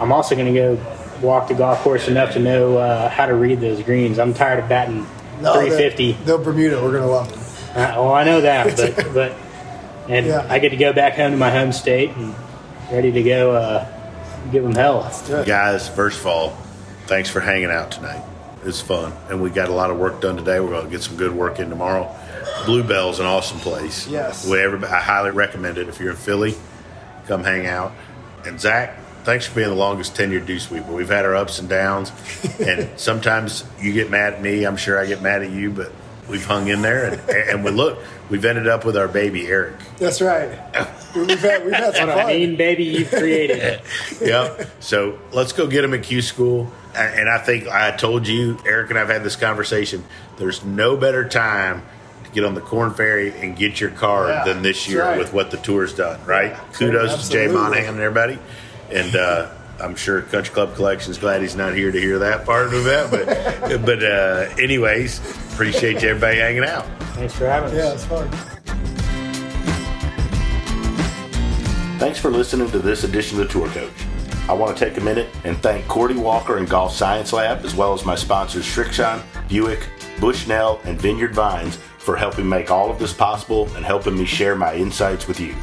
I'm 0.00 0.10
also 0.10 0.34
going 0.34 0.52
to 0.52 0.60
go 0.60 0.76
walk 1.22 1.48
the 1.48 1.54
golf 1.54 1.78
course 1.80 2.08
enough 2.08 2.32
to 2.34 2.38
know 2.38 2.76
uh, 2.78 3.08
how 3.08 3.26
to 3.26 3.34
read 3.34 3.60
those 3.60 3.82
greens. 3.82 4.18
I'm 4.18 4.34
tired 4.34 4.62
of 4.62 4.68
batting 4.68 5.06
No, 5.40 5.54
350. 5.54 6.12
The, 6.12 6.24
the 6.24 6.38
Bermuda, 6.38 6.82
we're 6.82 6.92
gonna 6.92 7.06
love 7.06 7.30
them. 7.30 7.40
Uh, 7.70 7.94
well, 8.00 8.12
I 8.12 8.24
know 8.24 8.40
that, 8.42 8.76
but 8.76 8.96
but 9.14 9.36
and 10.08 10.26
Yeah. 10.26 10.46
I 10.48 10.58
get 10.58 10.70
to 10.70 10.76
go 10.76 10.92
back 10.92 11.14
home 11.14 11.32
to 11.32 11.36
my 11.36 11.50
home 11.50 11.72
state 11.72 12.10
and 12.10 12.34
ready 12.92 13.10
to 13.12 13.22
go 13.22 13.52
uh, 13.52 13.86
give 14.52 14.62
them 14.62 14.74
hell. 14.74 15.10
Guys, 15.46 15.88
first 15.88 16.20
of 16.20 16.26
all, 16.26 16.50
thanks 17.06 17.30
for 17.30 17.40
hanging 17.40 17.70
out 17.70 17.90
tonight. 17.90 18.22
It's 18.64 18.80
fun, 18.80 19.12
and 19.28 19.42
we 19.42 19.50
got 19.50 19.68
a 19.68 19.72
lot 19.72 19.90
of 19.90 19.98
work 19.98 20.20
done 20.22 20.36
today. 20.36 20.58
We're 20.60 20.70
going 20.70 20.86
to 20.86 20.90
get 20.90 21.02
some 21.02 21.16
good 21.16 21.32
work 21.34 21.58
in 21.58 21.68
tomorrow. 21.68 22.14
Bluebell's 22.64 23.20
an 23.20 23.26
awesome 23.26 23.58
place. 23.58 24.06
Yes. 24.08 24.46
we 24.48 24.58
everybody, 24.58 24.90
I 24.92 25.00
highly 25.00 25.32
recommend 25.32 25.76
it. 25.76 25.88
If 25.88 26.00
you're 26.00 26.10
in 26.12 26.16
Philly, 26.16 26.54
come 27.26 27.44
hang 27.44 27.66
out. 27.66 27.92
And 28.46 28.58
Zach, 28.58 28.98
thanks 29.24 29.46
for 29.46 29.54
being 29.56 29.68
the 29.68 29.74
longest 29.74 30.14
tenured 30.14 30.46
dew 30.46 30.58
sweeper. 30.58 30.92
We've 30.92 31.08
had 31.08 31.24
our 31.24 31.34
ups 31.34 31.58
and 31.58 31.68
downs, 31.68 32.12
and 32.60 32.88
sometimes 32.98 33.64
you 33.80 33.92
get 33.92 34.10
mad 34.10 34.34
at 34.34 34.42
me. 34.42 34.64
I'm 34.64 34.76
sure 34.76 34.98
I 34.98 35.06
get 35.06 35.22
mad 35.22 35.42
at 35.42 35.50
you, 35.50 35.70
but 35.70 35.92
we've 36.28 36.44
hung 36.44 36.68
in 36.68 36.82
there, 36.82 37.06
and, 37.06 37.30
and 37.30 37.64
we 37.64 37.70
look. 37.70 37.98
We've 38.30 38.44
ended 38.44 38.66
up 38.68 38.86
with 38.86 38.96
our 38.96 39.06
baby 39.08 39.46
Eric. 39.46 39.74
That's 39.98 40.22
right. 40.22 40.48
We've 41.14 41.38
had, 41.38 41.62
we've 41.64 41.74
had 41.74 41.94
some 41.94 42.08
What 42.08 42.18
a 42.18 42.22
fun. 42.22 42.26
mean 42.28 42.56
baby 42.56 42.84
you've 42.84 43.10
created. 43.10 43.82
yep. 44.20 44.66
So 44.80 45.18
let's 45.32 45.52
go 45.52 45.66
get 45.66 45.84
him 45.84 45.92
at 45.92 46.02
Q 46.04 46.22
School. 46.22 46.72
And 46.96 47.20
and 47.20 47.28
I 47.28 47.36
think 47.38 47.68
I 47.68 47.90
told 47.94 48.26
you, 48.26 48.58
Eric 48.66 48.88
and 48.90 48.98
I've 48.98 49.10
had 49.10 49.24
this 49.24 49.36
conversation. 49.36 50.04
There's 50.38 50.64
no 50.64 50.96
better 50.96 51.28
time 51.28 51.82
to 52.24 52.30
get 52.30 52.44
on 52.44 52.54
the 52.54 52.60
Korn 52.62 52.94
Ferry 52.94 53.30
and 53.38 53.54
get 53.56 53.78
your 53.78 53.90
card 53.90 54.30
Yeah, 54.30 54.44
than 54.44 54.62
this 54.62 54.88
year 54.88 55.02
right. 55.02 55.18
with 55.18 55.32
what 55.34 55.50
the 55.50 55.58
tour's 55.58 55.94
done, 55.94 56.24
right? 56.24 56.56
Kudos 56.72 57.28
to 57.28 57.32
Jay. 57.32 57.46
Monahan 57.46 57.88
and 57.94 58.00
everybody. 58.00 58.38
And 58.90 59.16
uh, 59.16 59.50
I'm 59.80 59.96
sure 59.96 60.22
Country 60.22 60.54
Club 60.54 60.74
Collection's 60.74 61.16
is 61.16 61.20
glad 61.20 61.42
he's 61.42 61.56
not 61.56 61.74
here 61.74 61.90
to 61.90 62.00
hear 62.00 62.18
that 62.20 62.44
part 62.44 62.72
of 62.72 62.84
that. 62.84 63.10
But, 63.10 63.84
but 63.86 64.02
uh, 64.02 64.54
anyways, 64.62 65.18
appreciate 65.52 66.02
you 66.02 66.10
everybody 66.10 66.38
hanging 66.38 66.64
out. 66.64 66.86
Thanks 67.14 67.34
for 67.34 67.46
having 67.46 67.70
us. 67.70 67.76
Yeah, 67.76 67.92
it's 67.92 68.04
fun. 68.04 68.30
Thanks 71.98 72.18
for 72.18 72.30
listening 72.30 72.70
to 72.70 72.78
this 72.80 73.04
edition 73.04 73.40
of 73.40 73.46
the 73.46 73.52
Tour 73.52 73.68
Coach. 73.68 73.90
I 74.46 74.52
want 74.52 74.76
to 74.76 74.84
take 74.84 74.98
a 74.98 75.00
minute 75.00 75.28
and 75.44 75.56
thank 75.62 75.88
Cordie 75.88 76.16
Walker 76.16 76.58
and 76.58 76.68
Golf 76.68 76.92
Science 76.92 77.32
Lab, 77.32 77.64
as 77.64 77.74
well 77.74 77.94
as 77.94 78.04
my 78.04 78.14
sponsors 78.14 78.66
Srixon, 78.66 79.22
Buick, 79.48 79.88
Bushnell, 80.20 80.80
and 80.84 81.00
Vineyard 81.00 81.34
Vines 81.34 81.78
for 81.96 82.14
helping 82.14 82.46
make 82.46 82.70
all 82.70 82.90
of 82.90 82.98
this 82.98 83.14
possible 83.14 83.66
and 83.74 83.86
helping 83.86 84.18
me 84.18 84.26
share 84.26 84.54
my 84.54 84.74
insights 84.74 85.26
with 85.26 85.40
you. 85.40 85.54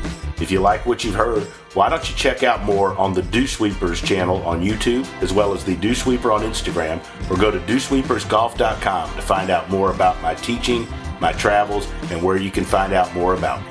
If 0.42 0.50
you 0.50 0.62
like 0.62 0.88
what 0.88 1.04
you've 1.04 1.14
heard, 1.14 1.48
why 1.74 1.90
don't 1.90 2.10
you 2.10 2.16
check 2.16 2.44
out 2.44 2.64
more 2.64 2.98
on 2.98 3.14
the 3.14 3.22
Dew 3.22 3.48
Sweepers 3.48 4.02
channel 4.02 4.42
on 4.44 4.62
YouTube, 4.62 5.08
as 5.22 5.32
well 5.32 5.54
as 5.54 5.64
the 5.64 5.76
Dew 5.78 5.96
Sweeper 5.96 6.32
on 6.32 6.42
Instagram, 6.42 7.02
or 7.30 7.38
go 7.38 7.50
to 7.50 7.60
dewsweepersgolf.com 7.60 9.16
to 9.16 9.22
find 9.22 9.50
out 9.50 9.70
more 9.70 9.92
about 9.92 10.22
my 10.22 10.36
teaching, 10.36 10.86
my 11.22 11.32
travels, 11.32 11.88
and 12.12 12.22
where 12.22 12.38
you 12.38 12.52
can 12.52 12.66
find 12.66 12.92
out 12.92 13.14
more 13.14 13.36
about 13.36 13.64